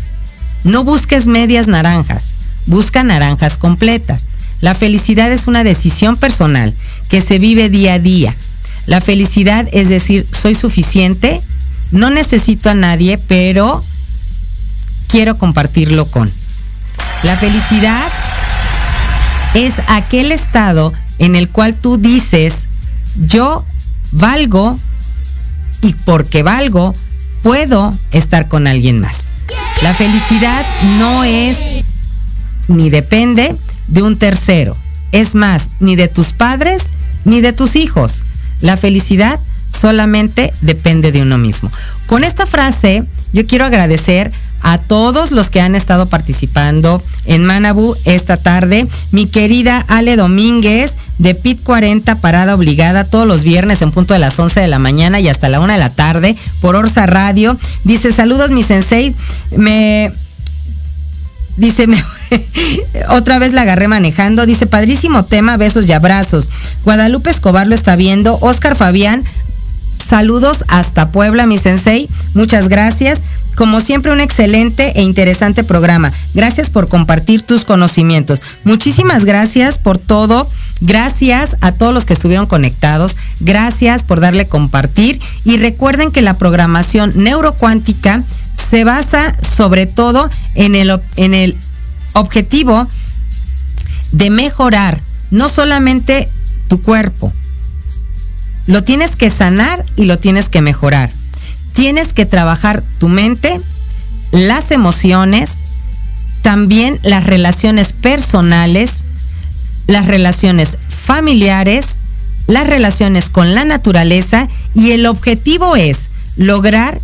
No 0.63 0.83
busques 0.83 1.25
medias 1.25 1.67
naranjas, 1.67 2.33
busca 2.67 3.03
naranjas 3.03 3.57
completas. 3.57 4.27
La 4.61 4.75
felicidad 4.75 5.31
es 5.31 5.47
una 5.47 5.63
decisión 5.63 6.15
personal 6.15 6.73
que 7.09 7.21
se 7.21 7.39
vive 7.39 7.69
día 7.69 7.95
a 7.95 7.99
día. 7.99 8.33
La 8.85 9.01
felicidad 9.01 9.67
es 9.73 9.89
decir, 9.89 10.27
soy 10.31 10.55
suficiente, 10.55 11.41
no 11.91 12.09
necesito 12.09 12.69
a 12.69 12.75
nadie, 12.75 13.17
pero 13.27 13.83
quiero 15.07 15.37
compartirlo 15.37 16.05
con. 16.05 16.31
La 17.23 17.35
felicidad 17.35 18.07
es 19.55 19.73
aquel 19.87 20.31
estado 20.31 20.93
en 21.19 21.35
el 21.35 21.49
cual 21.49 21.75
tú 21.75 21.97
dices, 21.97 22.67
yo 23.27 23.65
valgo 24.11 24.77
y 25.81 25.93
porque 26.05 26.43
valgo, 26.43 26.93
puedo 27.41 27.91
estar 28.11 28.47
con 28.47 28.67
alguien 28.67 28.99
más. 28.99 29.25
La 29.81 29.93
felicidad 29.93 30.63
no 30.99 31.23
es 31.23 31.57
ni 32.67 32.89
depende 32.89 33.55
de 33.91 34.01
un 34.01 34.17
tercero. 34.17 34.75
Es 35.11 35.35
más, 35.35 35.67
ni 35.79 35.95
de 35.95 36.07
tus 36.07 36.33
padres 36.33 36.89
ni 37.23 37.41
de 37.41 37.53
tus 37.53 37.75
hijos. 37.75 38.23
La 38.61 38.77
felicidad 38.77 39.39
solamente 39.69 40.51
depende 40.61 41.11
de 41.11 41.21
uno 41.21 41.37
mismo. 41.37 41.71
Con 42.07 42.23
esta 42.23 42.45
frase, 42.45 43.03
yo 43.33 43.45
quiero 43.45 43.65
agradecer 43.65 44.31
a 44.63 44.77
todos 44.77 45.31
los 45.31 45.49
que 45.49 45.61
han 45.61 45.75
estado 45.75 46.05
participando 46.05 47.01
en 47.25 47.45
Manabu 47.45 47.95
esta 48.05 48.37
tarde. 48.37 48.85
Mi 49.11 49.27
querida 49.27 49.83
Ale 49.87 50.15
Domínguez 50.15 50.97
de 51.17 51.35
PIT 51.35 51.63
40, 51.63 52.15
parada 52.17 52.55
obligada 52.55 53.05
todos 53.05 53.27
los 53.27 53.43
viernes 53.43 53.81
en 53.81 53.91
punto 53.91 54.13
de 54.13 54.19
las 54.19 54.37
11 54.37 54.59
de 54.59 54.67
la 54.67 54.79
mañana 54.79 55.19
y 55.19 55.29
hasta 55.29 55.49
la 55.49 55.59
1 55.59 55.73
de 55.73 55.79
la 55.79 55.89
tarde 55.89 56.35
por 56.61 56.75
Orsa 56.75 57.05
Radio. 57.05 57.57
Dice, 57.83 58.11
saludos 58.11 58.51
mi 58.51 58.63
sensei, 58.63 59.15
me... 59.55 60.11
Dice, 61.57 61.85
me, 61.85 62.03
otra 63.09 63.39
vez 63.39 63.53
la 63.53 63.61
agarré 63.61 63.87
manejando. 63.87 64.45
Dice, 64.45 64.65
padrísimo 64.65 65.25
tema, 65.25 65.57
besos 65.57 65.87
y 65.87 65.93
abrazos. 65.93 66.49
Guadalupe 66.83 67.29
Escobar 67.29 67.67
lo 67.67 67.75
está 67.75 67.95
viendo. 67.95 68.37
Oscar 68.41 68.75
Fabián, 68.75 69.23
saludos 70.03 70.65
hasta 70.67 71.11
Puebla, 71.11 71.45
mi 71.45 71.57
sensei. 71.57 72.09
Muchas 72.33 72.69
gracias. 72.69 73.21
Como 73.55 73.81
siempre, 73.81 74.11
un 74.11 74.21
excelente 74.21 74.93
e 74.95 75.01
interesante 75.01 75.63
programa. 75.63 76.11
Gracias 76.33 76.69
por 76.69 76.87
compartir 76.87 77.41
tus 77.41 77.65
conocimientos. 77.65 78.41
Muchísimas 78.63 79.25
gracias 79.25 79.77
por 79.77 79.97
todo. 79.97 80.49
Gracias 80.79 81.57
a 81.61 81.71
todos 81.73 81.93
los 81.93 82.05
que 82.05 82.13
estuvieron 82.13 82.47
conectados. 82.47 83.17
Gracias 83.41 84.03
por 84.03 84.21
darle 84.21 84.47
compartir. 84.47 85.19
Y 85.43 85.57
recuerden 85.57 86.11
que 86.11 86.21
la 86.21 86.37
programación 86.37 87.11
neurocuántica 87.15 88.23
se 88.55 88.83
basa 88.83 89.35
sobre 89.41 89.85
todo 89.85 90.29
en 90.55 90.75
el, 90.75 90.99
en 91.17 91.33
el 91.33 91.57
objetivo 92.13 92.87
de 94.11 94.29
mejorar 94.29 94.99
no 95.31 95.49
solamente 95.49 96.27
tu 96.67 96.81
cuerpo, 96.81 97.31
lo 98.67 98.83
tienes 98.83 99.15
que 99.15 99.29
sanar 99.29 99.83
y 99.95 100.05
lo 100.05 100.17
tienes 100.17 100.49
que 100.49 100.61
mejorar. 100.61 101.09
Tienes 101.73 102.13
que 102.13 102.25
trabajar 102.25 102.83
tu 102.99 103.09
mente, 103.09 103.59
las 104.31 104.71
emociones, 104.71 105.59
también 106.41 106.99
las 107.03 107.25
relaciones 107.25 107.93
personales, 107.93 109.03
las 109.87 110.05
relaciones 110.05 110.77
familiares, 111.05 111.97
las 112.47 112.67
relaciones 112.67 113.29
con 113.29 113.55
la 113.55 113.65
naturaleza 113.65 114.47
y 114.75 114.91
el 114.91 115.05
objetivo 115.05 115.75
es 115.75 116.09
lograr 116.35 116.99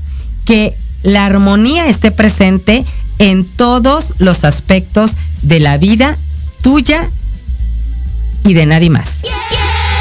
que 0.46 0.74
la 1.04 1.26
armonía 1.26 1.88
esté 1.88 2.12
presente 2.12 2.86
en 3.20 3.46
todos 3.46 4.14
los 4.18 4.44
aspectos 4.44 5.18
de 5.42 5.60
la 5.60 5.78
vida 5.78 6.18
tuya 6.62 7.10
y 8.44 8.54
de 8.54 8.66
nadie 8.66 8.90
más. 8.90 9.20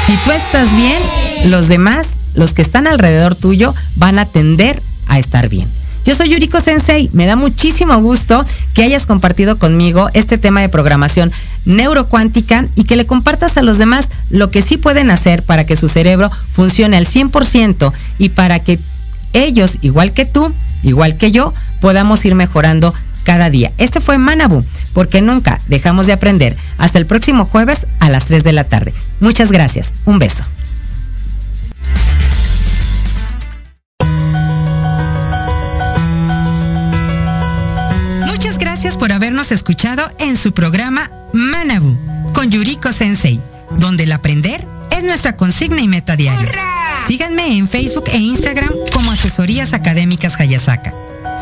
Si 0.05 0.13
tú 0.23 0.31
estás 0.31 0.75
bien, 0.75 1.01
los 1.45 1.67
demás, 1.67 2.19
los 2.35 2.53
que 2.53 2.61
están 2.61 2.87
alrededor 2.87 3.35
tuyo, 3.35 3.73
van 3.95 4.19
a 4.19 4.25
tender 4.25 4.81
a 5.07 5.19
estar 5.19 5.49
bien. 5.49 5.67
Yo 6.05 6.15
soy 6.15 6.29
Yuriko 6.29 6.61
Sensei, 6.61 7.09
me 7.11 7.25
da 7.25 7.35
muchísimo 7.35 8.01
gusto 8.01 8.45
que 8.73 8.83
hayas 8.83 9.05
compartido 9.05 9.59
conmigo 9.59 10.09
este 10.13 10.37
tema 10.37 10.61
de 10.61 10.69
programación 10.69 11.33
neurocuántica 11.65 12.63
y 12.75 12.85
que 12.85 12.95
le 12.95 13.05
compartas 13.05 13.57
a 13.57 13.61
los 13.61 13.77
demás 13.77 14.09
lo 14.29 14.49
que 14.49 14.61
sí 14.61 14.77
pueden 14.77 15.11
hacer 15.11 15.43
para 15.43 15.65
que 15.65 15.75
su 15.75 15.89
cerebro 15.89 16.31
funcione 16.53 16.95
al 16.95 17.05
100% 17.05 17.91
y 18.19 18.29
para 18.29 18.59
que 18.59 18.79
ellos, 19.33 19.79
igual 19.81 20.13
que 20.13 20.23
tú, 20.23 20.53
igual 20.81 21.17
que 21.17 21.31
yo, 21.31 21.53
podamos 21.81 22.23
ir 22.23 22.35
mejorando 22.35 22.93
cada 23.27 23.49
día. 23.49 23.73
Este 23.77 23.99
fue 23.99 24.17
Manabu, 24.17 24.63
porque 24.93 25.21
nunca 25.21 25.59
dejamos 25.67 26.07
de 26.07 26.13
aprender. 26.13 26.55
Hasta 26.77 26.97
el 26.97 27.05
próximo 27.05 27.43
jueves 27.43 27.85
a 27.99 28.09
las 28.09 28.23
3 28.23 28.41
de 28.41 28.53
la 28.53 28.63
tarde. 28.63 28.93
Muchas 29.19 29.51
gracias. 29.51 29.93
Un 30.05 30.17
beso. 30.17 30.45
Muchas 38.27 38.57
gracias 38.57 38.95
por 38.95 39.11
habernos 39.11 39.51
escuchado 39.51 40.09
en 40.19 40.37
su 40.37 40.53
programa 40.53 41.11
Manabu 41.33 41.97
con 42.31 42.49
Yuriko 42.49 42.93
Sensei, 42.93 43.41
donde 43.77 44.03
el 44.03 44.13
aprender 44.13 44.65
es 44.97 45.03
nuestra 45.03 45.35
consigna 45.35 45.81
y 45.81 45.87
meta 45.87 46.15
diaria. 46.15 46.51
Síganme 47.07 47.57
en 47.57 47.67
Facebook 47.67 48.05
e 48.07 48.17
Instagram 48.17 48.69
como 48.91 49.11
Asesorías 49.11 49.73
Académicas 49.73 50.39
Hayasaka. 50.39 50.93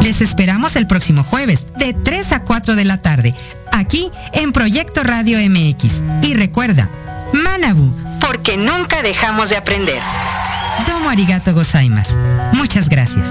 Les 0.01 0.21
esperamos 0.21 0.75
el 0.75 0.87
próximo 0.87 1.23
jueves 1.23 1.65
de 1.77 1.93
3 1.93 2.33
a 2.33 2.41
4 2.41 2.75
de 2.75 2.85
la 2.85 2.97
tarde, 2.97 3.33
aquí 3.71 4.11
en 4.33 4.51
Proyecto 4.51 5.03
Radio 5.03 5.39
MX. 5.39 6.03
Y 6.21 6.33
recuerda, 6.33 6.89
Manabu, 7.33 7.93
porque 8.19 8.57
nunca 8.57 9.01
dejamos 9.01 9.49
de 9.49 9.57
aprender. 9.57 10.01
Domo 10.87 11.09
arigato 11.09 11.53
gozaimasu. 11.53 12.17
Muchas 12.53 12.89
gracias. 12.89 13.25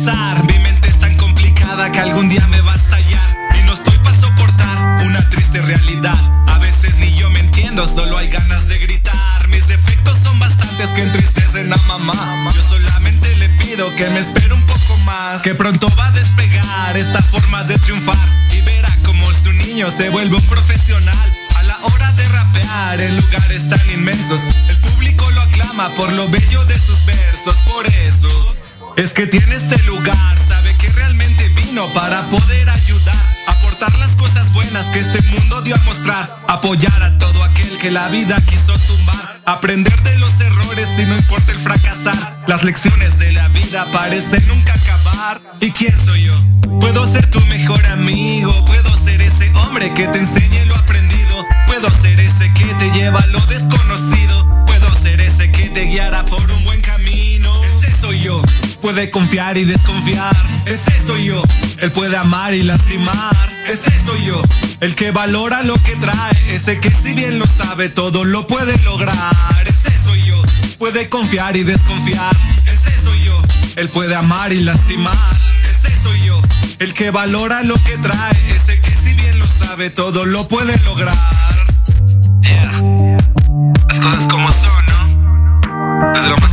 Mi 0.00 0.58
mente 0.60 0.88
es 0.88 0.98
tan 0.98 1.14
complicada 1.18 1.92
que 1.92 1.98
algún 1.98 2.26
día 2.30 2.46
me 2.46 2.58
va 2.62 2.72
a 2.72 2.76
estallar. 2.76 3.36
Y 3.60 3.66
no 3.66 3.74
estoy 3.74 3.98
para 3.98 4.16
soportar 4.18 5.04
una 5.04 5.28
triste 5.28 5.60
realidad. 5.60 6.16
A 6.46 6.58
veces 6.58 6.96
ni 6.96 7.14
yo 7.16 7.28
me 7.28 7.40
entiendo, 7.40 7.86
solo 7.86 8.16
hay 8.16 8.28
ganas 8.28 8.66
de 8.68 8.78
gritar. 8.78 9.48
Mis 9.48 9.68
defectos 9.68 10.18
son 10.20 10.38
bastantes 10.38 10.88
que 10.92 11.02
entristecen 11.02 11.70
a 11.70 11.76
mamá. 11.82 12.14
Yo 12.54 12.62
solamente 12.62 13.36
le 13.36 13.50
pido 13.50 13.94
que 13.96 14.08
me 14.08 14.20
espere 14.20 14.54
un 14.54 14.62
poco 14.62 14.96
más. 15.04 15.42
Que 15.42 15.54
pronto 15.54 15.86
va 15.98 16.06
a 16.06 16.12
despegar 16.12 16.96
esta 16.96 17.20
forma 17.20 17.62
de 17.64 17.78
triunfar. 17.80 18.16
Y 18.56 18.62
verá 18.62 18.96
como 19.04 19.26
su 19.34 19.52
niño 19.52 19.90
se 19.90 20.08
vuelve 20.08 20.34
un 20.34 20.46
profesional. 20.46 21.32
A 21.56 21.62
la 21.64 21.78
hora 21.82 22.10
de 22.12 22.26
rapear 22.26 23.00
en 23.02 23.16
lugares 23.20 23.68
tan 23.68 23.90
inmensos, 23.90 24.40
el 24.70 24.78
público 24.78 25.30
lo 25.32 25.42
aclama 25.42 25.90
por 25.90 26.10
lo 26.14 26.26
bello 26.30 26.64
de 26.64 26.78
sus 26.78 27.04
versos. 27.04 27.54
Por 27.66 27.86
eso 27.86 28.56
es 29.00 29.12
que 29.14 29.26
tiene 29.26 29.54
este 29.54 29.82
lugar, 29.84 30.38
sabe 30.46 30.74
que 30.76 30.88
realmente 30.88 31.48
vino 31.50 31.86
para 31.94 32.22
poder 32.28 32.68
ayudar, 32.68 33.16
aportar 33.46 33.96
las 33.98 34.10
cosas 34.10 34.52
buenas 34.52 34.86
que 34.88 35.00
este 35.00 35.22
mundo 35.22 35.62
dio 35.62 35.74
a 35.74 35.78
mostrar, 35.78 36.44
apoyar 36.48 37.02
a 37.02 37.16
todo 37.18 37.42
aquel 37.44 37.78
que 37.78 37.90
la 37.90 38.08
vida 38.08 38.38
quiso 38.44 38.74
tumbar, 38.78 39.42
aprender 39.46 39.98
de 40.02 40.18
los 40.18 40.38
errores 40.40 40.88
y 40.98 41.04
no 41.04 41.16
importa 41.16 41.52
el 41.52 41.58
fracasar. 41.58 42.44
Las 42.46 42.62
lecciones 42.62 43.18
de 43.18 43.32
la 43.32 43.48
vida 43.48 43.86
parecen 43.90 44.46
nunca 44.48 44.74
acabar. 44.74 45.40
¿Y 45.60 45.70
quién 45.70 45.98
soy 45.98 46.24
yo? 46.24 46.34
Puedo 46.80 47.10
ser 47.10 47.26
tu 47.30 47.40
mejor 47.46 47.84
amigo, 47.86 48.52
puedo 48.66 48.94
ser 48.98 49.22
ese 49.22 49.50
hombre 49.64 49.94
que 49.94 50.08
te 50.08 50.18
enseñe 50.18 50.66
lo 50.66 50.76
aprendido, 50.76 51.46
puedo 51.66 51.88
ser 51.90 52.20
ese 52.20 52.52
que 52.52 52.66
te 52.74 52.90
lleva 52.90 53.20
a 53.20 53.26
lo 53.28 53.40
desconocido, 53.46 54.66
puedo 54.66 54.92
ser 54.92 55.22
ese 55.22 55.50
que 55.52 55.70
te 55.70 55.84
guiará 55.86 56.22
por 56.26 56.50
un 56.52 56.64
buen 56.64 56.82
camino. 56.82 57.50
Ese 57.64 57.98
soy 57.98 58.20
yo. 58.20 58.42
Puede 58.80 59.10
confiar 59.10 59.58
y 59.58 59.64
desconfiar, 59.64 60.34
ese 60.64 61.06
soy 61.06 61.26
yo. 61.26 61.42
Él 61.78 61.92
puede 61.92 62.16
amar 62.16 62.54
y 62.54 62.62
lastimar, 62.62 63.36
ese 63.68 63.90
soy 64.04 64.24
yo. 64.24 64.40
El 64.80 64.94
que 64.94 65.10
valora 65.10 65.62
lo 65.62 65.74
que 65.82 65.96
trae, 65.96 66.54
ese 66.54 66.80
que 66.80 66.90
si 66.90 67.12
bien 67.12 67.38
lo 67.38 67.46
sabe 67.46 67.90
todo 67.90 68.24
lo 68.24 68.46
puede 68.46 68.76
lograr, 68.84 69.14
ese 69.66 69.92
soy 70.02 70.22
yo. 70.24 70.42
Puede 70.78 71.10
confiar 71.10 71.56
y 71.56 71.62
desconfiar, 71.62 72.34
ese 72.66 73.02
soy 73.02 73.22
yo. 73.22 73.42
Él 73.76 73.90
puede 73.90 74.14
amar 74.14 74.52
y 74.52 74.62
lastimar, 74.62 75.14
ese 75.70 76.02
soy 76.02 76.18
yo. 76.24 76.40
El 76.78 76.94
que 76.94 77.10
valora 77.10 77.62
lo 77.62 77.74
que 77.84 77.98
trae, 77.98 78.54
ese 78.56 78.80
que 78.80 78.90
si 78.90 79.12
bien 79.14 79.38
lo 79.38 79.46
sabe 79.46 79.90
todo 79.90 80.24
lo 80.24 80.48
puede 80.48 80.76
lograr. 80.84 81.16
Las 83.88 84.00
cosas 84.00 84.26
como 84.26 84.50
son, 84.50 84.86
¿no? 84.86 86.12
Desde 86.14 86.28
lo 86.30 86.36
más 86.38 86.49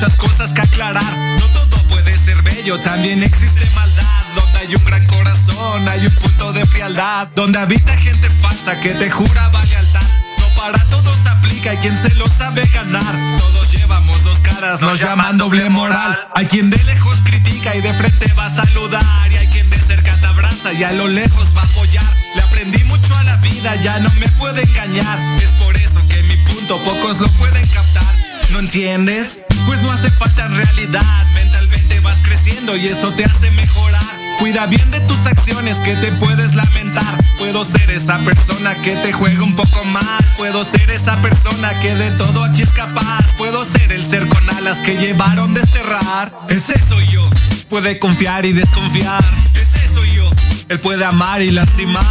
muchas 0.00 0.16
cosas 0.16 0.52
que 0.52 0.60
aclarar. 0.60 1.16
No 1.40 1.46
todo 1.46 1.82
puede 1.88 2.16
ser 2.16 2.40
bello, 2.42 2.78
también 2.78 3.20
existe 3.20 3.68
maldad. 3.74 4.04
Donde 4.36 4.58
hay 4.60 4.74
un 4.76 4.84
gran 4.84 5.04
corazón, 5.06 5.88
hay 5.88 6.06
un 6.06 6.14
punto 6.14 6.52
de 6.52 6.64
frialdad. 6.66 7.26
Donde 7.34 7.58
habita 7.58 7.96
gente 7.96 8.30
falsa 8.40 8.78
que 8.78 8.90
te 8.90 9.10
jura 9.10 9.50
lealtad. 9.50 10.02
No 10.38 10.46
para 10.54 10.78
todos 10.84 11.26
aplica, 11.26 11.70
hay 11.70 11.78
quien 11.78 12.00
se 12.00 12.14
lo 12.14 12.28
sabe 12.28 12.64
ganar. 12.66 13.12
Todos 13.38 13.72
llevamos 13.72 14.22
dos 14.22 14.38
caras, 14.38 14.80
nos 14.82 15.00
llaman 15.00 15.36
doble 15.36 15.68
moral. 15.68 16.16
Hay 16.36 16.46
quien 16.46 16.70
de 16.70 16.80
lejos 16.84 17.16
critica 17.24 17.74
y 17.74 17.80
de 17.80 17.92
frente 17.92 18.32
va 18.38 18.46
a 18.46 18.54
saludar. 18.54 19.32
Y 19.32 19.36
hay 19.36 19.48
quien 19.48 19.68
de 19.68 19.78
cerca 19.78 20.14
te 20.14 20.26
abraza 20.28 20.72
y 20.74 20.84
a 20.84 20.92
lo 20.92 21.08
lejos 21.08 21.56
va 21.56 21.62
a 21.62 21.64
apoyar. 21.64 22.16
Le 22.36 22.42
aprendí 22.42 22.84
mucho 22.84 23.16
a 23.16 23.24
la 23.24 23.36
vida, 23.38 23.74
ya 23.82 23.98
no 23.98 24.10
me 24.20 24.28
puede 24.38 24.62
engañar. 24.62 25.18
Es 25.42 25.50
por 25.60 25.74
eso 25.74 26.00
que 26.08 26.22
mi 26.22 26.36
punto 26.36 26.78
pocos 26.84 27.18
lo 27.18 27.28
pueden 27.32 27.66
captar. 27.70 28.14
¿No 28.52 28.60
entiendes? 28.60 29.40
No 29.82 29.92
hace 29.92 30.10
falta 30.10 30.48
realidad. 30.48 31.26
Mentalmente 31.34 32.00
vas 32.00 32.18
creciendo 32.22 32.76
y 32.76 32.86
eso 32.86 33.12
te 33.12 33.24
hace 33.24 33.50
mejorar. 33.52 34.18
Cuida 34.38 34.66
bien 34.66 34.90
de 34.90 35.00
tus 35.00 35.26
acciones 35.26 35.76
que 35.78 35.96
te 35.96 36.12
puedes 36.12 36.54
lamentar. 36.54 37.18
Puedo 37.38 37.64
ser 37.64 37.90
esa 37.90 38.18
persona 38.18 38.74
que 38.82 38.94
te 38.96 39.12
juega 39.12 39.42
un 39.42 39.54
poco 39.56 39.84
mal. 39.84 40.24
Puedo 40.36 40.64
ser 40.64 40.90
esa 40.90 41.20
persona 41.20 41.78
que 41.80 41.94
de 41.94 42.10
todo 42.12 42.44
aquí 42.44 42.62
es 42.62 42.70
capaz. 42.70 43.24
Puedo 43.36 43.64
ser 43.64 43.92
el 43.92 44.08
ser 44.08 44.28
con 44.28 44.48
alas 44.50 44.78
que 44.78 44.96
llevaron 44.96 45.54
desterrar. 45.54 46.32
Ese 46.48 46.74
soy 46.88 47.06
yo. 47.08 47.28
Puede 47.68 47.98
confiar 47.98 48.46
y 48.46 48.52
desconfiar. 48.52 49.24
Ese 49.54 49.92
soy 49.92 50.10
yo. 50.14 50.30
Él 50.68 50.80
puede 50.80 51.04
amar 51.04 51.42
y 51.42 51.50
lastimar. 51.50 52.04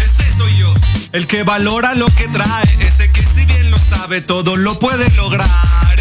Ese 0.00 0.36
soy 0.36 0.56
yo. 0.58 0.72
El 1.12 1.26
que 1.26 1.42
valora 1.42 1.94
lo 1.94 2.06
que 2.14 2.28
trae. 2.28 2.76
Ese 2.80 3.10
que 3.10 3.22
si 3.24 3.44
bien 3.44 3.70
lo 3.70 3.78
sabe 3.78 4.20
todo 4.20 4.56
lo 4.56 4.78
puede 4.78 5.10
lograr. 5.16 5.91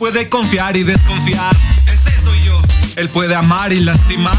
Puede 0.00 0.30
confiar 0.30 0.78
y 0.78 0.82
desconfiar. 0.82 1.54
Ese 1.86 2.22
soy 2.22 2.42
yo. 2.42 2.58
Él 2.96 3.10
puede 3.10 3.34
amar 3.34 3.70
y 3.74 3.80
lastimar. 3.80 4.34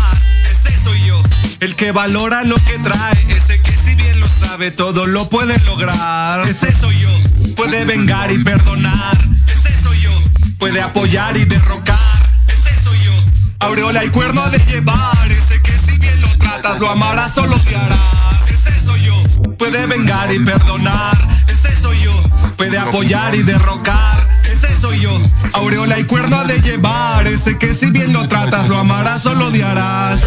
Ese 0.49 0.76
soy 0.84 0.99
yo. 1.05 1.22
El 1.59 1.76
que 1.76 1.91
valora 1.91 2.43
lo 2.43 2.55
que 2.66 2.80
trae. 2.80 3.14
Ese 3.30 3.62
que 3.62 3.78
si 3.78 3.93
bien 3.93 4.20
lo 4.20 4.28
sabe 4.28 4.72
todo 4.72 5.05
lo 5.05 5.30
puede 5.30 5.59
lograr. 5.59 6.47
Ese 6.47 6.72
soy 6.72 6.97
yo. 6.97 7.09
Puede 7.55 7.86
vengar 7.86 8.32
y 8.32 8.43
perdonar. 8.43 9.20
Ese 9.45 9.80
soy 9.80 10.01
yo. 10.01 10.12
Puede 10.57 10.82
apoyar 10.82 11.38
y 11.38 11.45
derrocar. 11.45 11.99
Ese 12.47 12.82
soy 12.82 12.97
yo. 12.97 13.14
Aureola 13.59 14.03
y 14.03 14.09
cuerno 14.09 14.49
de 14.49 14.57
llevar. 14.57 15.32
Ese 15.32 15.62
que 15.62 15.78
si 15.78 15.95
bien 15.99 16.22
lo 16.22 16.38
tratas 16.39 16.80
lo 16.80 16.89
amarás 16.89 17.38
o 17.38 17.45
lo 17.45 17.55
odiarás. 17.55 18.49
Ese 18.49 18.84
soy 18.84 19.03
yo. 19.03 19.24
Puede 19.59 19.86
vengar 19.86 20.34
y 20.34 20.39
perdonar. 20.39 21.20
Ese 21.47 21.80
soy 21.80 22.01
yo. 22.01 22.24
Puede 22.57 22.80
apoyar 22.80 23.36
y 23.36 23.43
derrocar. 23.43 24.30
Soy 24.82 24.99
yo. 24.99 25.11
Aureola 25.53 25.99
y 25.99 26.05
cuerno 26.05 26.43
de 26.45 26.59
llevar. 26.59 27.27
Ese 27.27 27.55
que 27.55 27.75
si 27.75 27.91
bien 27.91 28.11
lo 28.13 28.27
tratas 28.27 28.67
lo 28.67 28.79
amarás 28.79 29.23
o 29.27 29.34
lo 29.36 29.47
odiarás. 29.49 30.21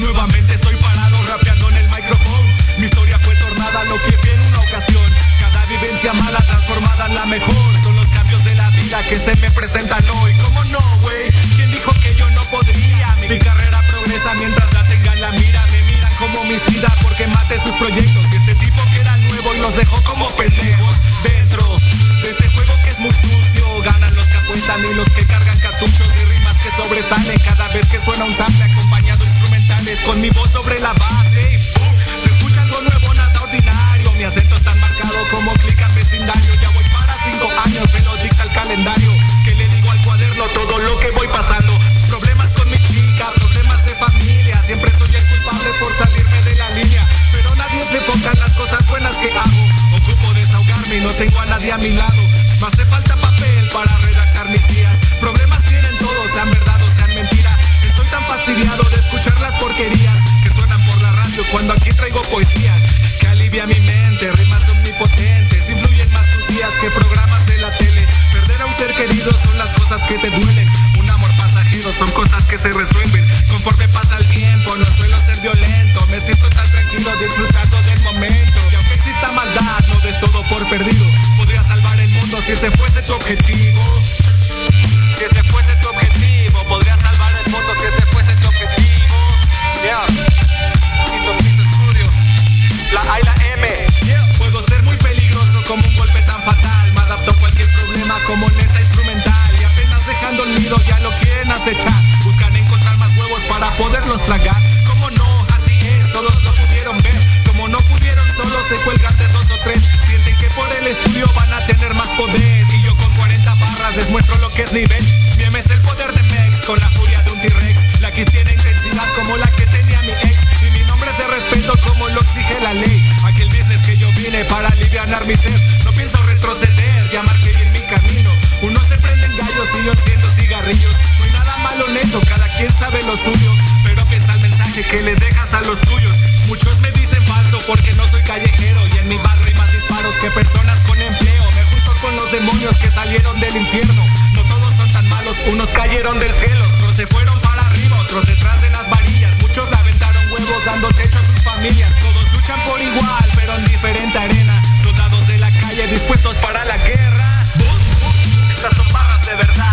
Nuevamente 0.00 0.54
estoy 0.54 0.76
parado 0.76 1.18
rapeando 1.28 1.68
en 1.68 1.76
el 1.76 1.88
micrófono. 1.90 2.46
Mi 2.78 2.86
historia 2.86 3.18
fue 3.18 3.34
tornada 3.36 3.84
lo 3.84 3.96
que 3.96 4.16
vi 4.22 4.30
en 4.30 4.40
una 4.48 4.60
ocasión. 4.60 5.14
Cada 5.40 5.66
vivencia 5.66 6.12
mala 6.14 6.40
transformada 6.46 7.06
en 7.06 7.14
la 7.16 7.26
mejor. 7.26 7.82
Son 7.82 7.94
los 7.96 8.08
cambios 8.08 8.42
de 8.44 8.54
la 8.54 8.70
vida 8.70 9.02
que 9.10 9.16
se 9.16 9.36
me 9.36 9.50
presentan 9.50 10.02
hoy. 10.22 10.32
¿Cómo 10.42 10.64
no, 10.64 10.80
güey? 11.02 11.28
¿Quién 11.68 11.80
dijo 11.80 11.92
que 12.00 12.14
yo 12.14 12.30
no 12.30 12.42
podría? 12.44 13.14
Mi 13.28 13.38
carrera 13.38 13.82
progresa 13.90 14.32
mientras 14.34 14.72
la 14.72 14.82
tenga 14.84 15.12
en 15.12 15.20
la 15.20 15.32
mira. 15.32 15.66
Me 15.66 15.82
miran 15.82 16.14
como 16.16 16.40
homicida 16.40 16.88
porque 17.02 17.26
mate 17.26 17.60
sus 17.60 17.72
proyectos. 17.72 18.24
Y 18.32 18.36
este 18.36 18.54
tipo 18.54 18.82
que 18.90 19.00
era 19.00 19.14
nuevo 19.18 19.54
y 19.54 19.58
los 19.58 19.76
dejó 19.76 20.02
como 20.04 20.26
pendejos. 20.36 20.96
Dentro 21.22 21.78
de 22.22 22.30
este 22.30 22.48
juego 22.48 22.72
que 22.82 22.88
es 22.88 22.98
muy 23.00 23.12
sucio. 23.12 23.82
Ganan 23.82 24.14
los 24.14 24.24
que 24.26 24.38
apuestan 24.38 24.80
y 24.80 24.94
los 24.94 25.08
que 25.10 25.26
cargan 25.26 25.58
cartuchos 25.60 26.08
y 26.16 26.24
rimas 26.24 26.56
que 26.56 26.70
sobresalen 26.70 27.38
cada 27.40 27.68
vez 27.68 27.86
que 27.88 28.00
suena 28.00 28.24
un 28.24 28.32
sample 28.32 28.64
acompañado 28.64 29.24
instrumentales 29.24 30.00
con 30.00 30.20
mi 30.22 30.30
voz 30.30 30.50
sobre 30.50 30.80
la 30.80 30.94
base. 30.94 31.42
Y 31.52 31.58
¡pum! 31.76 31.94
Se 32.22 32.28
escucha 32.30 32.62
algo 32.62 32.80
nuevo, 32.80 33.12
nada 33.12 33.40
ordinario. 33.42 34.10
Mi 34.12 34.24
acento 34.24 34.56
es 34.56 34.62
tan 34.62 34.80
marcado 34.80 35.18
como 35.30 35.52
clic 35.54 35.80
en 35.82 35.94
vecindario. 35.94 36.54
Ya 36.62 36.70
voy 36.70 36.84
cinco 37.30 37.48
años, 37.64 37.84
me 37.92 38.00
lo 38.00 38.16
dicta 38.16 38.42
el 38.42 38.50
calendario. 38.50 39.12
Que 39.44 39.54
le 39.54 39.68
digo 39.68 39.90
al 39.90 40.02
cuaderno 40.02 40.44
todo 40.54 40.78
lo 40.78 40.96
que 40.98 41.10
voy 41.12 41.28
pasando. 41.28 41.72
Problemas 42.08 42.48
con 42.54 42.70
mi 42.70 42.78
chica, 42.78 43.30
problemas 43.34 43.84
de 43.84 43.94
familia. 43.94 44.62
Siempre 44.64 44.92
soy 44.96 45.14
el 45.14 45.26
culpable 45.28 45.70
por 45.80 45.92
salirme 45.96 46.42
de 46.42 46.54
la 46.56 46.70
línea. 46.70 47.08
Pero 47.32 47.54
nadie 47.56 47.86
se 47.86 47.96
enfoca 47.96 48.32
en 48.32 48.40
las 48.40 48.52
cosas 48.52 48.86
buenas 48.86 49.16
que 49.16 49.30
hago. 49.30 49.62
Ocupo 49.96 50.34
desahogarme 50.34 50.96
y 50.96 51.00
no 51.00 51.10
tengo 51.12 51.40
a 51.40 51.46
nadie 51.46 51.72
a 51.72 51.78
mi 51.78 51.90
lado. 51.90 52.22
Me 52.60 52.66
hace 52.66 52.84
falta 52.86 53.16
papel 53.16 53.68
para 53.72 53.96
redactar 53.98 54.48
mis 54.50 54.66
días. 54.68 54.96
Problemas 55.20 55.62
tienen 55.62 55.96
todos, 55.98 56.30
sean 56.32 56.50
verdad 56.50 56.80
o 56.82 56.90
sean 56.96 57.14
mentira. 57.14 57.58
Estoy 57.82 58.06
tan 58.08 58.24
fastidiado 58.24 58.82
de 58.88 58.96
escuchar 58.96 59.38
las 59.40 59.52
porquerías 59.60 60.16
que 60.42 60.50
suenan 60.50 60.80
por 60.84 61.00
la 61.02 61.12
radio 61.12 61.44
cuando 61.50 61.74